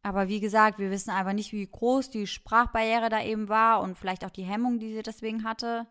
Aber 0.01 0.27
wie 0.27 0.41
gesagt, 0.41 0.79
wir 0.79 0.91
wissen 0.91 1.11
einfach 1.11 1.33
nicht, 1.33 1.53
wie 1.53 1.65
groß 1.65 2.09
die 2.09 2.27
Sprachbarriere 2.27 3.09
da 3.09 3.23
eben 3.23 3.47
war 3.47 3.81
und 3.81 3.97
vielleicht 3.97 4.25
auch 4.25 4.29
die 4.29 4.43
Hemmung, 4.43 4.79
die 4.79 4.93
sie 4.93 5.01
deswegen 5.01 5.45
hatte. 5.45 5.87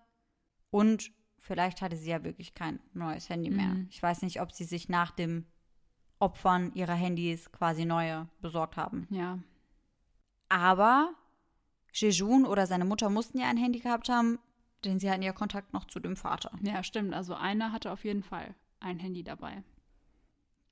Und 0.71 1.11
vielleicht 1.39 1.81
hatte 1.81 1.97
sie 1.97 2.11
ja 2.11 2.23
wirklich 2.23 2.55
kein 2.55 2.79
neues 2.93 3.29
Handy 3.31 3.51
mehr. 3.51 3.69
Mhm. 3.69 3.87
Ich 3.91 4.03
weiß 4.03 4.23
nicht, 4.23 4.41
ob 4.43 4.53
sie 4.53 4.65
sich 4.65 4.91
nach 4.91 5.11
dem 5.13 5.47
Opfern 6.19 6.73
ihrer 6.75 6.95
Handys 6.95 7.51
quasi 7.53 7.85
neue 7.85 8.29
besorgt 8.41 8.77
haben. 8.77 9.07
Ja. 9.11 9.39
Aber 10.51 11.15
Jejun 11.93 12.45
oder 12.45 12.67
seine 12.67 12.85
Mutter 12.85 13.09
mussten 13.09 13.39
ja 13.39 13.49
ein 13.49 13.57
Handy 13.57 13.81
gehabt 13.81 14.11
haben, 14.11 14.39
denn 14.85 15.01
sie 15.01 15.11
hatten 15.11 15.23
ja 15.23 15.33
Kontakt 15.33 15.73
noch 15.73 15.87
zu 15.87 16.01
dem 16.01 16.17
Vater. 16.17 16.53
Ja, 16.63 16.83
stimmt. 16.85 17.15
Also 17.15 17.35
einer 17.35 17.73
hatte 17.73 17.91
auf 17.91 18.05
jeden 18.05 18.23
Fall 18.23 18.55
ein 18.79 18.99
Handy 18.99 19.25
dabei. 19.25 19.63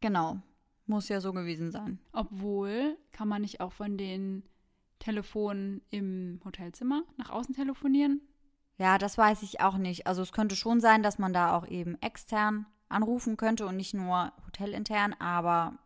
Genau. 0.00 0.40
Muss 0.86 1.08
ja 1.08 1.20
so 1.20 1.32
gewesen 1.32 1.70
sein. 1.70 1.98
Obwohl, 2.12 2.96
kann 3.12 3.28
man 3.28 3.42
nicht 3.42 3.60
auch 3.60 3.72
von 3.72 3.96
den 3.96 4.42
Telefonen 4.98 5.82
im 5.90 6.40
Hotelzimmer 6.44 7.04
nach 7.16 7.30
außen 7.30 7.54
telefonieren? 7.54 8.20
Ja, 8.76 8.98
das 8.98 9.18
weiß 9.18 9.42
ich 9.42 9.60
auch 9.60 9.76
nicht. 9.76 10.06
Also 10.06 10.22
es 10.22 10.32
könnte 10.32 10.56
schon 10.56 10.80
sein, 10.80 11.02
dass 11.02 11.18
man 11.18 11.32
da 11.32 11.56
auch 11.56 11.66
eben 11.66 12.00
extern 12.00 12.66
anrufen 12.88 13.36
könnte 13.36 13.66
und 13.66 13.76
nicht 13.76 13.94
nur 13.94 14.32
hotelintern, 14.46 15.14
aber 15.18 15.78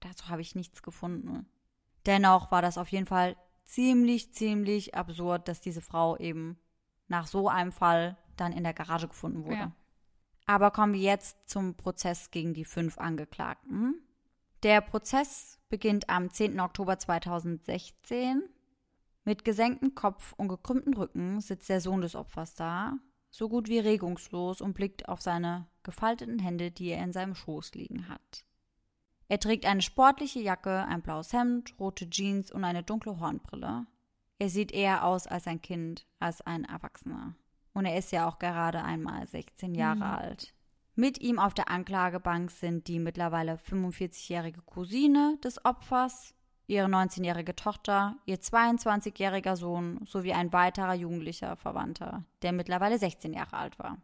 dazu 0.00 0.28
habe 0.28 0.42
ich 0.42 0.54
nichts 0.54 0.82
gefunden. 0.82 1.46
Dennoch 2.06 2.50
war 2.50 2.62
das 2.62 2.78
auf 2.78 2.88
jeden 2.88 3.06
Fall 3.06 3.36
ziemlich, 3.64 4.34
ziemlich 4.34 4.94
absurd, 4.94 5.48
dass 5.48 5.60
diese 5.60 5.80
Frau 5.80 6.16
eben 6.18 6.58
nach 7.08 7.26
so 7.26 7.48
einem 7.48 7.72
Fall 7.72 8.16
dann 8.36 8.52
in 8.52 8.62
der 8.62 8.74
Garage 8.74 9.08
gefunden 9.08 9.44
wurde. 9.44 9.56
Ja. 9.56 9.72
Aber 10.46 10.70
kommen 10.70 10.92
wir 10.94 11.00
jetzt 11.00 11.48
zum 11.48 11.74
Prozess 11.74 12.30
gegen 12.30 12.54
die 12.54 12.64
fünf 12.64 12.98
Angeklagten. 12.98 14.02
Der 14.62 14.80
Prozess 14.80 15.58
beginnt 15.68 16.08
am 16.10 16.30
10. 16.30 16.60
Oktober 16.60 16.98
2016. 16.98 18.42
Mit 19.24 19.44
gesenktem 19.44 19.94
Kopf 19.94 20.34
und 20.34 20.48
gekrümmtem 20.48 20.94
Rücken 20.94 21.40
sitzt 21.40 21.68
der 21.68 21.80
Sohn 21.80 22.02
des 22.02 22.14
Opfers 22.14 22.54
da, 22.54 22.98
so 23.30 23.48
gut 23.48 23.68
wie 23.68 23.78
regungslos 23.78 24.60
und 24.60 24.74
blickt 24.74 25.08
auf 25.08 25.22
seine 25.22 25.66
gefalteten 25.82 26.38
Hände, 26.38 26.70
die 26.70 26.88
er 26.88 27.02
in 27.02 27.12
seinem 27.12 27.34
Schoß 27.34 27.74
liegen 27.74 28.08
hat. 28.08 28.44
Er 29.28 29.40
trägt 29.40 29.64
eine 29.64 29.82
sportliche 29.82 30.40
Jacke, 30.40 30.84
ein 30.84 31.02
blaues 31.02 31.32
Hemd, 31.32 31.74
rote 31.80 32.08
Jeans 32.08 32.52
und 32.52 32.64
eine 32.64 32.82
dunkle 32.82 33.18
Hornbrille. 33.18 33.86
Er 34.38 34.48
sieht 34.48 34.72
eher 34.72 35.04
aus 35.04 35.26
als 35.26 35.46
ein 35.46 35.62
Kind, 35.62 36.06
als 36.18 36.42
ein 36.42 36.64
Erwachsener. 36.64 37.34
Und 37.74 37.86
er 37.86 37.98
ist 37.98 38.12
ja 38.12 38.26
auch 38.28 38.38
gerade 38.38 38.82
einmal 38.82 39.26
16 39.26 39.74
Jahre 39.74 39.96
Mhm. 39.96 40.02
alt. 40.02 40.54
Mit 40.94 41.20
ihm 41.20 41.38
auf 41.40 41.54
der 41.54 41.68
Anklagebank 41.70 42.50
sind 42.52 42.86
die 42.86 43.00
mittlerweile 43.00 43.56
45-jährige 43.58 44.62
Cousine 44.62 45.36
des 45.42 45.64
Opfers, 45.64 46.34
ihre 46.68 46.86
19-jährige 46.86 47.56
Tochter, 47.56 48.16
ihr 48.26 48.38
22-jähriger 48.38 49.56
Sohn 49.56 50.00
sowie 50.06 50.32
ein 50.32 50.52
weiterer 50.52 50.94
jugendlicher 50.94 51.56
Verwandter, 51.56 52.24
der 52.42 52.52
mittlerweile 52.52 52.98
16 52.98 53.32
Jahre 53.32 53.56
alt 53.56 53.78
war. 53.78 53.98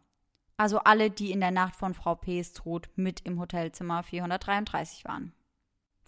Also 0.57 0.79
alle, 0.79 1.09
die 1.09 1.31
in 1.31 1.39
der 1.39 1.51
Nacht 1.51 1.75
von 1.75 1.93
Frau 1.93 2.13
P.'s 2.15 2.53
Tod 2.53 2.89
mit 2.95 3.21
im 3.21 3.39
Hotelzimmer 3.39 4.03
433 4.03 5.05
waren. 5.05 5.33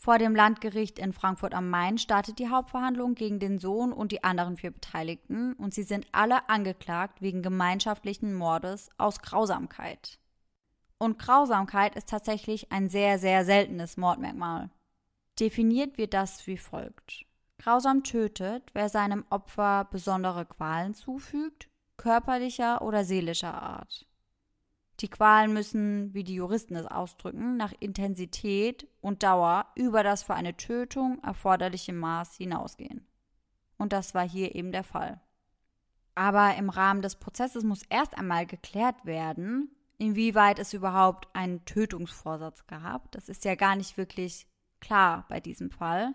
Vor 0.04 0.18
dem 0.18 0.36
Landgericht 0.36 1.00
in 1.00 1.14
Frankfurt 1.14 1.54
am 1.54 1.70
Main 1.70 1.98
startet 1.98 2.38
die 2.38 2.50
Hauptverhandlung 2.50 3.16
gegen 3.16 3.40
den 3.40 3.58
Sohn 3.58 3.94
und 3.94 4.12
die 4.12 4.22
anderen 4.22 4.58
vier 4.58 4.72
Beteiligten 4.72 5.54
und 5.54 5.74
sie 5.74 5.84
sind 5.84 6.08
alle 6.12 6.50
angeklagt 6.50 7.22
wegen 7.22 7.42
gemeinschaftlichen 7.42 8.34
Mordes 8.34 8.90
aus 8.98 9.22
Grausamkeit. 9.22 10.20
Und 10.98 11.20
Grausamkeit 11.20 11.96
ist 11.96 12.10
tatsächlich 12.10 12.70
ein 12.70 12.90
sehr, 12.90 13.18
sehr 13.18 13.46
seltenes 13.46 13.96
Mordmerkmal. 13.96 14.72
Definiert 15.40 15.98
wird 15.98 16.14
das 16.14 16.46
wie 16.48 16.58
folgt. 16.58 17.24
Grausam 17.58 18.04
tötet, 18.04 18.72
wer 18.74 18.90
seinem 18.90 19.24
Opfer 19.30 19.88
besondere 19.90 20.46
Qualen 20.46 20.96
zufügt, 20.96 21.70
körperlicher 21.96 22.82
oder 22.82 23.06
seelischer 23.06 23.54
Art. 23.54 24.06
Die 25.00 25.10
Qualen 25.10 25.54
müssen, 25.54 26.14
wie 26.14 26.24
die 26.24 26.36
Juristen 26.36 26.76
es 26.76 26.86
ausdrücken, 26.86 27.58
nach 27.58 27.74
Intensität 27.80 28.88
und 29.02 29.24
Dauer 29.24 29.66
über 29.76 30.04
das 30.04 30.24
für 30.24 30.36
eine 30.36 30.56
Tötung 30.56 31.20
erforderliche 31.24 31.94
Maß 31.94 32.38
hinausgehen. 32.38 33.08
Und 33.78 33.92
das 33.92 34.14
war 34.14 34.28
hier 34.28 34.56
eben 34.56 34.72
der 34.72 34.84
Fall. 34.84 35.20
Aber 36.16 36.56
im 36.56 36.70
Rahmen 36.70 37.02
des 37.02 37.16
Prozesses 37.16 37.64
muss 37.64 37.84
erst 37.90 38.18
einmal 38.18 38.46
geklärt 38.46 39.06
werden, 39.06 39.76
inwieweit 39.98 40.60
es 40.60 40.74
überhaupt 40.74 41.28
einen 41.36 41.66
Tötungsvorsatz 41.66 42.68
gab. 42.68 43.12
Das 43.12 43.30
ist 43.30 43.46
ja 43.46 43.56
gar 43.56 43.76
nicht 43.76 43.98
wirklich 43.98 44.48
klar 44.80 45.26
bei 45.28 45.40
diesem 45.40 45.72
Fall. 45.72 46.14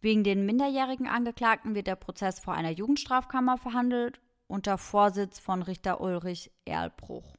Wegen 0.00 0.22
den 0.22 0.46
minderjährigen 0.46 1.08
Angeklagten 1.08 1.74
wird 1.74 1.88
der 1.88 1.96
Prozess 1.96 2.38
vor 2.38 2.54
einer 2.54 2.70
Jugendstrafkammer 2.70 3.58
verhandelt 3.58 4.20
unter 4.46 4.78
Vorsitz 4.78 5.40
von 5.40 5.62
Richter 5.62 6.00
Ulrich 6.00 6.52
Erlbruch. 6.64 7.37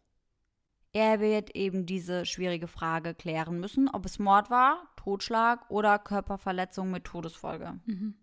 Er 0.92 1.20
wird 1.20 1.56
eben 1.56 1.86
diese 1.86 2.26
schwierige 2.26 2.68
Frage 2.68 3.14
klären 3.14 3.60
müssen, 3.60 3.88
ob 3.90 4.06
es 4.06 4.18
Mord 4.18 4.50
war, 4.50 4.90
Totschlag 4.96 5.70
oder 5.70 6.00
Körperverletzung 6.00 6.90
mit 6.90 7.04
Todesfolge. 7.04 7.80
Mhm. 7.86 8.16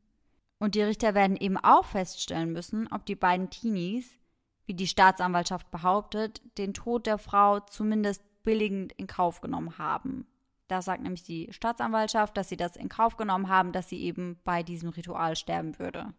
Und 0.58 0.74
die 0.74 0.82
Richter 0.82 1.14
werden 1.14 1.36
eben 1.36 1.58
auch 1.58 1.84
feststellen 1.84 2.52
müssen, 2.52 2.88
ob 2.90 3.06
die 3.06 3.14
beiden 3.14 3.50
Teenies, 3.50 4.18
wie 4.64 4.74
die 4.74 4.86
Staatsanwaltschaft 4.86 5.70
behauptet, 5.70 6.42
den 6.58 6.74
Tod 6.74 7.06
der 7.06 7.18
Frau 7.18 7.60
zumindest 7.60 8.22
billigend 8.42 8.92
in 8.94 9.06
Kauf 9.06 9.40
genommen 9.40 9.78
haben. 9.78 10.26
Da 10.68 10.82
sagt 10.82 11.02
nämlich 11.02 11.22
die 11.22 11.48
Staatsanwaltschaft, 11.52 12.36
dass 12.36 12.48
sie 12.48 12.56
das 12.56 12.76
in 12.76 12.88
Kauf 12.88 13.16
genommen 13.16 13.48
haben, 13.48 13.72
dass 13.72 13.88
sie 13.88 14.00
eben 14.00 14.40
bei 14.44 14.62
diesem 14.62 14.88
Ritual 14.88 15.36
sterben 15.36 15.78
würde. 15.78 16.14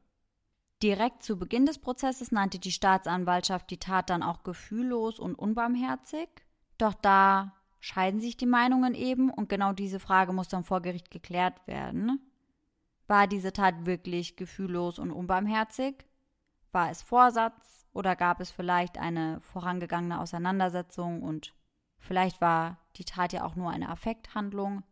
Direkt 0.84 1.24
zu 1.24 1.38
Beginn 1.38 1.66
des 1.66 1.80
Prozesses 1.80 2.32
nannte 2.32 2.60
die 2.60 2.72
Staatsanwaltschaft 2.72 3.70
die 3.72 3.80
Tat 3.80 4.10
dann 4.10 4.22
auch 4.22 4.44
gefühllos 4.44 5.20
und 5.20 5.34
unbarmherzig. 5.34 6.30
Doch 6.78 6.94
da 6.94 7.56
scheiden 7.80 8.20
sich 8.20 8.38
die 8.38 8.46
Meinungen 8.46 8.94
eben 8.94 9.32
und 9.32 9.50
genau 9.50 9.74
diese 9.74 10.00
Frage 10.00 10.34
muss 10.34 10.50
dann 10.50 10.64
vor 10.64 10.82
Gericht 10.82 11.10
geklärt 11.10 11.66
werden. 11.68 12.20
War 13.08 13.26
diese 13.26 13.54
Tat 13.54 13.86
wirklich 13.86 14.36
gefühllos 14.36 15.00
und 15.00 15.12
unbarmherzig? 15.12 16.06
War 16.72 16.92
es 16.92 17.02
Vorsatz 17.02 17.88
oder 17.94 18.16
gab 18.16 18.40
es 18.40 18.52
vielleicht 18.52 19.00
eine 19.00 19.40
vorangegangene 19.42 20.20
Auseinandersetzung 20.20 21.24
und 21.24 21.56
vielleicht 21.98 22.40
war 22.40 22.78
die 22.98 23.06
Tat 23.06 23.34
ja 23.34 23.46
auch 23.46 23.56
nur 23.56 23.72
eine 23.72 23.90
Affekthandlung? 23.90 24.84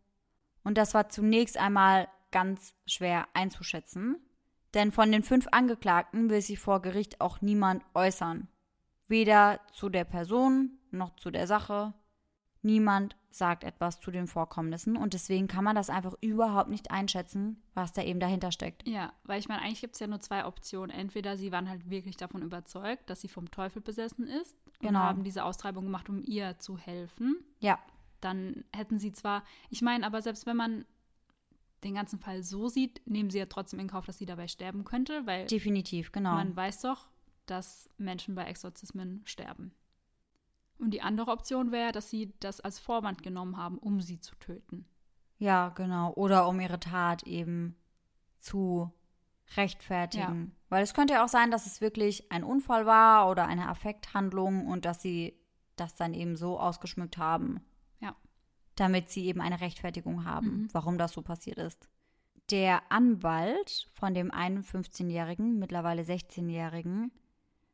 Und 0.64 0.78
das 0.78 0.94
war 0.94 1.10
zunächst 1.10 1.58
einmal 1.58 2.08
ganz 2.32 2.74
schwer 2.86 3.28
einzuschätzen, 3.34 4.16
denn 4.76 4.92
von 4.92 5.10
den 5.10 5.24
fünf 5.24 5.48
Angeklagten 5.50 6.30
will 6.30 6.40
sich 6.40 6.60
vor 6.60 6.80
Gericht 6.80 7.20
auch 7.20 7.40
niemand 7.40 7.82
äußern. 7.94 8.46
Weder 9.08 9.60
zu 9.72 9.88
der 9.88 10.04
Person 10.04 10.78
noch 10.92 11.16
zu 11.16 11.30
der 11.32 11.46
Sache. 11.48 11.94
Niemand 12.62 13.16
sagt 13.30 13.64
etwas 13.64 14.00
zu 14.00 14.10
den 14.10 14.26
Vorkommnissen 14.26 14.96
und 14.96 15.12
deswegen 15.14 15.46
kann 15.46 15.62
man 15.62 15.76
das 15.76 15.90
einfach 15.90 16.14
überhaupt 16.20 16.70
nicht 16.70 16.90
einschätzen, 16.90 17.62
was 17.74 17.92
da 17.92 18.02
eben 18.02 18.18
dahinter 18.18 18.50
steckt. 18.50 18.86
Ja, 18.88 19.12
weil 19.24 19.38
ich 19.38 19.48
meine, 19.48 19.62
eigentlich 19.62 19.82
gibt 19.82 19.94
es 19.94 20.00
ja 20.00 20.06
nur 20.06 20.20
zwei 20.20 20.46
Optionen. 20.46 20.90
Entweder 20.90 21.36
sie 21.36 21.52
waren 21.52 21.68
halt 21.68 21.88
wirklich 21.90 22.16
davon 22.16 22.42
überzeugt, 22.42 23.08
dass 23.10 23.20
sie 23.20 23.28
vom 23.28 23.50
Teufel 23.50 23.82
besessen 23.82 24.26
ist 24.26 24.56
und 24.80 24.88
Genau. 24.88 25.00
haben 25.00 25.22
diese 25.22 25.44
Austreibung 25.44 25.84
gemacht, 25.84 26.08
um 26.08 26.22
ihr 26.24 26.58
zu 26.58 26.76
helfen. 26.78 27.36
Ja, 27.60 27.78
Dann 28.22 28.64
hätten 28.74 28.98
sie 28.98 29.12
zwar, 29.12 29.44
ich 29.68 29.82
meine, 29.82 30.04
aber 30.06 30.22
selbst 30.22 30.46
wenn 30.46 30.56
man 30.56 30.86
den 31.84 31.94
ganzen 31.94 32.18
Fall 32.18 32.42
so 32.42 32.68
sieht, 32.68 33.02
nehmen 33.06 33.30
sie 33.30 33.38
ja 33.38 33.46
trotzdem 33.46 33.80
in 33.80 33.88
Kauf, 33.88 34.06
dass 34.06 34.18
sie 34.18 34.26
dabei 34.26 34.48
sterben 34.48 34.84
könnte, 34.84 35.26
weil 35.26 35.46
definitiv, 35.46 36.12
genau. 36.12 36.32
man 36.32 36.56
weiß 36.56 36.82
doch, 36.82 37.06
dass 37.46 37.88
Menschen 37.98 38.34
bei 38.34 38.44
Exorzismen 38.44 39.22
sterben. 39.24 39.72
Und 40.78 40.90
die 40.90 41.02
andere 41.02 41.30
Option 41.30 41.72
wäre, 41.72 41.92
dass 41.92 42.10
sie 42.10 42.34
das 42.40 42.60
als 42.60 42.78
Vorwand 42.78 43.22
genommen 43.22 43.56
haben, 43.56 43.78
um 43.78 44.00
sie 44.00 44.20
zu 44.20 44.34
töten. 44.36 44.86
Ja, 45.38 45.70
genau. 45.70 46.12
Oder 46.14 46.48
um 46.48 46.60
ihre 46.60 46.80
Tat 46.80 47.22
eben 47.22 47.76
zu 48.38 48.92
rechtfertigen. 49.56 50.54
Weil 50.68 50.82
es 50.82 50.94
könnte 50.94 51.14
ja 51.14 51.24
auch 51.24 51.28
sein, 51.28 51.50
dass 51.50 51.66
es 51.66 51.80
wirklich 51.80 52.30
ein 52.32 52.44
Unfall 52.44 52.84
war 52.86 53.30
oder 53.30 53.46
eine 53.46 53.68
Affekthandlung 53.68 54.66
und 54.66 54.84
dass 54.84 55.00
sie 55.00 55.38
das 55.76 55.94
dann 55.94 56.14
eben 56.14 56.36
so 56.36 56.58
ausgeschmückt 56.58 57.18
haben. 57.18 57.60
Damit 58.76 59.10
sie 59.10 59.26
eben 59.26 59.40
eine 59.40 59.60
Rechtfertigung 59.60 60.24
haben, 60.24 60.46
Mhm. 60.62 60.68
warum 60.72 60.98
das 60.98 61.12
so 61.12 61.22
passiert 61.22 61.58
ist. 61.58 61.88
Der 62.50 62.82
Anwalt 62.92 63.88
von 63.92 64.14
dem 64.14 64.30
51-Jährigen, 64.30 65.58
mittlerweile 65.58 66.02
16-Jährigen, 66.04 67.10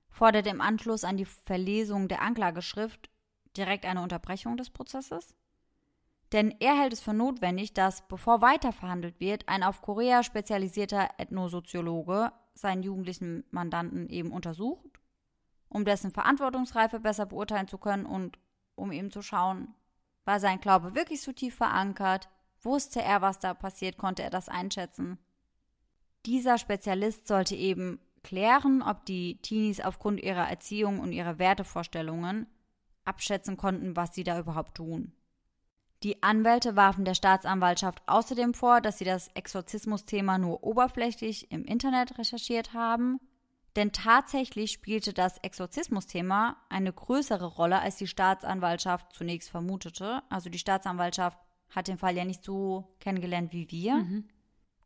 fordert 0.09 0.47
im 0.47 0.61
Anschluss 0.61 1.05
an 1.05 1.17
die 1.17 1.25
Verlesung 1.27 2.09
der 2.09 2.23
Anklageschrift 2.23 3.11
direkt 3.57 3.85
eine 3.85 4.03
Unterbrechung 4.03 4.57
des 4.57 4.71
Prozesses. 4.71 5.35
Denn 6.33 6.55
er 6.61 6.79
hält 6.79 6.95
es 6.95 7.01
für 7.03 7.13
notwendig, 7.13 7.75
dass, 7.75 8.07
bevor 8.09 8.41
weiter 8.41 8.73
verhandelt 8.73 9.21
wird, 9.21 9.49
ein 9.49 9.63
auf 9.63 9.83
Korea 9.83 10.23
spezialisierter 10.23 11.11
Ethnosoziologe 11.19 12.33
seinen 12.55 12.83
jugendlichen 12.83 13.45
Mandanten 13.51 14.09
eben 14.09 14.33
untersucht, 14.33 15.01
um 15.69 15.85
dessen 15.85 16.11
Verantwortungsreife 16.11 17.01
besser 17.01 17.27
beurteilen 17.27 17.69
zu 17.69 17.77
können 17.77 18.07
und 18.07 18.39
um 18.75 18.93
eben 18.93 19.11
zu 19.11 19.21
schauen, 19.21 19.75
war 20.25 20.41
sein 20.41 20.61
Glaube 20.61 20.95
wirklich 20.95 21.23
so 21.23 21.33
tief 21.33 21.55
verankert, 21.57 22.29
wusste 22.63 23.03
er, 23.03 23.23
was 23.23 23.39
da 23.39 23.55
passiert, 23.55 23.99
konnte 23.99 24.23
er 24.23 24.31
das 24.31 24.49
einschätzen. 24.49 25.19
Dieser 26.27 26.59
Spezialist 26.59 27.27
sollte 27.27 27.57
eben 27.57 27.99
klären, 28.23 28.83
ob 28.83 29.05
die 29.05 29.41
Teenies 29.43 29.81
aufgrund 29.81 30.21
ihrer 30.21 30.49
Erziehung 30.49 31.01
und 31.01 31.13
ihrer 31.13 31.39
Wertevorstellungen 31.39 32.47
abschätzen 33.05 33.57
konnten, 33.57 33.97
was 33.97 34.15
sie 34.15 34.23
da 34.23 34.39
überhaupt 34.39 34.77
tun. 34.77 35.13
Die 36.05 36.23
Anwälte 36.23 36.75
warfen 36.75 37.05
der 37.05 37.15
Staatsanwaltschaft 37.15 38.03
außerdem 38.07 38.55
vor, 38.55 38.81
dass 38.81 38.99
sie 38.99 39.05
das 39.05 39.29
Exorzismus-Thema 39.35 40.39
nur 40.39 40.65
oberflächlich 40.65 41.51
im 41.53 41.65
Internet 41.65 42.19
recherchiert 42.19 42.73
haben, 42.75 43.21
denn 43.77 43.93
tatsächlich 43.93 44.73
spielte 44.73 45.13
das 45.13 45.39
Exorzismus-Thema 45.39 46.57
eine 46.69 46.93
größere 46.93 47.47
Rolle, 47.47 47.81
als 47.81 47.97
die 47.97 48.07
Staatsanwaltschaft 48.07 49.13
zunächst 49.13 49.51
vermutete. 49.51 50.23
Also 50.29 50.51
die 50.51 50.59
Staatsanwaltschaft 50.59 51.39
hat 51.71 51.89
den 51.89 51.99
Fall 51.99 52.17
ja 52.17 52.25
nicht 52.25 52.45
so 52.45 52.95
kennengelernt 53.01 53.53
wie 53.53 53.71
wir 53.71 53.97
mhm. 53.97 54.29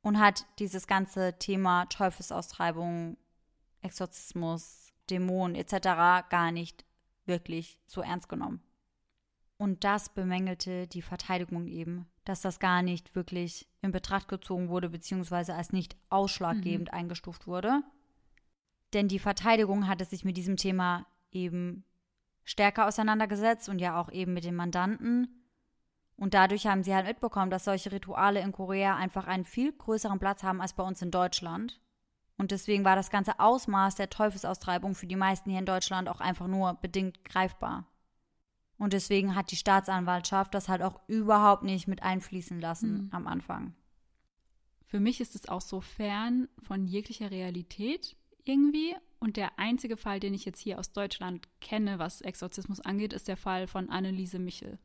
und 0.03 0.20
hat 0.20 0.47
dieses 0.61 0.87
ganze 0.87 1.37
Thema 1.39 1.87
Teufelsaustreibung, 1.87 3.16
Exorzismus, 3.82 4.93
Dämonen 5.11 5.57
etc. 5.57 6.28
gar 6.28 6.53
nicht 6.53 6.84
wirklich 7.24 7.80
so 7.87 8.03
ernst 8.03 8.28
genommen. 8.28 8.62
Und 9.59 9.84
das 9.84 10.11
bemängelte 10.11 10.87
die 10.87 11.03
Verteidigung 11.03 11.66
eben, 11.66 12.07
dass 12.24 12.43
das 12.43 12.61
gar 12.61 12.82
nicht 12.82 13.14
wirklich 13.14 13.66
in 13.80 13.91
Betracht 13.91 14.28
gezogen 14.28 14.68
wurde, 14.68 14.91
beziehungsweise 14.91 15.55
als 15.55 15.72
nicht 15.72 15.97
ausschlaggebend 16.11 16.93
mhm. 16.93 16.99
eingestuft 16.99 17.47
wurde. 17.47 17.82
Denn 18.93 19.09
die 19.09 19.18
Verteidigung 19.18 19.89
hatte 19.89 20.05
sich 20.05 20.24
mit 20.24 20.37
diesem 20.37 20.57
Thema 20.57 21.07
eben 21.30 21.84
stärker 22.45 22.87
auseinandergesetzt 22.87 23.68
und 23.68 23.80
ja 23.80 24.01
auch 24.01 24.11
eben 24.11 24.32
mit 24.32 24.45
den 24.45 24.55
Mandanten. 24.55 25.45
Und 26.16 26.32
dadurch 26.32 26.66
haben 26.66 26.82
sie 26.82 26.95
halt 26.95 27.07
mitbekommen, 27.07 27.51
dass 27.51 27.64
solche 27.64 27.93
Rituale 27.93 28.41
in 28.41 28.53
Korea 28.53 28.97
einfach 28.97 29.26
einen 29.26 29.45
viel 29.45 29.72
größeren 29.72 30.18
Platz 30.18 30.43
haben 30.43 30.61
als 30.61 30.72
bei 30.72 30.82
uns 30.82 31.03
in 31.03 31.11
Deutschland. 31.11 31.80
Und 32.39 32.51
deswegen 32.51 32.84
war 32.84 32.97
das 32.97 33.11
ganze 33.11 33.39
Ausmaß 33.41 33.97
der 33.97 34.11
Teufelsaustreibung 34.11 34.95
für 34.95 35.07
die 35.07 35.16
meisten 35.16 35.51
hier 35.51 35.59
in 35.59 35.66
Deutschland 35.66 36.09
auch 36.09 36.20
einfach 36.20 36.47
nur 36.47 36.74
bedingt 36.74 37.24
greifbar. 37.24 37.87
Und 38.78 38.93
deswegen 38.93 39.34
hat 39.34 39.51
die 39.51 39.57
Staatsanwaltschaft 39.57 40.55
das 40.55 40.68
halt 40.68 40.82
auch 40.82 41.01
überhaupt 41.09 41.62
nicht 41.62 41.89
mit 41.89 42.03
einfließen 42.03 42.61
lassen 42.61 43.05
mhm. 43.05 43.09
am 43.12 43.26
Anfang. 43.26 43.74
Für 44.84 45.01
mich 45.01 45.20
ist 45.20 45.34
es 45.34 45.49
auch 45.49 45.62
so 45.62 45.80
fern 45.80 46.49
von 46.62 46.87
jeglicher 46.87 47.30
Realität 47.30 48.16
irgendwie. 48.47 48.95
Und 49.19 49.37
der 49.37 49.59
einzige 49.59 49.97
Fall, 49.97 50.21
den 50.21 50.35
ich 50.35 50.45
jetzt 50.45 50.61
hier 50.61 50.79
aus 50.79 50.93
Deutschland 50.93 51.49
kenne, 51.61 51.99
was 51.99 52.21
Exorzismus 52.21 52.81
angeht, 52.81 53.13
ist 53.13 53.29
der 53.29 53.37
Fall 53.37 53.67
von 53.67 53.89
Anneliese 53.91 54.39
Michel. 54.39 54.79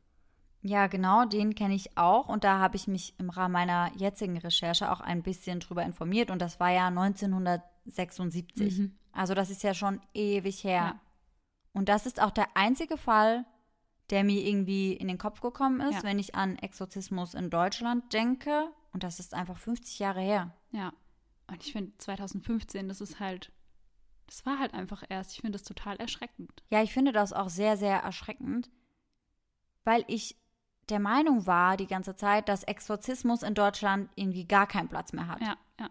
Ja, 0.62 0.86
genau, 0.86 1.24
den 1.24 1.54
kenne 1.54 1.74
ich 1.74 1.98
auch. 1.98 2.28
Und 2.28 2.44
da 2.44 2.58
habe 2.58 2.76
ich 2.76 2.86
mich 2.86 3.14
im 3.18 3.30
Rahmen 3.30 3.52
meiner 3.52 3.90
jetzigen 3.96 4.38
Recherche 4.38 4.92
auch 4.92 5.00
ein 5.00 5.22
bisschen 5.22 5.60
drüber 5.60 5.82
informiert. 5.82 6.30
Und 6.30 6.40
das 6.40 6.60
war 6.60 6.70
ja 6.70 6.86
1976. 6.86 8.78
Mhm. 8.78 8.96
Also 9.12 9.34
das 9.34 9.50
ist 9.50 9.62
ja 9.62 9.74
schon 9.74 10.00
ewig 10.14 10.62
her. 10.64 10.94
Ja. 10.94 11.00
Und 11.72 11.88
das 11.88 12.06
ist 12.06 12.22
auch 12.22 12.30
der 12.30 12.46
einzige 12.56 12.96
Fall, 12.96 13.44
der 14.10 14.24
mir 14.24 14.40
irgendwie 14.40 14.92
in 14.92 15.08
den 15.08 15.18
Kopf 15.18 15.40
gekommen 15.40 15.80
ist, 15.80 15.96
ja. 15.96 16.02
wenn 16.04 16.18
ich 16.18 16.34
an 16.34 16.56
Exorzismus 16.58 17.34
in 17.34 17.50
Deutschland 17.50 18.12
denke. 18.12 18.68
Und 18.92 19.02
das 19.02 19.18
ist 19.18 19.34
einfach 19.34 19.56
50 19.56 19.98
Jahre 19.98 20.20
her. 20.20 20.54
Ja. 20.70 20.92
Und 21.46 21.62
ich 21.62 21.72
finde 21.72 21.92
2015, 21.98 22.88
das 22.88 23.00
ist 23.00 23.20
halt, 23.20 23.52
das 24.26 24.46
war 24.46 24.58
halt 24.58 24.74
einfach 24.74 25.02
erst. 25.08 25.32
Ich 25.32 25.40
finde 25.40 25.58
das 25.58 25.62
total 25.62 25.96
erschreckend. 25.96 26.62
Ja, 26.70 26.82
ich 26.82 26.92
finde 26.92 27.12
das 27.12 27.32
auch 27.32 27.48
sehr, 27.48 27.76
sehr 27.76 27.98
erschreckend, 27.98 28.70
weil 29.84 30.04
ich 30.08 30.36
der 30.88 31.00
Meinung 31.00 31.46
war 31.46 31.76
die 31.76 31.86
ganze 31.86 32.16
Zeit, 32.16 32.48
dass 32.48 32.64
Exorzismus 32.64 33.42
in 33.42 33.54
Deutschland 33.54 34.10
irgendwie 34.14 34.46
gar 34.46 34.66
keinen 34.66 34.88
Platz 34.88 35.12
mehr 35.12 35.28
hat. 35.28 35.40
Ja, 35.40 35.56
ja. 35.78 35.88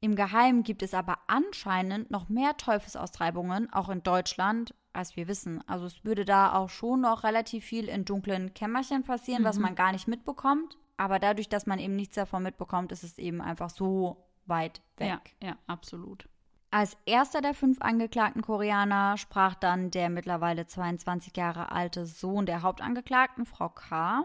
Im 0.00 0.16
Geheimen 0.16 0.62
gibt 0.62 0.82
es 0.82 0.94
aber 0.94 1.18
anscheinend 1.26 2.10
noch 2.10 2.28
mehr 2.28 2.56
Teufelsaustreibungen, 2.56 3.72
auch 3.72 3.88
in 3.88 4.02
Deutschland, 4.02 4.74
als 4.92 5.16
wir 5.16 5.28
wissen. 5.28 5.66
Also 5.66 5.86
es 5.86 6.04
würde 6.04 6.24
da 6.24 6.54
auch 6.54 6.68
schon 6.68 7.00
noch 7.00 7.24
relativ 7.24 7.64
viel 7.64 7.88
in 7.88 8.04
dunklen 8.04 8.52
Kämmerchen 8.54 9.02
passieren, 9.02 9.42
mhm. 9.42 9.46
was 9.46 9.58
man 9.58 9.74
gar 9.74 9.92
nicht 9.92 10.06
mitbekommt. 10.06 10.76
Aber 10.96 11.18
dadurch, 11.18 11.48
dass 11.48 11.66
man 11.66 11.78
eben 11.78 11.96
nichts 11.96 12.14
davon 12.14 12.42
mitbekommt, 12.42 12.92
ist 12.92 13.02
es 13.02 13.18
eben 13.18 13.40
einfach 13.40 13.70
so 13.70 14.23
weit 14.46 14.82
weg. 14.96 15.34
Ja, 15.40 15.48
ja, 15.48 15.56
absolut. 15.66 16.28
Als 16.74 16.96
erster 17.06 17.40
der 17.40 17.54
fünf 17.54 17.80
angeklagten 17.80 18.42
Koreaner 18.42 19.16
sprach 19.16 19.54
dann 19.54 19.92
der 19.92 20.10
mittlerweile 20.10 20.66
22 20.66 21.36
Jahre 21.36 21.70
alte 21.70 22.04
Sohn 22.04 22.46
der 22.46 22.62
Hauptangeklagten, 22.62 23.46
Frau 23.46 23.68
K. 23.68 24.24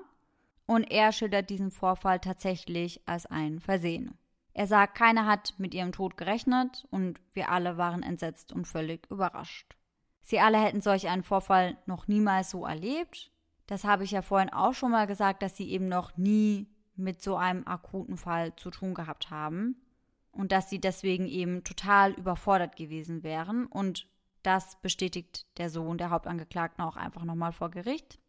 Und 0.65 0.89
er 0.89 1.11
schildert 1.11 1.51
diesen 1.51 1.69
Vorfall 1.69 2.19
tatsächlich 2.19 3.07
als 3.07 3.27
ein 3.27 3.59
Versehen. 3.59 4.17
Er 4.53 4.65
sagt, 4.65 4.97
keiner 4.97 5.27
hat 5.27 5.53
mit 5.59 5.75
ihrem 5.75 5.91
Tod 5.91 6.17
gerechnet 6.17 6.87
und 6.89 7.19
wir 7.33 7.49
alle 7.49 7.77
waren 7.77 8.01
entsetzt 8.01 8.51
und 8.51 8.65
völlig 8.65 9.05
überrascht. 9.11 9.75
Sie 10.23 10.39
alle 10.39 10.59
hätten 10.59 10.81
solch 10.81 11.07
einen 11.07 11.21
Vorfall 11.21 11.77
noch 11.85 12.07
niemals 12.07 12.49
so 12.49 12.65
erlebt. 12.65 13.31
Das 13.67 13.83
habe 13.83 14.05
ich 14.05 14.09
ja 14.09 14.23
vorhin 14.23 14.51
auch 14.51 14.73
schon 14.73 14.89
mal 14.89 15.05
gesagt, 15.05 15.43
dass 15.43 15.55
sie 15.55 15.69
eben 15.69 15.87
noch 15.87 16.17
nie 16.17 16.67
mit 16.95 17.21
so 17.21 17.35
einem 17.35 17.67
akuten 17.67 18.17
Fall 18.17 18.55
zu 18.55 18.71
tun 18.71 18.95
gehabt 18.95 19.29
haben 19.29 19.79
und 20.39 20.53
dass 20.53 20.69
sie 20.69 20.79
deswegen 20.79 21.27
eben 21.27 21.65
total 21.65 22.13
überfordert 22.13 22.77
gewesen 22.77 23.23
wären. 23.23 23.65
Und 23.65 24.07
das 24.41 24.79
bestätigt 24.81 25.45
der 25.57 25.69
Sohn 25.69 25.97
der 25.97 26.11
Hauptangeklagten 26.11 26.81
auch 26.81 26.95
einfach 26.95 27.25
nochmal 27.25 27.51
vor 27.51 27.69
Gericht. 27.69 28.19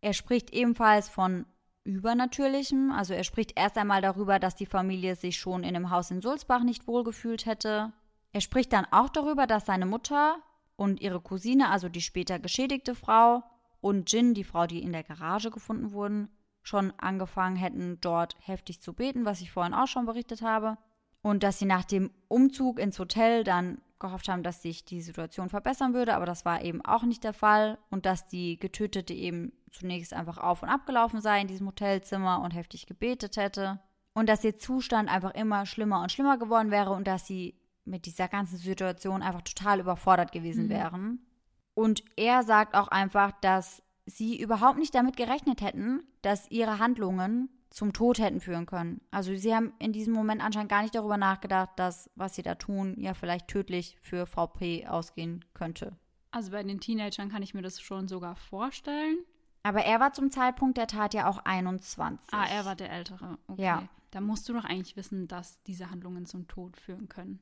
Er 0.00 0.12
spricht 0.12 0.50
ebenfalls 0.50 1.08
von 1.08 1.46
Übernatürlichem. 1.84 2.90
Also 2.90 3.14
er 3.14 3.22
spricht 3.22 3.56
erst 3.56 3.78
einmal 3.78 4.02
darüber, 4.02 4.40
dass 4.40 4.56
die 4.56 4.66
Familie 4.66 5.14
sich 5.14 5.38
schon 5.38 5.62
in 5.62 5.76
einem 5.76 5.90
Haus 5.90 6.10
in 6.10 6.20
Sulzbach 6.20 6.64
nicht 6.64 6.88
wohlgefühlt 6.88 7.46
hätte. 7.46 7.92
Er 8.32 8.40
spricht 8.40 8.72
dann 8.72 8.86
auch 8.90 9.08
darüber, 9.08 9.46
dass 9.46 9.66
seine 9.66 9.86
Mutter 9.86 10.38
und 10.74 11.00
ihre 11.00 11.20
Cousine, 11.20 11.68
also 11.68 11.88
die 11.88 12.00
später 12.00 12.40
geschädigte 12.40 12.96
Frau, 12.96 13.44
und 13.80 14.10
Jin, 14.10 14.34
die 14.34 14.44
Frau, 14.44 14.66
die 14.66 14.82
in 14.82 14.90
der 14.90 15.04
Garage 15.04 15.50
gefunden 15.50 15.92
wurden, 15.92 16.30
schon 16.62 16.92
angefangen 16.98 17.54
hätten, 17.54 18.00
dort 18.00 18.36
heftig 18.40 18.82
zu 18.82 18.92
beten, 18.92 19.24
was 19.24 19.40
ich 19.40 19.52
vorhin 19.52 19.72
auch 19.72 19.86
schon 19.86 20.04
berichtet 20.04 20.42
habe 20.42 20.76
und 21.22 21.42
dass 21.42 21.58
sie 21.58 21.66
nach 21.66 21.84
dem 21.84 22.10
Umzug 22.28 22.78
ins 22.78 22.98
Hotel 22.98 23.44
dann 23.44 23.80
gehofft 23.98 24.28
haben, 24.28 24.42
dass 24.42 24.62
sich 24.62 24.84
die 24.84 25.02
Situation 25.02 25.50
verbessern 25.50 25.92
würde, 25.92 26.14
aber 26.14 26.26
das 26.26 26.44
war 26.44 26.62
eben 26.62 26.82
auch 26.84 27.02
nicht 27.02 27.22
der 27.22 27.34
Fall 27.34 27.78
und 27.90 28.06
dass 28.06 28.26
die 28.26 28.58
Getötete 28.58 29.12
eben 29.12 29.52
zunächst 29.70 30.14
einfach 30.14 30.38
auf 30.38 30.62
und 30.62 30.70
abgelaufen 30.70 31.20
sei 31.20 31.40
in 31.40 31.48
diesem 31.48 31.66
Hotelzimmer 31.66 32.40
und 32.42 32.52
heftig 32.52 32.86
gebetet 32.86 33.36
hätte 33.36 33.78
und 34.14 34.28
dass 34.28 34.42
ihr 34.42 34.56
Zustand 34.56 35.10
einfach 35.10 35.34
immer 35.34 35.66
schlimmer 35.66 36.02
und 36.02 36.10
schlimmer 36.10 36.38
geworden 36.38 36.70
wäre 36.70 36.92
und 36.92 37.06
dass 37.06 37.26
sie 37.26 37.54
mit 37.84 38.06
dieser 38.06 38.28
ganzen 38.28 38.56
Situation 38.56 39.22
einfach 39.22 39.42
total 39.42 39.80
überfordert 39.80 40.32
gewesen 40.32 40.64
mhm. 40.64 40.70
wären. 40.70 41.26
Und 41.74 42.02
er 42.16 42.42
sagt 42.42 42.74
auch 42.74 42.88
einfach, 42.88 43.32
dass 43.40 43.82
sie 44.06 44.40
überhaupt 44.40 44.78
nicht 44.78 44.94
damit 44.94 45.16
gerechnet 45.16 45.60
hätten, 45.60 46.02
dass 46.22 46.50
ihre 46.50 46.78
Handlungen 46.78 47.48
zum 47.70 47.92
Tod 47.92 48.18
hätten 48.18 48.40
führen 48.40 48.66
können. 48.66 49.00
Also 49.10 49.34
sie 49.34 49.54
haben 49.54 49.72
in 49.78 49.92
diesem 49.92 50.12
Moment 50.12 50.42
anscheinend 50.42 50.70
gar 50.70 50.82
nicht 50.82 50.94
darüber 50.94 51.16
nachgedacht, 51.16 51.70
dass 51.76 52.10
was 52.16 52.34
sie 52.34 52.42
da 52.42 52.56
tun, 52.56 52.96
ja 52.98 53.14
vielleicht 53.14 53.48
tödlich 53.48 53.96
für 54.02 54.26
VP 54.26 54.86
ausgehen 54.88 55.44
könnte. 55.54 55.96
Also 56.32 56.50
bei 56.50 56.62
den 56.62 56.80
Teenagern 56.80 57.30
kann 57.30 57.42
ich 57.42 57.54
mir 57.54 57.62
das 57.62 57.80
schon 57.80 58.08
sogar 58.08 58.36
vorstellen. 58.36 59.18
Aber 59.62 59.84
er 59.84 60.00
war 60.00 60.12
zum 60.12 60.30
Zeitpunkt 60.30 60.78
der 60.78 60.86
Tat 60.86 61.14
ja 61.14 61.28
auch 61.28 61.38
21. 61.38 62.32
Ah, 62.32 62.46
er 62.46 62.64
war 62.64 62.76
der 62.76 62.90
Ältere. 62.90 63.38
Okay. 63.46 63.62
Ja. 63.62 63.88
Da 64.10 64.20
musst 64.20 64.48
du 64.48 64.52
doch 64.52 64.64
eigentlich 64.64 64.96
wissen, 64.96 65.28
dass 65.28 65.62
diese 65.64 65.90
Handlungen 65.90 66.26
zum 66.26 66.48
Tod 66.48 66.76
führen 66.76 67.08
können. 67.08 67.40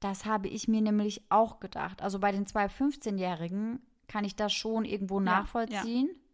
Das 0.00 0.26
habe 0.26 0.48
ich 0.48 0.68
mir 0.68 0.80
nämlich 0.80 1.22
auch 1.30 1.58
gedacht. 1.58 2.02
Also 2.02 2.20
bei 2.20 2.30
den 2.30 2.46
zwei 2.46 2.66
15-Jährigen 2.66 3.80
kann 4.06 4.24
ich 4.24 4.36
das 4.36 4.52
schon 4.52 4.84
irgendwo 4.84 5.18
ja, 5.18 5.24
nachvollziehen. 5.24 6.08
Ja. 6.08 6.27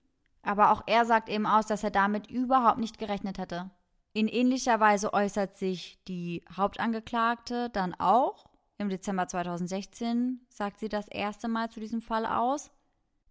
Aber 0.44 0.70
auch 0.70 0.82
er 0.86 1.04
sagt 1.04 1.28
eben 1.28 1.46
aus, 1.46 1.66
dass 1.66 1.84
er 1.84 1.90
damit 1.90 2.30
überhaupt 2.30 2.78
nicht 2.78 2.98
gerechnet 2.98 3.38
hätte. 3.38 3.70
In 4.12 4.28
ähnlicher 4.28 4.78
Weise 4.78 5.12
äußert 5.12 5.56
sich 5.56 5.98
die 6.06 6.44
Hauptangeklagte 6.54 7.70
dann 7.70 7.94
auch. 7.94 8.46
Im 8.78 8.88
Dezember 8.88 9.26
2016 9.26 10.46
sagt 10.48 10.78
sie 10.78 10.88
das 10.88 11.08
erste 11.08 11.48
Mal 11.48 11.70
zu 11.70 11.80
diesem 11.80 12.00
Fall 12.00 12.26
aus. 12.26 12.70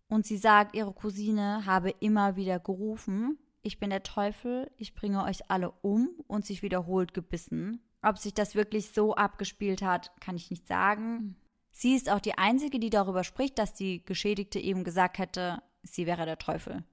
Und 0.10 0.26
sie 0.26 0.38
sagt, 0.38 0.76
ihre 0.76 0.94
Cousine 0.94 1.66
habe 1.66 1.92
immer 2.00 2.36
wieder 2.36 2.60
gerufen, 2.60 3.40
ich 3.66 3.80
bin 3.80 3.92
der 3.92 4.04
Teufel, 4.04 4.70
ich 4.76 4.94
bringe 4.94 5.24
euch 5.24 5.50
alle 5.50 5.72
um 5.82 6.10
und 6.28 6.46
sich 6.46 6.62
wiederholt 6.62 7.14
gebissen. 7.14 7.82
Ob 8.02 8.18
sich 8.18 8.34
das 8.34 8.56
wirklich 8.56 8.92
so 8.92 9.16
abgespielt 9.16 9.82
hat, 9.82 10.12
kann 10.20 10.36
ich 10.36 10.52
nicht 10.52 10.68
sagen. 10.68 11.38
Sie 11.72 11.96
ist 11.96 12.12
auch 12.12 12.20
die 12.20 12.38
Einzige, 12.38 12.78
die 12.78 12.90
darüber 12.90 13.24
spricht, 13.24 13.58
dass 13.58 13.74
die 13.74 14.04
Geschädigte 14.04 14.60
eben 14.60 14.84
gesagt 14.84 15.18
hätte, 15.18 15.64
sie 15.82 16.06
wäre 16.06 16.26
der 16.26 16.38
Teufel. 16.38 16.84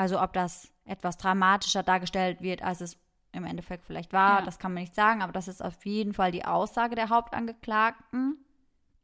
Also 0.00 0.18
ob 0.18 0.32
das 0.32 0.72
etwas 0.86 1.18
dramatischer 1.18 1.82
dargestellt 1.82 2.40
wird, 2.40 2.62
als 2.62 2.80
es 2.80 2.96
im 3.32 3.44
Endeffekt 3.44 3.84
vielleicht 3.84 4.14
war, 4.14 4.38
ja. 4.38 4.44
das 4.46 4.58
kann 4.58 4.72
man 4.72 4.82
nicht 4.82 4.94
sagen, 4.94 5.20
aber 5.20 5.30
das 5.30 5.46
ist 5.46 5.62
auf 5.62 5.84
jeden 5.84 6.14
Fall 6.14 6.32
die 6.32 6.46
Aussage 6.46 6.94
der 6.94 7.10
Hauptangeklagten. 7.10 8.42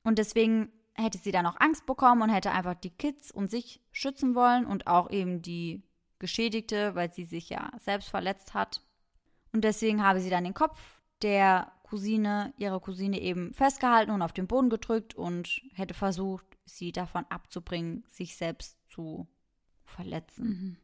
Und 0.04 0.18
deswegen 0.18 0.72
hätte 0.94 1.18
sie 1.18 1.32
dann 1.32 1.44
auch 1.44 1.60
Angst 1.60 1.84
bekommen 1.84 2.22
und 2.22 2.30
hätte 2.30 2.50
einfach 2.50 2.74
die 2.74 2.88
Kids 2.88 3.30
und 3.30 3.50
sich 3.50 3.82
schützen 3.92 4.34
wollen 4.34 4.64
und 4.64 4.86
auch 4.86 5.10
eben 5.10 5.42
die 5.42 5.82
Geschädigte, 6.18 6.94
weil 6.94 7.12
sie 7.12 7.24
sich 7.24 7.50
ja 7.50 7.72
selbst 7.78 8.08
verletzt 8.08 8.54
hat. 8.54 8.80
Und 9.52 9.64
deswegen 9.64 10.02
habe 10.02 10.20
sie 10.20 10.30
dann 10.30 10.44
den 10.44 10.54
Kopf 10.54 10.80
der 11.20 11.72
Cousine, 11.82 12.54
ihrer 12.56 12.80
Cousine 12.80 13.20
eben 13.20 13.52
festgehalten 13.52 14.12
und 14.12 14.22
auf 14.22 14.32
den 14.32 14.46
Boden 14.46 14.70
gedrückt 14.70 15.14
und 15.14 15.60
hätte 15.74 15.92
versucht, 15.92 16.46
sie 16.64 16.90
davon 16.90 17.26
abzubringen, 17.28 18.02
sich 18.08 18.34
selbst 18.38 18.78
zu 18.88 19.28
verletzen. 19.84 20.46
Mhm. 20.46 20.76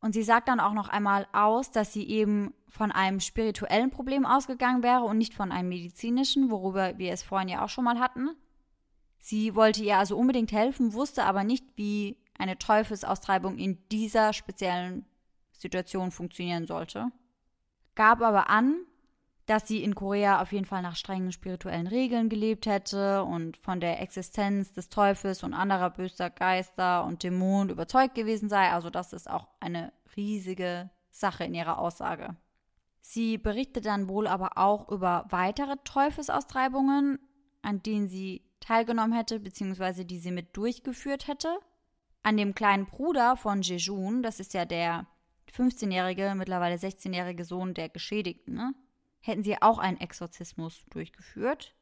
Und 0.00 0.12
sie 0.12 0.22
sagt 0.22 0.48
dann 0.48 0.60
auch 0.60 0.74
noch 0.74 0.88
einmal 0.88 1.26
aus, 1.32 1.70
dass 1.70 1.92
sie 1.92 2.08
eben 2.08 2.54
von 2.68 2.92
einem 2.92 3.20
spirituellen 3.20 3.90
Problem 3.90 4.24
ausgegangen 4.24 4.82
wäre 4.82 5.02
und 5.02 5.18
nicht 5.18 5.34
von 5.34 5.50
einem 5.50 5.68
medizinischen, 5.68 6.50
worüber 6.50 6.98
wir 6.98 7.12
es 7.12 7.22
vorhin 7.22 7.48
ja 7.48 7.64
auch 7.64 7.68
schon 7.68 7.84
mal 7.84 7.98
hatten. 7.98 8.30
Sie 9.18 9.54
wollte 9.54 9.82
ihr 9.82 9.98
also 9.98 10.16
unbedingt 10.16 10.52
helfen, 10.52 10.92
wusste 10.92 11.24
aber 11.24 11.42
nicht, 11.42 11.64
wie 11.76 12.16
eine 12.38 12.58
Teufelsaustreibung 12.58 13.58
in 13.58 13.78
dieser 13.88 14.32
speziellen 14.32 15.04
Situation 15.52 16.12
funktionieren 16.12 16.66
sollte. 16.66 17.10
Gab 17.96 18.20
aber 18.22 18.48
an, 18.48 18.76
dass 19.48 19.66
sie 19.66 19.82
in 19.82 19.94
Korea 19.94 20.42
auf 20.42 20.52
jeden 20.52 20.66
Fall 20.66 20.82
nach 20.82 20.94
strengen 20.94 21.32
spirituellen 21.32 21.86
Regeln 21.86 22.28
gelebt 22.28 22.66
hätte 22.66 23.24
und 23.24 23.56
von 23.56 23.80
der 23.80 24.02
Existenz 24.02 24.74
des 24.74 24.90
Teufels 24.90 25.42
und 25.42 25.54
anderer 25.54 25.88
böser 25.88 26.28
Geister 26.28 27.02
und 27.06 27.22
Dämonen 27.22 27.70
überzeugt 27.70 28.14
gewesen 28.14 28.50
sei. 28.50 28.70
Also 28.70 28.90
das 28.90 29.14
ist 29.14 29.28
auch 29.28 29.48
eine 29.58 29.90
riesige 30.16 30.90
Sache 31.10 31.44
in 31.44 31.54
ihrer 31.54 31.78
Aussage. 31.78 32.36
Sie 33.00 33.38
berichtet 33.38 33.86
dann 33.86 34.06
wohl 34.06 34.26
aber 34.26 34.58
auch 34.58 34.90
über 34.90 35.24
weitere 35.30 35.76
Teufelsaustreibungen, 35.82 37.18
an 37.62 37.82
denen 37.82 38.06
sie 38.06 38.42
teilgenommen 38.60 39.16
hätte, 39.16 39.40
beziehungsweise 39.40 40.04
die 40.04 40.18
sie 40.18 40.30
mit 40.30 40.58
durchgeführt 40.58 41.26
hätte. 41.26 41.58
An 42.22 42.36
dem 42.36 42.54
kleinen 42.54 42.84
Bruder 42.84 43.34
von 43.38 43.62
Jejun, 43.62 44.22
das 44.22 44.40
ist 44.40 44.52
ja 44.52 44.66
der 44.66 45.06
15-jährige, 45.56 46.34
mittlerweile 46.36 46.76
16-jährige 46.76 47.46
Sohn 47.46 47.72
der 47.72 47.88
Geschädigten, 47.88 48.52
ne? 48.52 48.74
Hätten 49.28 49.44
sie 49.44 49.62
auch 49.62 49.78
einen 49.78 50.00
Exorzismus 50.00 50.84
durchgeführt. 50.90 51.74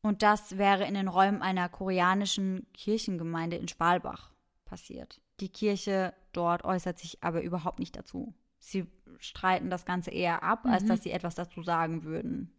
Und 0.00 0.22
das 0.22 0.58
wäre 0.58 0.86
in 0.86 0.94
den 0.94 1.08
Räumen 1.08 1.42
einer 1.42 1.68
koreanischen 1.68 2.66
Kirchengemeinde 2.72 3.56
in 3.56 3.66
Spalbach 3.66 4.30
passiert. 4.64 5.20
Die 5.40 5.48
Kirche 5.48 6.14
dort 6.32 6.64
äußert 6.64 6.98
sich 6.98 7.22
aber 7.22 7.42
überhaupt 7.42 7.80
nicht 7.80 7.96
dazu. 7.96 8.34
Sie 8.60 8.86
streiten 9.18 9.70
das 9.70 9.84
Ganze 9.84 10.10
eher 10.10 10.42
ab, 10.42 10.64
mhm. 10.64 10.72
als 10.72 10.84
dass 10.84 11.02
sie 11.02 11.10
etwas 11.10 11.34
dazu 11.34 11.62
sagen 11.62 12.04
würden. 12.04 12.52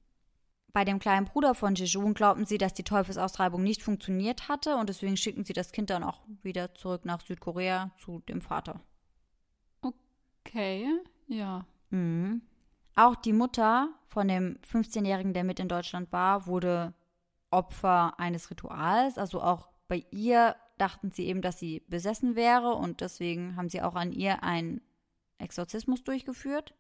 Bei 0.72 0.86
dem 0.86 0.99
kleinen 0.99 1.26
Bruder 1.26 1.55
von 1.55 1.76
Jejun 1.76 2.14
glaubten 2.14 2.45
sie, 2.45 2.57
dass 2.57 2.74
die 2.74 2.84
Teufelsaustreibung 2.84 3.64
nicht 3.64 3.82
funktioniert 3.82 4.49
hatte 4.49 4.76
und 4.76 4.89
deswegen 4.89 5.18
schicken 5.18 5.43
sie 5.43 5.53
das 5.53 5.72
Kind 5.72 5.89
dann 5.89 6.03
auch 6.03 6.22
wieder 6.43 6.76
zurück 6.76 7.05
nach 7.05 7.22
Südkorea 7.22 7.91
zu 7.97 8.20
dem 8.28 8.41
Vater. 8.41 8.82
Okay, 9.82 10.86
ja. 11.28 11.66
Mhm. 11.89 12.41
Auch 12.96 13.16
die 13.16 13.34
Mutter 13.34 13.90
von 14.06 14.28
dem 14.28 14.58
15-Jährigen, 14.70 15.34
der 15.34 15.44
mit 15.44 15.60
in 15.60 15.70
Deutschland 15.70 16.12
war, 16.12 16.48
wurde 16.48 16.94
Opfer 17.52 18.20
eines 18.20 18.50
Rituals. 18.50 19.18
Also 19.18 19.42
auch 19.42 19.70
bei 19.88 20.06
ihr 20.12 20.56
dachten 20.78 21.12
sie 21.12 21.26
eben, 21.26 21.42
dass 21.42 21.60
sie 21.60 21.82
besessen 21.88 22.36
wäre 22.36 22.74
und 22.74 23.02
deswegen 23.02 23.56
haben 23.56 23.70
sie 23.70 23.82
auch 23.82 23.96
an 23.96 24.12
ihr 24.12 24.44
einen 24.44 24.82
Exorzismus 25.38 26.04
durchgeführt. 26.04 26.74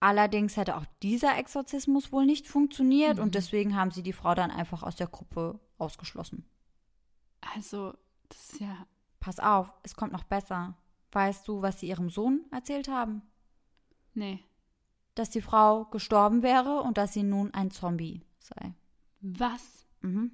Allerdings 0.00 0.56
hätte 0.56 0.76
auch 0.76 0.84
dieser 1.02 1.38
Exorzismus 1.38 2.12
wohl 2.12 2.26
nicht 2.26 2.46
funktioniert 2.46 3.16
mhm. 3.16 3.22
und 3.24 3.34
deswegen 3.34 3.76
haben 3.76 3.90
sie 3.90 4.02
die 4.02 4.12
Frau 4.12 4.34
dann 4.34 4.50
einfach 4.50 4.82
aus 4.82 4.96
der 4.96 5.06
Gruppe 5.06 5.58
ausgeschlossen. 5.78 6.48
Also, 7.54 7.94
das 8.28 8.52
ist 8.52 8.60
ja. 8.60 8.86
Pass 9.20 9.40
auf, 9.40 9.72
es 9.82 9.96
kommt 9.96 10.12
noch 10.12 10.24
besser. 10.24 10.76
Weißt 11.12 11.48
du, 11.48 11.62
was 11.62 11.80
sie 11.80 11.88
ihrem 11.88 12.10
Sohn 12.10 12.44
erzählt 12.52 12.88
haben? 12.88 13.22
Nee 14.14 14.44
dass 15.16 15.30
die 15.30 15.42
Frau 15.42 15.86
gestorben 15.86 16.42
wäre 16.42 16.82
und 16.82 16.98
dass 16.98 17.12
sie 17.12 17.24
nun 17.24 17.52
ein 17.52 17.70
Zombie 17.72 18.22
sei. 18.38 18.74
Was? 19.20 19.86
Mhm. 20.02 20.30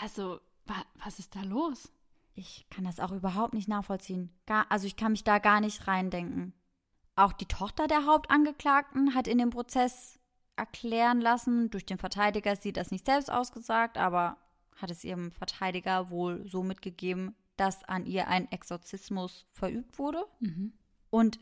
Also, 0.00 0.40
wa 0.66 0.76
was 1.02 1.18
ist 1.18 1.34
da 1.34 1.42
los? 1.42 1.90
Ich 2.34 2.66
kann 2.70 2.84
das 2.84 3.00
auch 3.00 3.12
überhaupt 3.12 3.54
nicht 3.54 3.68
nachvollziehen. 3.68 4.30
Gar, 4.46 4.70
also 4.70 4.86
ich 4.86 4.96
kann 4.96 5.12
mich 5.12 5.24
da 5.24 5.38
gar 5.38 5.60
nicht 5.60 5.88
reindenken. 5.88 6.54
Auch 7.16 7.32
die 7.32 7.46
Tochter 7.46 7.86
der 7.86 8.06
Hauptangeklagten 8.06 9.14
hat 9.14 9.26
in 9.26 9.38
dem 9.38 9.50
Prozess 9.50 10.18
erklären 10.56 11.20
lassen, 11.20 11.70
durch 11.70 11.86
den 11.86 11.98
Verteidiger 11.98 12.54
sie 12.56 12.72
das 12.72 12.90
nicht 12.90 13.06
selbst 13.06 13.30
ausgesagt, 13.30 13.98
aber 13.98 14.36
hat 14.76 14.90
es 14.90 15.04
ihrem 15.04 15.32
Verteidiger 15.32 16.10
wohl 16.10 16.46
so 16.46 16.62
mitgegeben, 16.62 17.34
dass 17.56 17.84
an 17.84 18.06
ihr 18.06 18.28
ein 18.28 18.50
Exorzismus 18.50 19.44
verübt 19.52 19.98
wurde. 19.98 20.24
Mhm. 20.40 20.72
Und 21.10 21.38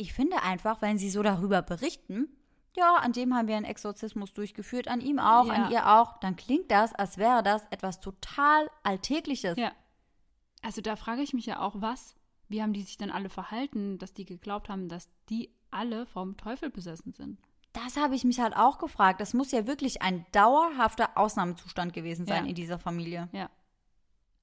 ich 0.00 0.14
finde 0.14 0.42
einfach, 0.42 0.80
wenn 0.80 0.96
sie 0.96 1.10
so 1.10 1.22
darüber 1.22 1.60
berichten, 1.60 2.28
ja, 2.74 2.94
an 2.94 3.12
dem 3.12 3.34
haben 3.34 3.48
wir 3.48 3.56
einen 3.56 3.66
Exorzismus 3.66 4.32
durchgeführt, 4.32 4.88
an 4.88 5.00
ihm 5.02 5.18
auch, 5.18 5.46
ja. 5.46 5.52
an 5.52 5.70
ihr 5.70 5.90
auch, 5.90 6.18
dann 6.20 6.36
klingt 6.36 6.70
das, 6.70 6.94
als 6.94 7.18
wäre 7.18 7.42
das 7.42 7.66
etwas 7.70 8.00
total 8.00 8.70
Alltägliches. 8.82 9.58
Ja. 9.58 9.72
Also 10.62 10.80
da 10.80 10.96
frage 10.96 11.20
ich 11.20 11.34
mich 11.34 11.46
ja 11.46 11.60
auch, 11.60 11.74
was, 11.80 12.14
wie 12.48 12.62
haben 12.62 12.72
die 12.72 12.82
sich 12.82 12.96
denn 12.96 13.10
alle 13.10 13.28
verhalten, 13.28 13.98
dass 13.98 14.14
die 14.14 14.24
geglaubt 14.24 14.70
haben, 14.70 14.88
dass 14.88 15.10
die 15.28 15.50
alle 15.70 16.06
vom 16.06 16.36
Teufel 16.38 16.70
besessen 16.70 17.12
sind? 17.12 17.38
Das 17.72 17.96
habe 17.96 18.14
ich 18.14 18.24
mich 18.24 18.40
halt 18.40 18.56
auch 18.56 18.78
gefragt. 18.78 19.20
Das 19.20 19.34
muss 19.34 19.52
ja 19.52 19.66
wirklich 19.66 20.00
ein 20.00 20.24
dauerhafter 20.32 21.16
Ausnahmezustand 21.16 21.92
gewesen 21.92 22.26
sein 22.26 22.44
ja. 22.44 22.48
in 22.48 22.54
dieser 22.54 22.78
Familie. 22.78 23.28
Ja. 23.32 23.50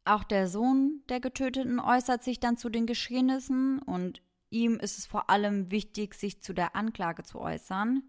Auch 0.06 0.24
der 0.24 0.48
Sohn 0.48 1.02
der 1.10 1.20
Getöteten 1.20 1.80
äußert 1.80 2.24
sich 2.24 2.40
dann 2.40 2.58
zu 2.58 2.70
den 2.70 2.86
Geschehnissen 2.86 3.80
und 3.80 4.22
Ihm 4.50 4.78
ist 4.78 4.98
es 4.98 5.06
vor 5.06 5.30
allem 5.30 5.72
wichtig, 5.72 6.14
sich 6.14 6.42
zu 6.42 6.54
der 6.54 6.76
Anklage 6.76 7.24
zu 7.24 7.40
äußern. 7.40 8.04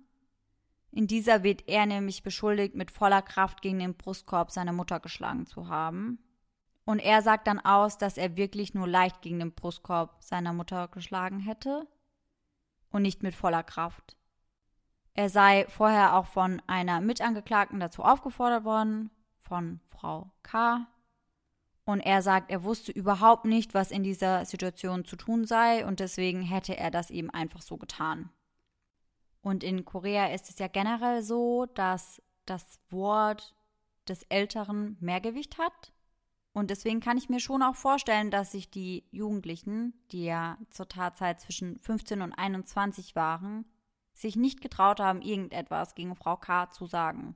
In 0.91 1.07
dieser 1.07 1.43
wird 1.43 1.68
er 1.68 1.86
nämlich 1.86 2.22
beschuldigt, 2.22 2.74
mit 2.74 2.91
voller 2.91 3.22
Kraft 3.22 3.61
gegen 3.61 3.78
den 3.78 3.97
Brustkorb 3.97 4.51
seiner 4.51 4.72
Mutter 4.72 5.01
geschlagen 5.01 5.47
zu 5.47 5.68
haben. 5.68 6.18
Und 6.84 7.01
er 7.01 7.20
sagt 7.20 7.47
dann 7.47 7.59
aus, 7.59 7.99
dass 7.99 8.16
er 8.16 8.36
wirklich 8.36 8.72
nur 8.72 8.89
leicht 8.89 9.20
gegen 9.20 9.41
den 9.41 9.53
Brustkorb 9.53 10.22
seiner 10.22 10.55
Mutter 10.55 10.89
geschlagen 10.89 11.41
hätte 11.41 11.86
und 12.91 13.03
nicht 13.03 13.22
mit 13.22 13.34
voller 13.34 13.62
Kraft. 13.62 14.16
Er 15.12 15.28
sei 15.28 15.66
vorher 15.68 16.14
auch 16.14 16.26
von 16.26 16.62
einer 16.66 17.01
Mitangeklagten 17.01 17.80
dazu 17.80 18.03
aufgefordert 18.03 18.64
worden, 18.64 19.11
von 19.36 19.80
Frau 19.89 20.30
K. 20.43 20.86
Und 21.89 22.01
er 22.01 22.20
sagt, 22.20 22.51
er 22.51 22.64
wusste 22.64 22.93
überhaupt 22.93 23.47
nicht, 23.47 23.72
was 23.72 23.91
in 23.91 24.03
dieser 24.03 24.45
Situation 24.45 25.07
zu 25.07 25.16
tun 25.16 25.47
sei 25.47 25.86
und 25.86 26.01
deswegen 26.01 26.43
hätte 26.43 26.76
er 26.76 26.91
das 26.91 27.09
eben 27.09 27.30
einfach 27.30 27.62
so 27.62 27.78
getan. 27.78 28.28
Und 29.41 29.64
in 29.64 29.86
Korea 29.86 30.26
ist 30.26 30.51
es 30.51 30.59
ja 30.59 30.68
generell 30.68 31.22
so, 31.22 31.64
dass 31.64 32.20
das 32.45 32.82
Wort 32.91 33.55
des 34.07 34.22
Älteren 34.24 34.99
mehr 35.01 35.22
Gewicht 35.22 35.57
hat. 35.57 35.95
Und 36.53 36.68
deswegen 36.68 37.01
kann 37.01 37.16
ich 37.16 37.30
mir 37.30 37.41
schon 37.41 37.62
auch 37.62 37.76
vorstellen, 37.76 38.30
dass 38.30 38.53
sich 38.53 38.68
die 38.68 39.07
Jugendlichen, 39.11 39.95
die 40.12 40.26
ja 40.26 40.59
zur 40.68 40.91
Tatzeit 40.91 41.41
zwischen 41.41 41.78
15 41.80 42.20
und 42.20 42.34
21 42.34 43.16
waren, 43.16 43.64
sich 44.12 44.36
nicht 44.36 44.61
getraut 44.61 45.01
haben, 45.01 45.22
irgendetwas 45.22 45.95
gegen 45.95 46.14
Frau 46.16 46.36
K. 46.36 46.68
zu 46.68 46.84
sagen. 46.84 47.34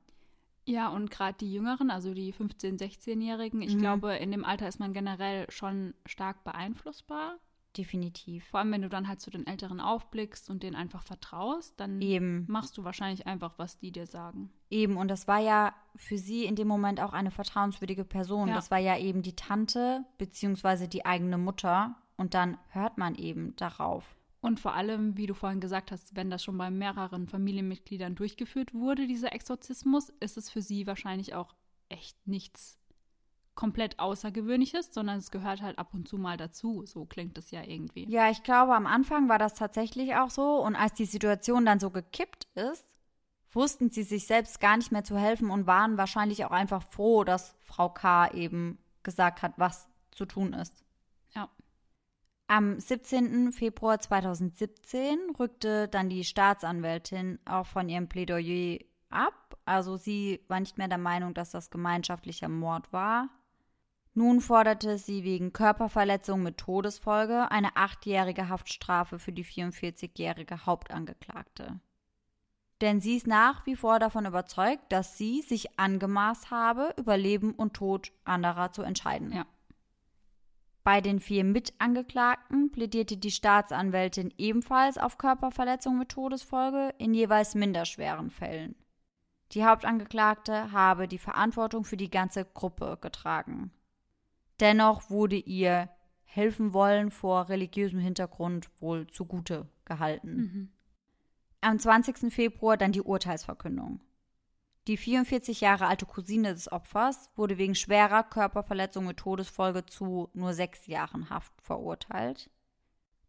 Ja, 0.64 0.88
und 0.88 1.10
gerade 1.10 1.36
die 1.38 1.52
Jüngeren, 1.52 1.90
also 1.90 2.14
die 2.14 2.32
15-, 2.32 2.78
16-Jährigen, 2.78 3.62
ich 3.62 3.74
mhm. 3.74 3.80
glaube, 3.80 4.16
in 4.16 4.30
dem 4.30 4.44
Alter 4.44 4.68
ist 4.68 4.78
man 4.78 4.92
generell 4.92 5.50
schon 5.50 5.94
stark 6.06 6.44
beeinflussbar. 6.44 7.38
Definitiv. 7.76 8.44
Vor 8.48 8.60
allem, 8.60 8.72
wenn 8.72 8.82
du 8.82 8.88
dann 8.88 9.08
halt 9.08 9.20
zu 9.20 9.30
den 9.30 9.46
Älteren 9.46 9.80
aufblickst 9.80 10.50
und 10.50 10.62
denen 10.62 10.76
einfach 10.76 11.02
vertraust, 11.02 11.80
dann 11.80 12.02
Eben. 12.02 12.44
machst 12.48 12.76
du 12.76 12.84
wahrscheinlich 12.84 13.26
einfach, 13.26 13.54
was 13.56 13.78
die 13.78 13.90
dir 13.90 14.06
sagen. 14.06 14.50
Eben, 14.68 14.98
und 14.98 15.08
das 15.08 15.26
war 15.26 15.38
ja 15.38 15.74
für 15.96 16.18
sie 16.18 16.44
in 16.44 16.54
dem 16.54 16.68
Moment 16.68 17.00
auch 17.00 17.14
eine 17.14 17.30
vertrauenswürdige 17.30 18.04
Person. 18.04 18.48
Ja. 18.48 18.54
Das 18.54 18.70
war 18.70 18.78
ja 18.78 18.98
eben 18.98 19.22
die 19.22 19.36
Tante 19.36 20.04
beziehungsweise 20.18 20.86
die 20.86 21.06
eigene 21.06 21.38
Mutter. 21.38 21.96
Und 22.16 22.34
dann 22.34 22.58
hört 22.68 22.98
man 22.98 23.14
eben 23.14 23.56
darauf. 23.56 24.16
Und 24.42 24.58
vor 24.58 24.74
allem, 24.74 25.16
wie 25.16 25.28
du 25.28 25.34
vorhin 25.34 25.60
gesagt 25.60 25.92
hast, 25.92 26.16
wenn 26.16 26.28
das 26.28 26.42
schon 26.42 26.58
bei 26.58 26.68
mehreren 26.68 27.28
Familienmitgliedern 27.28 28.16
durchgeführt 28.16 28.74
wurde, 28.74 29.06
dieser 29.06 29.32
Exorzismus, 29.32 30.10
ist 30.18 30.36
es 30.36 30.50
für 30.50 30.60
sie 30.60 30.86
wahrscheinlich 30.88 31.34
auch 31.34 31.54
echt 31.88 32.26
nichts 32.26 32.76
komplett 33.54 34.00
Außergewöhnliches, 34.00 34.92
sondern 34.92 35.18
es 35.18 35.30
gehört 35.30 35.62
halt 35.62 35.78
ab 35.78 35.94
und 35.94 36.08
zu 36.08 36.18
mal 36.18 36.36
dazu. 36.36 36.84
So 36.86 37.04
klingt 37.04 37.38
es 37.38 37.52
ja 37.52 37.62
irgendwie. 37.62 38.10
Ja, 38.10 38.30
ich 38.30 38.42
glaube, 38.42 38.74
am 38.74 38.86
Anfang 38.86 39.28
war 39.28 39.38
das 39.38 39.54
tatsächlich 39.54 40.16
auch 40.16 40.30
so. 40.30 40.56
Und 40.56 40.74
als 40.74 40.94
die 40.94 41.04
Situation 41.04 41.64
dann 41.64 41.78
so 41.78 41.90
gekippt 41.90 42.48
ist, 42.56 42.84
wussten 43.52 43.90
sie 43.90 44.02
sich 44.02 44.26
selbst 44.26 44.58
gar 44.58 44.76
nicht 44.76 44.90
mehr 44.90 45.04
zu 45.04 45.16
helfen 45.16 45.50
und 45.50 45.68
waren 45.68 45.98
wahrscheinlich 45.98 46.44
auch 46.44 46.50
einfach 46.50 46.82
froh, 46.82 47.22
dass 47.22 47.54
Frau 47.60 47.90
K. 47.90 48.32
eben 48.32 48.78
gesagt 49.04 49.42
hat, 49.42 49.52
was 49.56 49.86
zu 50.10 50.26
tun 50.26 50.52
ist. 50.52 50.82
Am 52.54 52.78
17. 52.78 53.50
Februar 53.50 53.98
2017 53.98 55.18
rückte 55.40 55.88
dann 55.88 56.10
die 56.10 56.22
Staatsanwältin 56.22 57.38
auch 57.46 57.64
von 57.64 57.88
ihrem 57.88 58.10
Plädoyer 58.10 58.78
ab. 59.08 59.56
Also 59.64 59.96
sie 59.96 60.44
war 60.48 60.60
nicht 60.60 60.76
mehr 60.76 60.88
der 60.88 60.98
Meinung, 60.98 61.32
dass 61.32 61.52
das 61.52 61.70
gemeinschaftlicher 61.70 62.50
Mord 62.50 62.92
war. 62.92 63.30
Nun 64.12 64.42
forderte 64.42 64.98
sie 64.98 65.24
wegen 65.24 65.54
Körperverletzung 65.54 66.42
mit 66.42 66.58
Todesfolge 66.58 67.50
eine 67.50 67.74
achtjährige 67.74 68.50
Haftstrafe 68.50 69.18
für 69.18 69.32
die 69.32 69.46
44-jährige 69.46 70.66
Hauptangeklagte. 70.66 71.80
Denn 72.82 73.00
sie 73.00 73.16
ist 73.16 73.26
nach 73.26 73.64
wie 73.64 73.76
vor 73.76 73.98
davon 73.98 74.26
überzeugt, 74.26 74.92
dass 74.92 75.16
sie 75.16 75.40
sich 75.40 75.78
angemaßt 75.78 76.50
habe, 76.50 76.92
über 76.98 77.16
Leben 77.16 77.54
und 77.54 77.72
Tod 77.72 78.12
anderer 78.24 78.72
zu 78.72 78.82
entscheiden. 78.82 79.32
Ja. 79.32 79.46
Bei 80.84 81.00
den 81.00 81.20
vier 81.20 81.44
Mitangeklagten 81.44 82.72
plädierte 82.72 83.16
die 83.16 83.30
Staatsanwältin 83.30 84.34
ebenfalls 84.36 84.98
auf 84.98 85.16
Körperverletzung 85.16 85.96
mit 85.96 86.08
Todesfolge 86.08 86.92
in 86.98 87.14
jeweils 87.14 87.54
minderschweren 87.54 88.30
Fällen. 88.30 88.74
Die 89.52 89.64
Hauptangeklagte 89.64 90.72
habe 90.72 91.06
die 91.06 91.18
Verantwortung 91.18 91.84
für 91.84 91.96
die 91.96 92.10
ganze 92.10 92.44
Gruppe 92.44 92.98
getragen. 93.00 93.70
Dennoch 94.60 95.10
wurde 95.10 95.36
ihr 95.36 95.88
helfen 96.24 96.72
wollen 96.72 97.10
vor 97.10 97.48
religiösem 97.48 98.00
Hintergrund 98.00 98.70
wohl 98.80 99.06
zugute 99.06 99.68
gehalten. 99.84 100.34
Mhm. 100.36 100.72
Am 101.60 101.78
20. 101.78 102.32
Februar 102.32 102.76
dann 102.76 102.92
die 102.92 103.02
Urteilsverkündung. 103.02 104.00
Die 104.88 104.96
44 104.96 105.60
Jahre 105.60 105.86
alte 105.86 106.06
Cousine 106.06 106.52
des 106.52 106.70
Opfers 106.72 107.30
wurde 107.36 107.56
wegen 107.56 107.76
schwerer 107.76 108.24
Körperverletzung 108.24 109.06
mit 109.06 109.18
Todesfolge 109.18 109.86
zu 109.86 110.28
nur 110.34 110.54
sechs 110.54 110.88
Jahren 110.88 111.30
Haft 111.30 111.52
verurteilt. 111.62 112.50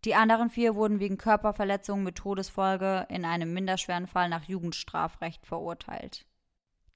Die 0.03 0.15
anderen 0.15 0.49
vier 0.49 0.73
wurden 0.73 0.99
wegen 0.99 1.17
Körperverletzung 1.17 2.01
mit 2.01 2.15
Todesfolge 2.15 3.05
in 3.09 3.23
einem 3.23 3.53
minderschweren 3.53 4.07
Fall 4.07 4.29
nach 4.29 4.43
Jugendstrafrecht 4.45 5.45
verurteilt. 5.45 6.25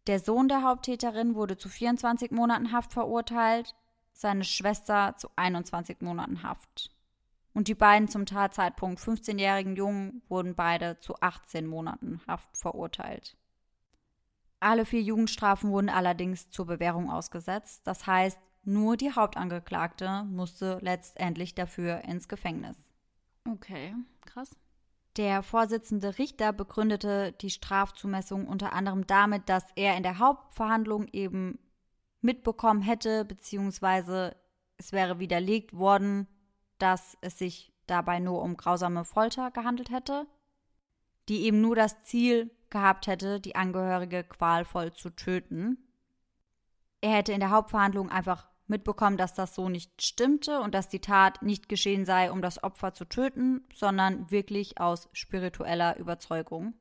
Der 0.07 0.19
Sohn 0.19 0.47
der 0.47 0.63
Haupttäterin 0.63 1.35
wurde 1.35 1.57
zu 1.57 1.69
24 1.69 2.31
Monaten 2.31 2.71
Haft 2.71 2.93
verurteilt, 2.93 3.75
seine 4.11 4.43
Schwester 4.43 5.15
zu 5.17 5.29
21 5.35 6.01
Monaten 6.01 6.41
Haft. 6.41 6.89
Und 7.53 7.67
die 7.67 7.75
beiden 7.75 8.07
zum 8.07 8.25
Tatzeitpunkt 8.25 8.99
15-jährigen 8.99 9.75
Jungen 9.75 10.23
wurden 10.27 10.55
beide 10.55 10.97
zu 10.99 11.15
18 11.21 11.67
Monaten 11.67 12.21
Haft 12.27 12.57
verurteilt. 12.57 13.37
Alle 14.59 14.85
vier 14.85 15.01
Jugendstrafen 15.01 15.71
wurden 15.71 15.89
allerdings 15.89 16.49
zur 16.49 16.65
Bewährung 16.65 17.11
ausgesetzt, 17.11 17.81
das 17.85 18.07
heißt, 18.07 18.39
nur 18.63 18.97
die 18.97 19.13
Hauptangeklagte 19.13 20.25
musste 20.25 20.79
letztendlich 20.81 21.55
dafür 21.55 22.03
ins 22.03 22.27
Gefängnis. 22.27 22.75
Okay, 23.49 23.95
krass. 24.25 24.57
Der 25.15 25.41
Vorsitzende 25.41 26.17
Richter 26.17 26.53
begründete 26.53 27.31
die 27.41 27.49
Strafzumessung 27.49 28.45
unter 28.45 28.73
anderem 28.73 29.07
damit, 29.07 29.47
dass 29.47 29.63
er 29.75 29.95
in 29.95 30.03
der 30.03 30.19
Hauptverhandlung 30.19 31.07
eben 31.13 31.59
mitbekommen 32.21 32.81
hätte, 32.81 33.25
beziehungsweise 33.25 34.35
es 34.77 34.91
wäre 34.91 35.19
widerlegt 35.19 35.73
worden, 35.73 36.27
dass 36.77 37.17
es 37.21 37.37
sich 37.37 37.73
dabei 37.87 38.19
nur 38.19 38.43
um 38.43 38.57
grausame 38.57 39.05
Folter 39.05 39.49
gehandelt 39.51 39.89
hätte, 39.89 40.27
die 41.29 41.43
eben 41.43 41.61
nur 41.61 41.75
das 41.75 42.03
Ziel 42.03 42.51
gehabt 42.69 43.07
hätte, 43.07 43.39
die 43.39 43.55
Angehörige 43.55 44.23
qualvoll 44.23 44.93
zu 44.93 45.09
töten. 45.09 45.77
Er 47.01 47.11
hätte 47.11 47.33
in 47.33 47.39
der 47.39 47.51
Hauptverhandlung 47.51 48.09
einfach 48.09 48.49
mitbekommen, 48.67 49.17
dass 49.17 49.33
das 49.33 49.55
so 49.55 49.69
nicht 49.69 50.01
stimmte 50.01 50.59
und 50.59 50.75
dass 50.75 50.89
die 50.89 50.99
Tat 50.99 51.41
nicht 51.41 51.69
geschehen 51.69 52.05
sei, 52.05 52.31
um 52.31 52.41
das 52.41 52.63
Opfer 52.63 52.93
zu 52.93 53.05
töten, 53.05 53.65
sondern 53.73 54.29
wirklich 54.29 54.79
aus 54.79 55.09
spiritueller 55.13 55.97
Überzeugung. 55.97 56.73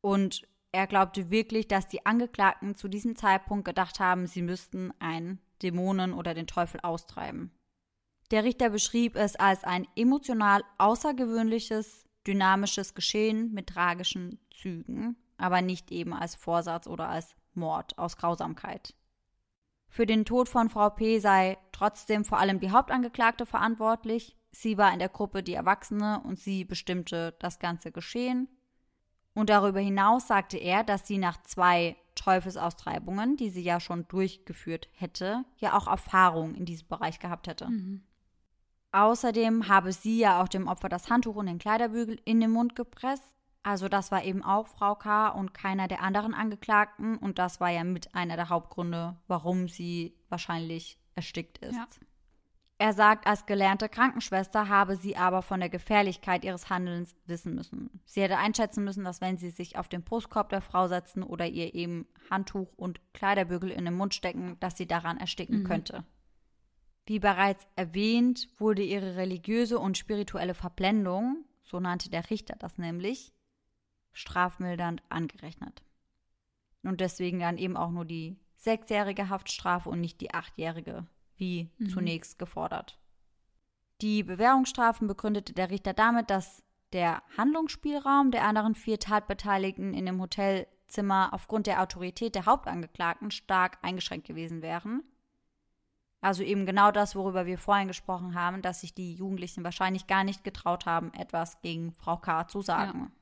Und 0.00 0.48
er 0.72 0.86
glaubte 0.86 1.30
wirklich, 1.30 1.68
dass 1.68 1.88
die 1.88 2.06
Angeklagten 2.06 2.74
zu 2.74 2.88
diesem 2.88 3.16
Zeitpunkt 3.16 3.64
gedacht 3.64 4.00
haben, 4.00 4.26
sie 4.26 4.42
müssten 4.42 4.92
einen 5.00 5.40
Dämonen 5.62 6.12
oder 6.12 6.34
den 6.34 6.46
Teufel 6.46 6.80
austreiben. 6.80 7.52
Der 8.30 8.44
Richter 8.44 8.70
beschrieb 8.70 9.16
es 9.16 9.34
als 9.36 9.64
ein 9.64 9.88
emotional 9.96 10.62
außergewöhnliches, 10.78 12.04
dynamisches 12.26 12.94
Geschehen 12.94 13.52
mit 13.52 13.68
tragischen 13.68 14.38
Zügen, 14.60 15.16
aber 15.38 15.62
nicht 15.62 15.90
eben 15.90 16.12
als 16.12 16.34
Vorsatz 16.34 16.86
oder 16.86 17.08
als 17.08 17.34
Mord 17.54 17.98
aus 17.98 18.16
Grausamkeit. 18.16 18.94
Für 19.88 20.06
den 20.06 20.24
Tod 20.24 20.48
von 20.48 20.68
Frau 20.68 20.90
P. 20.90 21.18
sei 21.18 21.58
trotzdem 21.72 22.24
vor 22.24 22.38
allem 22.38 22.60
die 22.60 22.70
Hauptangeklagte 22.70 23.44
verantwortlich. 23.44 24.36
Sie 24.52 24.78
war 24.78 24.92
in 24.92 25.00
der 25.00 25.08
Gruppe 25.08 25.42
die 25.42 25.54
Erwachsene 25.54 26.20
und 26.24 26.38
sie 26.38 26.64
bestimmte 26.64 27.34
das 27.40 27.58
ganze 27.58 27.90
Geschehen. 27.90 28.48
Und 29.34 29.50
darüber 29.50 29.80
hinaus 29.80 30.28
sagte 30.28 30.58
er, 30.58 30.84
dass 30.84 31.06
sie 31.06 31.18
nach 31.18 31.42
zwei 31.42 31.96
Teufelsaustreibungen, 32.14 33.36
die 33.36 33.50
sie 33.50 33.62
ja 33.62 33.80
schon 33.80 34.06
durchgeführt 34.08 34.88
hätte, 34.92 35.44
ja 35.56 35.76
auch 35.76 35.86
Erfahrung 35.86 36.54
in 36.54 36.66
diesem 36.66 36.88
Bereich 36.88 37.18
gehabt 37.18 37.46
hätte. 37.46 37.68
Mhm. 37.68 38.02
Außerdem 38.92 39.68
habe 39.68 39.92
sie 39.92 40.18
ja 40.18 40.42
auch 40.42 40.48
dem 40.48 40.66
Opfer 40.66 40.88
das 40.88 41.10
Handtuch 41.10 41.36
und 41.36 41.46
den 41.46 41.58
Kleiderbügel 41.58 42.20
in 42.24 42.40
den 42.40 42.50
Mund 42.50 42.74
gepresst. 42.74 43.39
Also 43.62 43.88
das 43.88 44.10
war 44.10 44.24
eben 44.24 44.42
auch 44.42 44.66
Frau 44.66 44.94
K. 44.94 45.28
und 45.28 45.52
keiner 45.52 45.86
der 45.86 46.02
anderen 46.02 46.34
Angeklagten. 46.34 47.16
Und 47.16 47.38
das 47.38 47.60
war 47.60 47.70
ja 47.70 47.84
mit 47.84 48.14
einer 48.14 48.36
der 48.36 48.48
Hauptgründe, 48.48 49.16
warum 49.26 49.68
sie 49.68 50.14
wahrscheinlich 50.28 50.98
erstickt 51.14 51.58
ist. 51.58 51.76
Ja. 51.76 51.86
Er 52.78 52.94
sagt, 52.94 53.26
als 53.26 53.44
gelernte 53.44 53.90
Krankenschwester 53.90 54.70
habe 54.70 54.96
sie 54.96 55.14
aber 55.14 55.42
von 55.42 55.60
der 55.60 55.68
Gefährlichkeit 55.68 56.44
ihres 56.44 56.70
Handelns 56.70 57.14
wissen 57.26 57.54
müssen. 57.54 58.00
Sie 58.06 58.22
hätte 58.22 58.38
einschätzen 58.38 58.84
müssen, 58.84 59.04
dass 59.04 59.20
wenn 59.20 59.36
sie 59.36 59.50
sich 59.50 59.76
auf 59.76 59.86
den 59.86 60.02
Brustkorb 60.02 60.48
der 60.48 60.62
Frau 60.62 60.88
setzen 60.88 61.22
oder 61.22 61.46
ihr 61.46 61.74
eben 61.74 62.06
Handtuch 62.30 62.72
und 62.76 62.98
Kleiderbügel 63.12 63.70
in 63.70 63.84
den 63.84 63.92
Mund 63.92 64.14
stecken, 64.14 64.56
dass 64.60 64.78
sie 64.78 64.86
daran 64.86 65.18
ersticken 65.18 65.58
mhm. 65.58 65.64
könnte. 65.64 66.04
Wie 67.04 67.18
bereits 67.18 67.66
erwähnt, 67.76 68.48
wurde 68.56 68.82
ihre 68.82 69.16
religiöse 69.16 69.78
und 69.78 69.98
spirituelle 69.98 70.54
Verblendung, 70.54 71.44
so 71.60 71.80
nannte 71.80 72.08
der 72.08 72.30
Richter 72.30 72.56
das 72.58 72.78
nämlich, 72.78 73.34
strafmildernd 74.12 75.02
angerechnet. 75.08 75.82
Und 76.82 77.00
deswegen 77.00 77.40
dann 77.40 77.58
eben 77.58 77.76
auch 77.76 77.90
nur 77.90 78.04
die 78.04 78.38
sechsjährige 78.56 79.28
Haftstrafe 79.28 79.88
und 79.88 80.00
nicht 80.00 80.20
die 80.20 80.34
achtjährige, 80.34 81.06
wie 81.36 81.70
mhm. 81.78 81.88
zunächst 81.88 82.38
gefordert. 82.38 82.98
Die 84.00 84.22
Bewährungsstrafen 84.22 85.08
begründete 85.08 85.52
der 85.52 85.70
Richter 85.70 85.92
damit, 85.92 86.30
dass 86.30 86.62
der 86.92 87.22
Handlungsspielraum 87.36 88.30
der 88.30 88.44
anderen 88.44 88.74
vier 88.74 88.98
Tatbeteiligten 88.98 89.94
in 89.94 90.06
dem 90.06 90.20
Hotelzimmer 90.20 91.32
aufgrund 91.32 91.66
der 91.66 91.82
Autorität 91.82 92.34
der 92.34 92.46
Hauptangeklagten 92.46 93.30
stark 93.30 93.78
eingeschränkt 93.82 94.26
gewesen 94.26 94.62
wären. 94.62 95.02
Also 96.22 96.42
eben 96.42 96.66
genau 96.66 96.90
das, 96.90 97.14
worüber 97.14 97.46
wir 97.46 97.56
vorhin 97.56 97.88
gesprochen 97.88 98.34
haben, 98.34 98.60
dass 98.60 98.82
sich 98.82 98.94
die 98.94 99.14
Jugendlichen 99.14 99.64
wahrscheinlich 99.64 100.06
gar 100.06 100.24
nicht 100.24 100.44
getraut 100.44 100.84
haben, 100.84 101.14
etwas 101.14 101.60
gegen 101.62 101.92
Frau 101.92 102.16
K. 102.18 102.46
zu 102.46 102.60
sagen. 102.60 103.00
Ja 103.04 103.19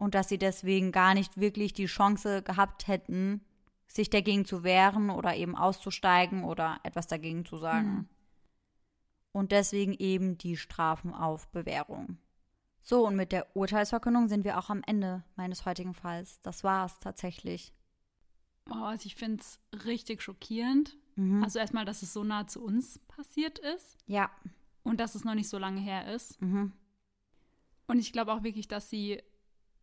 und 0.00 0.14
dass 0.14 0.30
sie 0.30 0.38
deswegen 0.38 0.92
gar 0.92 1.12
nicht 1.12 1.38
wirklich 1.38 1.74
die 1.74 1.84
Chance 1.84 2.42
gehabt 2.42 2.88
hätten, 2.88 3.42
sich 3.86 4.08
dagegen 4.08 4.46
zu 4.46 4.64
wehren 4.64 5.10
oder 5.10 5.36
eben 5.36 5.54
auszusteigen 5.54 6.42
oder 6.42 6.80
etwas 6.84 7.06
dagegen 7.06 7.44
zu 7.44 7.58
sagen. 7.58 7.90
Mhm. 7.90 8.08
Und 9.32 9.52
deswegen 9.52 9.92
eben 9.92 10.38
die 10.38 10.56
Strafen 10.56 11.12
auf 11.12 11.48
Bewährung. 11.48 12.16
So, 12.80 13.06
und 13.06 13.14
mit 13.14 13.30
der 13.30 13.54
Urteilsverkündung 13.54 14.28
sind 14.28 14.44
wir 14.44 14.58
auch 14.58 14.70
am 14.70 14.82
Ende 14.86 15.22
meines 15.36 15.66
heutigen 15.66 15.92
Falls. 15.92 16.40
Das 16.40 16.64
war 16.64 16.86
es 16.86 16.98
tatsächlich. 16.98 17.74
Oh, 18.70 18.84
also 18.84 19.04
ich 19.04 19.16
finde 19.16 19.42
es 19.42 19.60
richtig 19.84 20.22
schockierend. 20.22 20.96
Mhm. 21.16 21.44
Also 21.44 21.58
erstmal, 21.58 21.84
dass 21.84 22.00
es 22.00 22.14
so 22.14 22.24
nah 22.24 22.46
zu 22.46 22.64
uns 22.64 23.00
passiert 23.00 23.58
ist. 23.58 23.98
Ja. 24.06 24.30
Und 24.82 24.98
dass 24.98 25.14
es 25.14 25.24
noch 25.24 25.34
nicht 25.34 25.50
so 25.50 25.58
lange 25.58 25.80
her 25.80 26.12
ist. 26.14 26.40
Mhm. 26.40 26.72
Und 27.86 27.98
ich 27.98 28.12
glaube 28.12 28.32
auch 28.32 28.42
wirklich, 28.44 28.66
dass 28.66 28.88
sie 28.88 29.22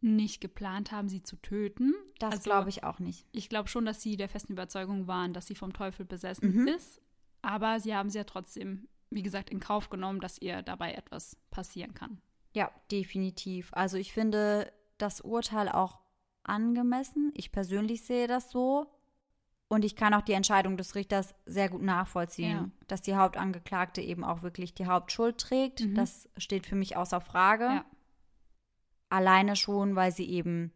nicht 0.01 0.41
geplant 0.41 0.91
haben, 0.91 1.09
sie 1.09 1.23
zu 1.23 1.35
töten. 1.37 1.93
Das 2.19 2.33
also, 2.33 2.43
glaube 2.43 2.69
ich 2.69 2.83
auch 2.83 2.99
nicht. 2.99 3.25
Ich 3.31 3.49
glaube 3.49 3.69
schon, 3.69 3.85
dass 3.85 4.01
sie 4.01 4.17
der 4.17 4.29
festen 4.29 4.53
Überzeugung 4.53 5.07
waren, 5.07 5.33
dass 5.33 5.47
sie 5.47 5.55
vom 5.55 5.73
Teufel 5.73 6.05
besessen 6.05 6.53
mhm. 6.53 6.67
ist. 6.67 7.01
Aber 7.41 7.79
sie 7.79 7.95
haben 7.95 8.09
sie 8.09 8.19
ja 8.19 8.23
trotzdem, 8.23 8.87
wie 9.09 9.23
gesagt, 9.23 9.49
in 9.49 9.59
Kauf 9.59 9.89
genommen, 9.89 10.19
dass 10.19 10.39
ihr 10.39 10.61
dabei 10.61 10.93
etwas 10.93 11.37
passieren 11.49 11.93
kann. 11.93 12.21
Ja, 12.53 12.71
definitiv. 12.91 13.69
Also 13.73 13.97
ich 13.97 14.13
finde 14.13 14.71
das 14.97 15.21
Urteil 15.21 15.69
auch 15.69 15.99
angemessen. 16.43 17.31
Ich 17.35 17.51
persönlich 17.51 18.03
sehe 18.03 18.27
das 18.27 18.49
so. 18.51 18.87
Und 19.69 19.83
ich 19.83 19.95
kann 19.97 20.13
auch 20.13 20.21
die 20.21 20.33
Entscheidung 20.33 20.77
des 20.77 20.95
Richters 20.95 21.35
sehr 21.45 21.69
gut 21.69 21.81
nachvollziehen, 21.81 22.57
ja. 22.57 22.69
dass 22.87 23.01
die 23.01 23.15
Hauptangeklagte 23.15 24.01
eben 24.01 24.23
auch 24.23 24.41
wirklich 24.41 24.73
die 24.73 24.85
Hauptschuld 24.85 25.37
trägt. 25.37 25.81
Mhm. 25.81 25.95
Das 25.95 26.29
steht 26.37 26.65
für 26.65 26.75
mich 26.75 26.95
außer 26.95 27.19
Frage. 27.19 27.65
Ja. 27.65 27.85
Alleine 29.09 29.55
schon, 29.55 29.95
weil 29.95 30.11
sie 30.11 30.29
eben 30.29 30.71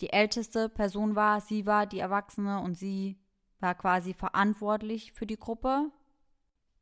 die 0.00 0.12
älteste 0.12 0.68
Person 0.68 1.14
war. 1.14 1.40
Sie 1.40 1.66
war 1.66 1.86
die 1.86 1.98
Erwachsene 1.98 2.60
und 2.60 2.76
sie 2.76 3.18
war 3.60 3.74
quasi 3.74 4.14
verantwortlich 4.14 5.12
für 5.12 5.26
die 5.26 5.38
Gruppe. 5.38 5.90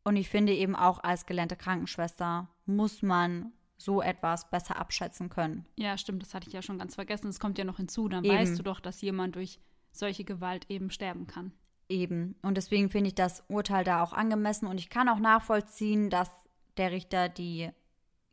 Und 0.05 0.17
ich 0.17 0.29
finde 0.29 0.55
eben 0.55 0.75
auch 0.75 0.99
als 1.03 1.27
gelernte 1.27 1.57
Krankenschwester 1.57 2.49
muss 2.67 3.03
man 3.03 3.53
so 3.77 4.03
etwas 4.03 4.51
besser 4.51 4.77
abschätzen 4.77 5.29
können. 5.29 5.67
Ja, 5.77 5.97
stimmt, 5.97 6.23
das 6.23 6.35
hatte 6.35 6.49
ich 6.49 6.53
ja 6.55 6.63
schon 6.63 6.79
ganz 6.79 6.95
vergessen. 6.95 7.29
Es 7.29 7.41
kommt 7.41 7.59
ja 7.59 7.65
noch 7.65 7.79
hinzu, 7.79 8.09
dann 8.09 8.25
eben. 8.25 8.35
weißt 8.35 8.59
du 8.59 8.63
doch, 8.63 8.81
dass 8.81 9.01
jemand 9.01 9.37
durch 9.37 9.59
solche 9.93 10.25
Gewalt 10.25 10.67
eben 10.69 10.91
sterben 10.91 11.27
kann. 11.27 11.53
Eben. 11.89 12.37
Und 12.43 12.57
deswegen 12.57 12.91
finde 12.91 13.09
ich 13.09 13.15
das 13.15 13.43
Urteil 13.49 13.85
da 13.85 14.03
auch 14.03 14.13
angemessen 14.13 14.67
und 14.67 14.79
ich 14.79 14.91
kann 14.91 15.09
auch 15.09 15.19
nachvollziehen, 15.19 16.09
dass 16.09 16.31
der 16.77 16.93
Richter 16.93 17.29
die 17.29 17.71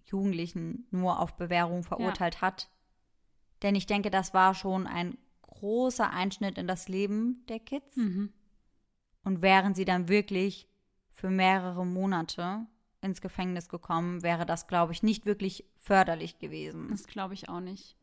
Jugendlichen 0.09 0.87
nur 0.91 1.19
auf 1.19 1.35
Bewährung 1.35 1.83
verurteilt 1.83 2.35
ja. 2.35 2.41
hat. 2.41 2.69
Denn 3.61 3.75
ich 3.75 3.85
denke, 3.85 4.11
das 4.11 4.33
war 4.33 4.53
schon 4.53 4.87
ein 4.87 5.17
großer 5.41 6.09
Einschnitt 6.09 6.57
in 6.57 6.67
das 6.67 6.87
Leben 6.87 7.45
der 7.47 7.59
Kids. 7.59 7.95
Mhm. 7.95 8.31
Und 9.23 9.41
wären 9.41 9.75
sie 9.75 9.85
dann 9.85 10.07
wirklich 10.07 10.69
für 11.09 11.29
mehrere 11.29 11.85
Monate 11.85 12.67
ins 13.01 13.21
Gefängnis 13.21 13.69
gekommen, 13.69 14.23
wäre 14.23 14.45
das, 14.45 14.67
glaube 14.67 14.93
ich, 14.93 15.03
nicht 15.03 15.25
wirklich 15.25 15.65
förderlich 15.75 16.39
gewesen. 16.39 16.89
Das 16.89 17.07
glaube 17.07 17.33
ich 17.33 17.49
auch 17.49 17.59
nicht. 17.59 17.97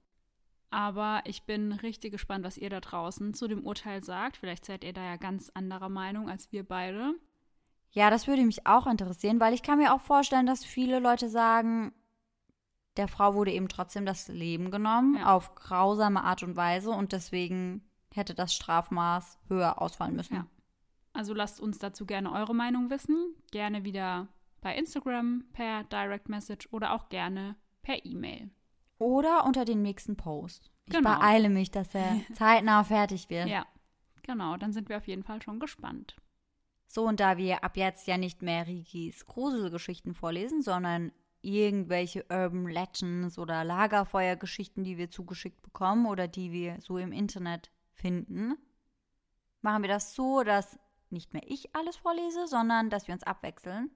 Aber 0.71 1.23
ich 1.25 1.45
bin 1.45 1.73
richtig 1.73 2.13
gespannt, 2.13 2.45
was 2.45 2.59
ihr 2.59 2.71
da 2.71 2.81
draußen 2.81 3.33
zu 3.35 3.47
dem 3.47 3.65
Urteil 3.65 4.03
sagt. 4.03 4.37
Vielleicht 4.37 4.65
seid 4.65 4.83
ihr 4.83 4.93
da 4.93 5.05
ja 5.05 5.17
ganz 5.17 5.51
anderer 5.55 5.89
Meinung 5.89 6.29
als 6.29 6.51
wir 6.51 6.65
beide. 6.65 7.15
Ja, 7.95 8.11
das 8.11 8.27
würde 8.27 8.43
mich 8.45 8.67
auch 8.67 8.87
interessieren, 8.87 9.39
weil 9.41 9.55
ich 9.55 9.63
kann 9.63 9.79
mir 9.79 9.95
auch 9.95 10.01
vorstellen, 10.01 10.47
dass 10.47 10.65
viele 10.65 10.99
Leute 10.99 11.29
sagen, 11.29 11.93
der 12.97 13.09
Frau 13.09 13.35
wurde 13.35 13.53
eben 13.53 13.69
trotzdem 13.69 14.05
das 14.05 14.29
Leben 14.29 14.71
genommen, 14.71 15.17
Ja. 15.17 15.35
auf 15.35 15.55
grausame 15.55 16.23
Art 16.25 16.43
und 16.43 16.57
Weise 16.57 16.91
und 16.91 17.13
deswegen 17.13 17.83
hätte 18.13 18.35
das 18.35 18.55
Strafmaß 18.55 19.39
höher 19.49 19.81
ausfallen 19.81 20.15
müssen. 20.17 20.35
Ja. 20.35 20.47
Also 21.13 21.35
lasst 21.35 21.61
uns 21.61 21.79
dazu 21.79 22.07
gerne 22.07 22.33
eure 22.33 22.55
Meinung 22.55 22.91
wissen. 22.91 23.35
Gerne 23.53 23.85
wieder 23.85 24.27
bei 24.61 24.77
Instagram 24.77 25.45
per 25.53 25.85
Direct 25.85 26.29
Message 26.29 26.69
oder 26.73 26.93
auch 26.95 27.09
gerne 27.09 27.55
per 27.83 28.05
E-Mail. 28.05 28.51
Oder 28.99 29.45
unter 29.45 29.65
den 29.65 29.83
nächsten 29.83 30.17
Post. 30.17 30.71
Ich 30.87 30.95
Genau. 30.95 31.15
beeile 31.17 31.49
mich, 31.49 31.71
dass 31.71 31.95
er 31.95 32.17
zeitnah 32.35 32.83
fertig 32.83 33.31
wird. 33.31 33.49
Ja, 33.49 33.67
genau. 34.23 34.57
Dann 34.57 34.73
sind 34.73 34.89
wir 34.89 34.97
auf 34.97 35.07
jeden 35.07 35.23
Fall 35.23 35.43
schon 35.43 35.61
gespannt. 35.61 36.17
So, 36.95 37.09
und 37.09 37.19
da 37.19 37.39
wir 37.39 37.65
ab 37.65 37.77
jetzt 37.77 38.07
ja 38.07 38.17
nicht 38.17 38.41
mehr 38.41 38.69
Rikis 38.69 39.27
Gruselgeschichten 39.27 40.15
vorlesen, 40.15 40.63
sondern 40.63 41.11
irgendwelche 41.43 42.25
Urban 42.31 42.69
Legends 42.69 43.37
oder 43.37 43.65
Lagerfeuergeschichten, 43.65 44.85
die 44.85 44.97
wir 44.97 45.11
zugeschickt 45.11 45.61
bekommen 45.61 46.07
oder 46.07 46.29
die 46.29 46.53
wir 46.53 46.81
so 46.81 46.97
im 46.97 47.11
Internet 47.11 47.73
finden, 47.91 48.55
machen 49.61 49.83
wir 49.83 49.89
das 49.89 50.15
so, 50.15 50.45
dass 50.45 50.79
nicht 51.11 51.33
mehr 51.33 51.43
ich 51.49 51.75
alles 51.75 51.97
vorlese, 51.97 52.47
sondern 52.47 52.91
dass 52.91 53.09
wir 53.09 53.15
uns 53.15 53.25
abwechseln. 53.25 53.91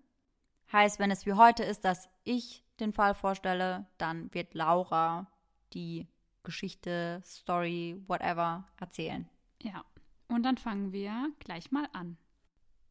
Heißt, 0.72 0.98
wenn 0.98 1.12
es 1.12 1.24
wie 1.24 1.34
heute 1.34 1.62
ist, 1.62 1.84
dass 1.84 2.08
ich 2.24 2.64
den 2.80 2.92
Fall 2.92 3.14
vorstelle, 3.14 3.86
dann 3.98 4.34
wird 4.34 4.54
Laura 4.54 5.30
die 5.72 6.08
Geschichte, 6.42 7.22
Story, 7.24 8.02
whatever 8.08 8.66
erzählen. 8.76 9.28
Ja, 9.62 9.84
und 10.26 10.42
dann 10.42 10.56
fangen 10.56 10.90
wir 10.90 11.30
gleich 11.38 11.70
mal 11.70 11.88
an. 11.92 12.18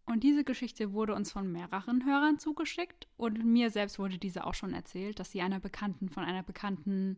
Und 0.08 0.24
diese 0.24 0.45
Geschichte 0.45 0.93
wurde 0.93 1.14
uns 1.14 1.34
von 1.34 1.51
mehreren 1.51 2.05
Hörern 2.05 2.39
zugeschickt 2.39 3.08
und 3.18 3.43
mir 3.43 3.70
selbst 3.70 3.99
wurde 3.99 4.18
diese 4.18 4.47
auch 4.47 4.53
schon 4.53 4.74
erzählt, 4.74 5.20
dass 5.20 5.32
sie 5.32 5.41
einer 5.41 5.60
Bekannten 5.60 6.08
von 6.10 6.24
einer 6.24 6.43
Bekannten 6.43 7.18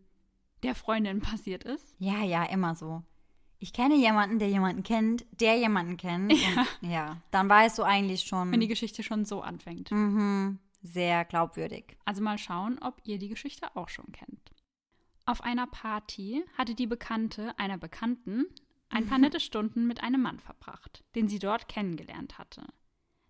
der 0.64 0.74
Freundin 0.74 1.22
passiert 1.22 1.64
ist. 1.64 1.96
Ja, 2.00 2.24
ja, 2.24 2.44
immer 2.46 2.76
so. 2.76 3.04
Ich 3.60 3.74
kenne 3.74 3.96
jemanden, 3.96 4.40
der 4.40 4.50
jemanden 4.50 4.84
kennt, 4.84 5.26
der 5.40 5.58
jemanden 5.58 5.98
kennt. 5.98 6.34
Ja. 6.34 6.62
Und, 6.62 6.68
ja, 6.90 7.18
dann 7.30 7.48
weißt 7.48 7.78
du 7.78 7.84
eigentlich 7.84 8.24
schon. 8.24 8.52
Wenn 8.52 8.60
die 8.60 8.68
Geschichte 8.68 9.04
schon 9.04 9.24
so 9.24 9.42
anfängt. 9.42 9.92
mhm, 9.92 10.58
sehr 10.82 11.26
glaubwürdig. 11.26 11.96
Also 12.06 12.24
mal 12.24 12.38
schauen, 12.40 12.80
ob 12.82 13.02
ihr 13.04 13.20
die 13.20 13.30
Geschichte 13.30 13.76
auch 13.76 13.90
schon 13.90 14.12
kennt. 14.12 14.52
Auf 15.26 15.44
einer 15.44 15.68
Party 15.68 16.44
hatte 16.58 16.74
die 16.74 16.88
Bekannte 16.88 17.54
einer 17.60 17.78
Bekannten 17.78 18.46
ein 18.90 19.06
paar 19.06 19.18
nette 19.20 19.40
Stunden 19.40 19.86
mit 19.86 20.02
einem 20.02 20.24
Mann 20.24 20.40
verbracht, 20.40 21.04
den 21.14 21.28
sie 21.28 21.38
dort 21.38 21.68
kennengelernt 21.68 22.40
hatte. 22.40 22.66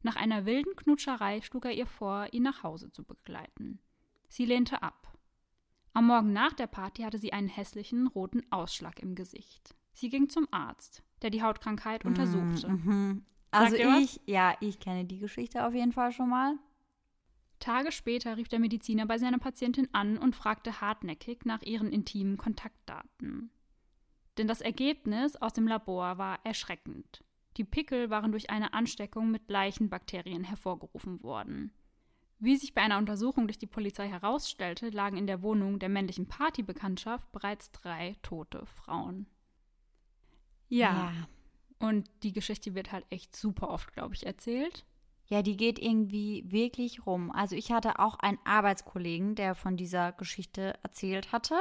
Nach 0.02 0.16
einer 0.16 0.45
wilden 0.45 0.76
Knutscherei 0.76 1.41
schlug 1.41 1.66
er 1.66 1.74
ihr 1.74 1.88
vor, 1.88 2.28
ihn 2.32 2.43
nach 2.43 2.64
Hause 2.64 2.91
zu 2.91 3.04
begleiten. 3.04 3.80
Sie 4.30 4.45
lehnte 4.45 4.82
ab. 4.82 5.18
Am 5.93 6.08
Morgen 6.08 6.32
nach 6.32 6.54
der 6.54 6.68
Party 6.68 7.02
hatte 7.02 7.18
sie 7.18 7.34
einen 7.34 7.47
hässlichen 7.47 8.08
roten 8.08 8.43
Ausschlag 8.52 9.00
im 9.00 9.16
Gesicht. 9.16 9.76
Sie 9.91 10.10
ging 10.10 10.30
zum 10.30 10.47
Arzt, 10.52 11.04
der 11.22 11.30
die 11.30 11.43
Hautkrankheit 11.43 12.06
untersuchte. 12.06 12.70
Mhm. 12.70 13.26
Also 13.52 13.76
ich, 13.76 14.22
ja, 14.26 14.56
ich 14.60 14.80
kenne 14.80 15.06
die 15.06 15.18
Geschichte 15.18 15.66
auf 15.66 15.74
jeden 15.74 15.91
Fall 15.91 16.12
schon 16.12 16.30
mal. 16.30 16.56
Tage 17.60 17.91
später 17.91 18.38
rief 18.38 18.47
der 18.47 18.60
Mediziner 18.60 19.06
bei 19.06 19.18
seiner 19.18 19.39
Patientin 19.39 19.89
an 19.91 20.18
und 20.18 20.36
fragte 20.36 20.80
hartnäckig 20.80 21.45
nach 21.45 21.62
ihren 21.64 21.91
intimen 21.91 22.38
Kontaktdaten. 22.38 23.52
Denn 24.38 24.47
das 24.47 24.62
Ergebnis 24.62 25.36
aus 25.36 25.52
dem 25.52 25.68
Labor 25.68 26.18
war 26.18 26.39
erschreckend. 26.45 27.24
Die 27.60 27.66
Pickel 27.66 28.10
waren 28.10 28.32
durch 28.32 28.49
eine 28.49 28.74
Ansteckung 28.74 29.32
mit 29.32 29.49
Leichenbakterien 29.49 30.45
hervorgerufen 30.45 31.22
worden. 31.24 31.74
Wie 32.39 32.55
sich 32.55 32.74
bei 32.74 32.82
einer 32.82 32.97
Untersuchung 32.97 33.47
durch 33.47 33.60
die 33.60 33.68
Polizei 33.68 34.07
herausstellte, 34.07 34.89
lagen 34.91 35.18
in 35.18 35.28
der 35.28 35.41
Wohnung 35.41 35.78
der 35.78 35.89
männlichen 35.89 36.26
Partybekanntschaft 36.26 37.30
bereits 37.34 37.70
drei 37.74 38.16
tote 38.22 38.66
Frauen. 38.66 39.28
Ja, 40.70 41.12
und 41.80 42.10
die 42.24 42.32
Geschichte 42.32 42.76
wird 42.76 42.93
halt 42.93 43.05
echt 43.10 43.36
super 43.36 43.70
oft, 43.70 43.91
glaube 43.91 44.16
ich, 44.16 44.26
erzählt. 44.26 44.86
Ja, 45.26 45.41
die 45.41 45.57
geht 45.57 45.80
irgendwie 45.80 46.45
wirklich 46.47 47.05
rum. 47.05 47.30
Also 47.30 47.57
ich 47.57 47.74
hatte 47.74 47.99
auch 47.99 48.16
einen 48.20 48.39
Arbeitskollegen, 48.45 49.36
der 49.36 49.53
von 49.53 49.76
dieser 49.76 50.14
Geschichte 50.14 50.80
erzählt 50.82 51.34
hatte. 51.34 51.60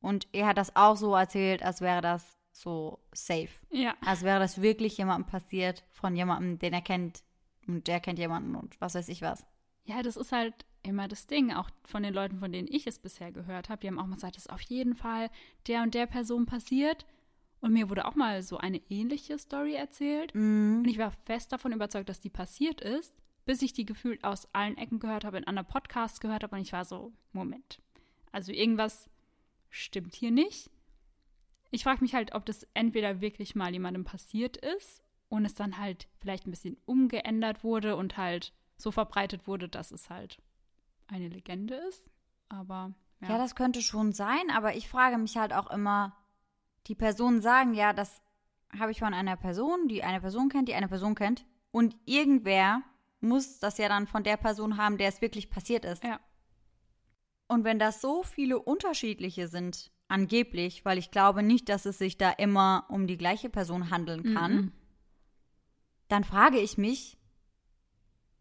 Und 0.00 0.28
er 0.32 0.48
hat 0.48 0.58
das 0.58 0.76
auch 0.76 0.96
so 0.96 1.14
erzählt, 1.14 1.62
als 1.62 1.80
wäre 1.80 2.02
das 2.02 2.37
so 2.60 2.98
safe. 3.12 3.50
Ja. 3.70 3.96
Als 4.04 4.22
wäre 4.22 4.40
das 4.40 4.60
wirklich 4.60 4.98
jemandem 4.98 5.30
passiert, 5.30 5.84
von 5.90 6.16
jemandem, 6.16 6.58
den 6.58 6.72
er 6.72 6.82
kennt. 6.82 7.22
Und 7.66 7.86
der 7.86 8.00
kennt 8.00 8.18
jemanden 8.18 8.54
und 8.54 8.80
was 8.80 8.94
weiß 8.94 9.08
ich 9.08 9.20
was. 9.20 9.46
Ja, 9.84 10.02
das 10.02 10.16
ist 10.16 10.32
halt 10.32 10.54
immer 10.82 11.06
das 11.06 11.26
Ding, 11.26 11.52
auch 11.52 11.70
von 11.84 12.02
den 12.02 12.14
Leuten, 12.14 12.38
von 12.38 12.50
denen 12.50 12.68
ich 12.68 12.86
es 12.86 12.98
bisher 12.98 13.30
gehört 13.30 13.68
habe. 13.68 13.80
Die 13.80 13.88
haben 13.88 13.98
auch 13.98 14.06
mal 14.06 14.14
gesagt, 14.14 14.36
das 14.36 14.46
ist 14.46 14.52
auf 14.52 14.62
jeden 14.62 14.94
Fall 14.94 15.30
der 15.66 15.82
und 15.82 15.94
der 15.94 16.06
Person 16.06 16.46
passiert. 16.46 17.06
Und 17.60 17.72
mir 17.72 17.90
wurde 17.90 18.06
auch 18.06 18.14
mal 18.14 18.42
so 18.42 18.56
eine 18.58 18.80
ähnliche 18.88 19.38
Story 19.38 19.74
erzählt. 19.74 20.34
Mhm. 20.34 20.78
Und 20.78 20.88
ich 20.88 20.98
war 20.98 21.10
fest 21.26 21.52
davon 21.52 21.72
überzeugt, 21.72 22.08
dass 22.08 22.20
die 22.20 22.30
passiert 22.30 22.80
ist, 22.80 23.14
bis 23.44 23.62
ich 23.62 23.72
die 23.72 23.84
gefühlt 23.84 24.24
aus 24.24 24.52
allen 24.54 24.76
Ecken 24.76 25.00
gehört 25.00 25.24
habe, 25.24 25.38
in 25.38 25.46
anderen 25.46 25.68
Podcasts 25.68 26.20
gehört 26.20 26.42
habe. 26.42 26.56
Und 26.56 26.62
ich 26.62 26.72
war 26.72 26.84
so, 26.84 27.12
Moment. 27.32 27.80
Also 28.30 28.52
irgendwas 28.52 29.08
stimmt 29.70 30.14
hier 30.14 30.30
nicht. 30.30 30.70
Ich 31.70 31.84
frage 31.84 32.00
mich 32.00 32.14
halt, 32.14 32.34
ob 32.34 32.46
das 32.46 32.66
entweder 32.74 33.20
wirklich 33.20 33.54
mal 33.54 33.72
jemandem 33.72 34.04
passiert 34.04 34.56
ist 34.56 35.02
und 35.28 35.44
es 35.44 35.54
dann 35.54 35.78
halt 35.78 36.08
vielleicht 36.18 36.46
ein 36.46 36.50
bisschen 36.50 36.78
umgeändert 36.86 37.62
wurde 37.62 37.96
und 37.96 38.16
halt 38.16 38.52
so 38.76 38.90
verbreitet 38.90 39.46
wurde, 39.46 39.68
dass 39.68 39.90
es 39.90 40.08
halt 40.08 40.40
eine 41.08 41.28
Legende 41.28 41.74
ist. 41.74 42.04
Aber 42.48 42.94
ja, 43.20 43.30
Ja, 43.30 43.38
das 43.38 43.54
könnte 43.54 43.82
schon 43.82 44.12
sein, 44.12 44.50
aber 44.54 44.76
ich 44.76 44.88
frage 44.88 45.18
mich 45.18 45.36
halt 45.36 45.52
auch 45.52 45.70
immer, 45.70 46.16
die 46.86 46.94
Personen 46.94 47.40
sagen 47.40 47.74
ja, 47.74 47.92
das 47.92 48.22
habe 48.78 48.92
ich 48.92 49.00
von 49.00 49.14
einer 49.14 49.36
Person, 49.36 49.88
die 49.88 50.04
eine 50.04 50.20
Person 50.20 50.48
kennt, 50.48 50.68
die 50.68 50.74
eine 50.74 50.88
Person 50.88 51.14
kennt. 51.14 51.46
Und 51.70 51.96
irgendwer 52.06 52.82
muss 53.20 53.58
das 53.58 53.78
ja 53.78 53.88
dann 53.88 54.06
von 54.06 54.24
der 54.24 54.36
Person 54.36 54.76
haben, 54.76 54.98
der 54.98 55.08
es 55.08 55.20
wirklich 55.20 55.50
passiert 55.50 55.84
ist. 55.84 56.04
Ja. 56.04 56.20
Und 57.46 57.64
wenn 57.64 57.78
das 57.78 58.00
so 58.00 58.22
viele 58.22 58.58
unterschiedliche 58.58 59.48
sind, 59.48 59.90
angeblich, 60.08 60.84
weil 60.84 60.98
ich 60.98 61.10
glaube 61.10 61.42
nicht, 61.42 61.68
dass 61.68 61.86
es 61.86 61.98
sich 61.98 62.16
da 62.18 62.30
immer 62.30 62.86
um 62.88 63.06
die 63.06 63.18
gleiche 63.18 63.48
Person 63.50 63.90
handeln 63.90 64.22
kann, 64.34 64.52
Mhm. 64.54 64.72
dann 66.08 66.24
frage 66.24 66.58
ich 66.58 66.78
mich, 66.78 67.18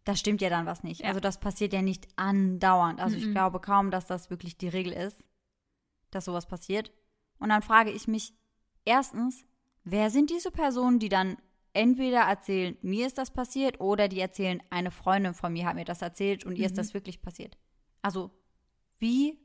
da 0.06 0.16
stimmt 0.16 0.42
ja 0.42 0.50
dann 0.50 0.66
was 0.66 0.84
nicht. 0.84 1.02
Ja. 1.02 1.08
Also 1.10 1.20
das 1.20 1.40
passiert 1.40 1.74
ja 1.74 1.82
nicht 1.82 2.08
andauernd. 2.16 3.02
Also 3.02 3.18
ich 3.18 3.28
Mhm. 3.28 3.34
glaube 3.34 3.60
kaum, 3.60 3.92
dass 3.92 4.06
das 4.06 4.30
wirklich 4.30 4.58
die 4.58 4.70
Regel 4.70 4.94
ist, 4.94 5.22
dass 6.12 6.26
sowas 6.26 6.46
passiert. 6.48 6.94
Und 7.40 7.50
dann 7.50 7.62
frage 7.62 7.92
ich 7.92 8.08
mich, 8.08 8.34
erstens, 8.86 9.44
wer 9.84 10.10
sind 10.10 10.30
diese 10.30 10.50
Personen, 10.52 11.00
die 11.00 11.10
dann 11.10 11.38
entweder 11.74 12.22
erzählen, 12.22 12.78
mir 12.82 13.06
ist 13.06 13.18
das 13.18 13.32
passiert, 13.32 13.82
oder 13.82 14.08
die 14.08 14.20
erzählen, 14.22 14.64
eine 14.70 14.90
Freundin 14.92 15.34
von 15.34 15.52
mir 15.54 15.66
hat 15.68 15.76
mir 15.76 15.84
das 15.86 16.02
erzählt 16.02 16.46
und 16.46 16.56
ihr 16.56 16.66
ist 16.66 16.72
Mhm. 16.72 16.78
das 16.78 16.94
wirklich 16.94 17.22
passiert. 17.22 17.58
Also, 18.02 18.32
wie 18.98 19.38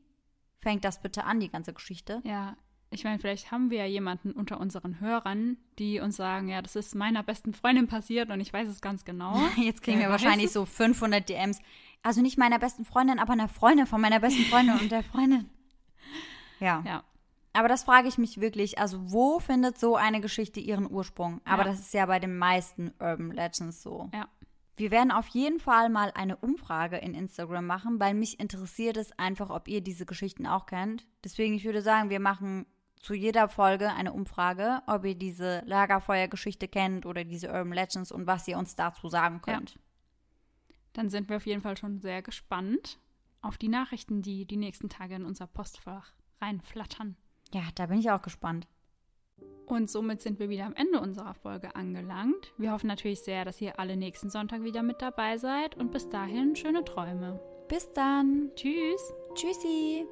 fängt 0.63 0.85
das 0.85 1.03
bitte 1.03 1.25
an, 1.25 1.41
die 1.41 1.51
ganze 1.51 1.73
Geschichte? 1.75 2.23
Ja, 2.25 2.57
ich 2.91 3.05
meine, 3.05 3.19
vielleicht 3.19 3.51
haben 3.51 3.71
wir 3.71 3.79
ja 3.79 3.87
jemanden 3.87 4.33
unter 4.33 4.61
unseren 4.61 5.01
Hörern, 5.01 5.57
die 5.79 5.99
uns 6.01 6.17
sagen, 6.17 6.49
ja, 6.49 6.61
das 6.63 6.77
ist 6.77 6.95
meiner 6.95 7.23
besten 7.23 7.53
Freundin 7.55 7.87
passiert 7.89 8.31
und 8.31 8.41
ich 8.41 8.53
weiß 8.53 8.69
es 8.69 8.81
ganz 8.81 9.05
genau. 9.05 9.35
Jetzt 9.57 9.83
kriegen 9.83 9.99
Wer 9.99 10.07
wir 10.07 10.11
wahrscheinlich 10.13 10.51
so 10.53 10.65
500 10.67 11.29
DMs. 11.29 11.59
Also 12.03 12.21
nicht 12.21 12.37
meiner 12.39 12.59
besten 12.59 12.85
Freundin, 12.85 13.19
aber 13.19 13.33
einer 13.33 13.49
Freundin 13.49 13.87
von 13.87 14.01
meiner 14.01 14.21
besten 14.21 14.43
Freundin 14.45 14.79
und 14.79 14.91
der 14.93 15.03
Freundin. 15.03 15.49
Ja. 16.61 16.81
Ja, 16.87 17.03
Aber 17.55 17.67
das 17.67 17.83
frage 17.83 18.07
ich 18.07 18.19
mich 18.19 18.41
wirklich. 18.41 18.79
Also, 18.79 19.11
wo 19.11 19.41
findet 19.41 19.81
so 19.81 19.97
eine 19.97 20.21
Geschichte 20.21 20.61
ihren 20.61 20.89
Ursprung? 20.89 21.41
Aber 21.45 21.65
Ja. 21.65 21.71
das 21.71 21.81
ist 21.81 21.93
ja 21.95 22.07
bei 22.07 22.21
den 22.21 22.39
meisten 22.39 22.93
Urban 23.01 23.33
Legends 23.33 23.83
so. 23.83 24.09
ja. 24.15 24.29
Wir 24.75 24.91
werden 24.91 25.11
auf 25.11 25.29
jeden 25.29 25.59
Fall 25.61 25.91
mal 25.91 26.11
eine 26.15 26.37
Umfrage 26.37 26.97
in 26.97 27.15
Instagram 27.15 27.67
machen, 27.67 28.01
weil 28.01 28.15
mich 28.15 28.41
interessiert 28.41 28.97
es 28.97 29.13
einfach, 29.19 29.51
ob 29.51 29.69
ihr 29.69 29.83
diese 29.83 30.07
Geschichten 30.07 30.47
auch 30.47 30.67
kennt. 30.67 31.07
Deswegen, 31.23 31.55
ich 31.55 31.65
würde 31.65 31.83
sagen, 31.83 32.09
wir 32.09 32.21
machen 32.21 32.67
zu 32.97 33.15
jeder 33.15 33.49
Folge 33.49 33.93
eine 33.93 34.13
Umfrage, 34.13 34.81
ob 34.87 35.05
ihr 35.05 35.15
diese 35.15 35.63
Lagerfeuergeschichte 35.67 36.69
kennt 36.69 37.05
oder 37.05 37.25
diese 37.25 37.49
Urban 37.49 37.73
Legends 37.73 38.13
und 38.13 38.27
was 38.27 38.49
ihr 38.49 38.57
uns 38.57 38.75
dazu 38.75 39.09
sagen 39.09 39.43
Ja. 39.47 39.55
könnt. 39.55 39.79
Dann 40.95 41.11
sind 41.11 41.29
wir 41.29 41.37
auf 41.37 41.47
jeden 41.47 41.63
Fall 41.63 41.77
schon 41.77 41.99
sehr 41.99 42.23
gespannt 42.23 42.99
auf 43.41 43.59
die 43.59 43.69
Nachrichten, 43.69 44.23
die 44.23 44.47
die 44.47 44.57
nächsten 44.57 44.89
Tage 44.89 45.17
in 45.17 45.25
unser 45.25 45.47
Postfach 45.47 46.13
reinflattern. 46.41 47.17
Ja, 47.53 47.63
da 47.75 47.87
bin 47.87 47.99
ich 47.99 48.11
auch 48.11 48.23
gespannt. 48.23 48.69
Und 49.67 49.91
somit 49.91 50.21
sind 50.21 50.39
wir 50.39 50.49
wieder 50.49 50.67
am 50.67 50.75
Ende 50.75 51.01
unserer 51.01 51.35
Folge 51.35 51.75
angelangt. 51.75 52.53
Wir 52.59 52.73
hoffen 52.73 52.89
natürlich 52.89 53.21
sehr, 53.21 53.45
dass 53.45 53.61
ihr 53.61 53.79
alle 53.79 53.97
nächsten 53.97 54.29
Sonntag 54.29 54.63
wieder 54.65 54.83
mit 54.83 55.01
dabei 55.01 55.39
seid 55.39 55.77
und 55.77 55.93
bis 55.93 56.09
dahin 56.09 56.57
schöne 56.57 56.85
Träume. 56.85 57.41
Bis 57.69 57.93
dann. 57.93 58.51
Tschüss. 58.55 59.15
Tschüssi. 59.35 60.07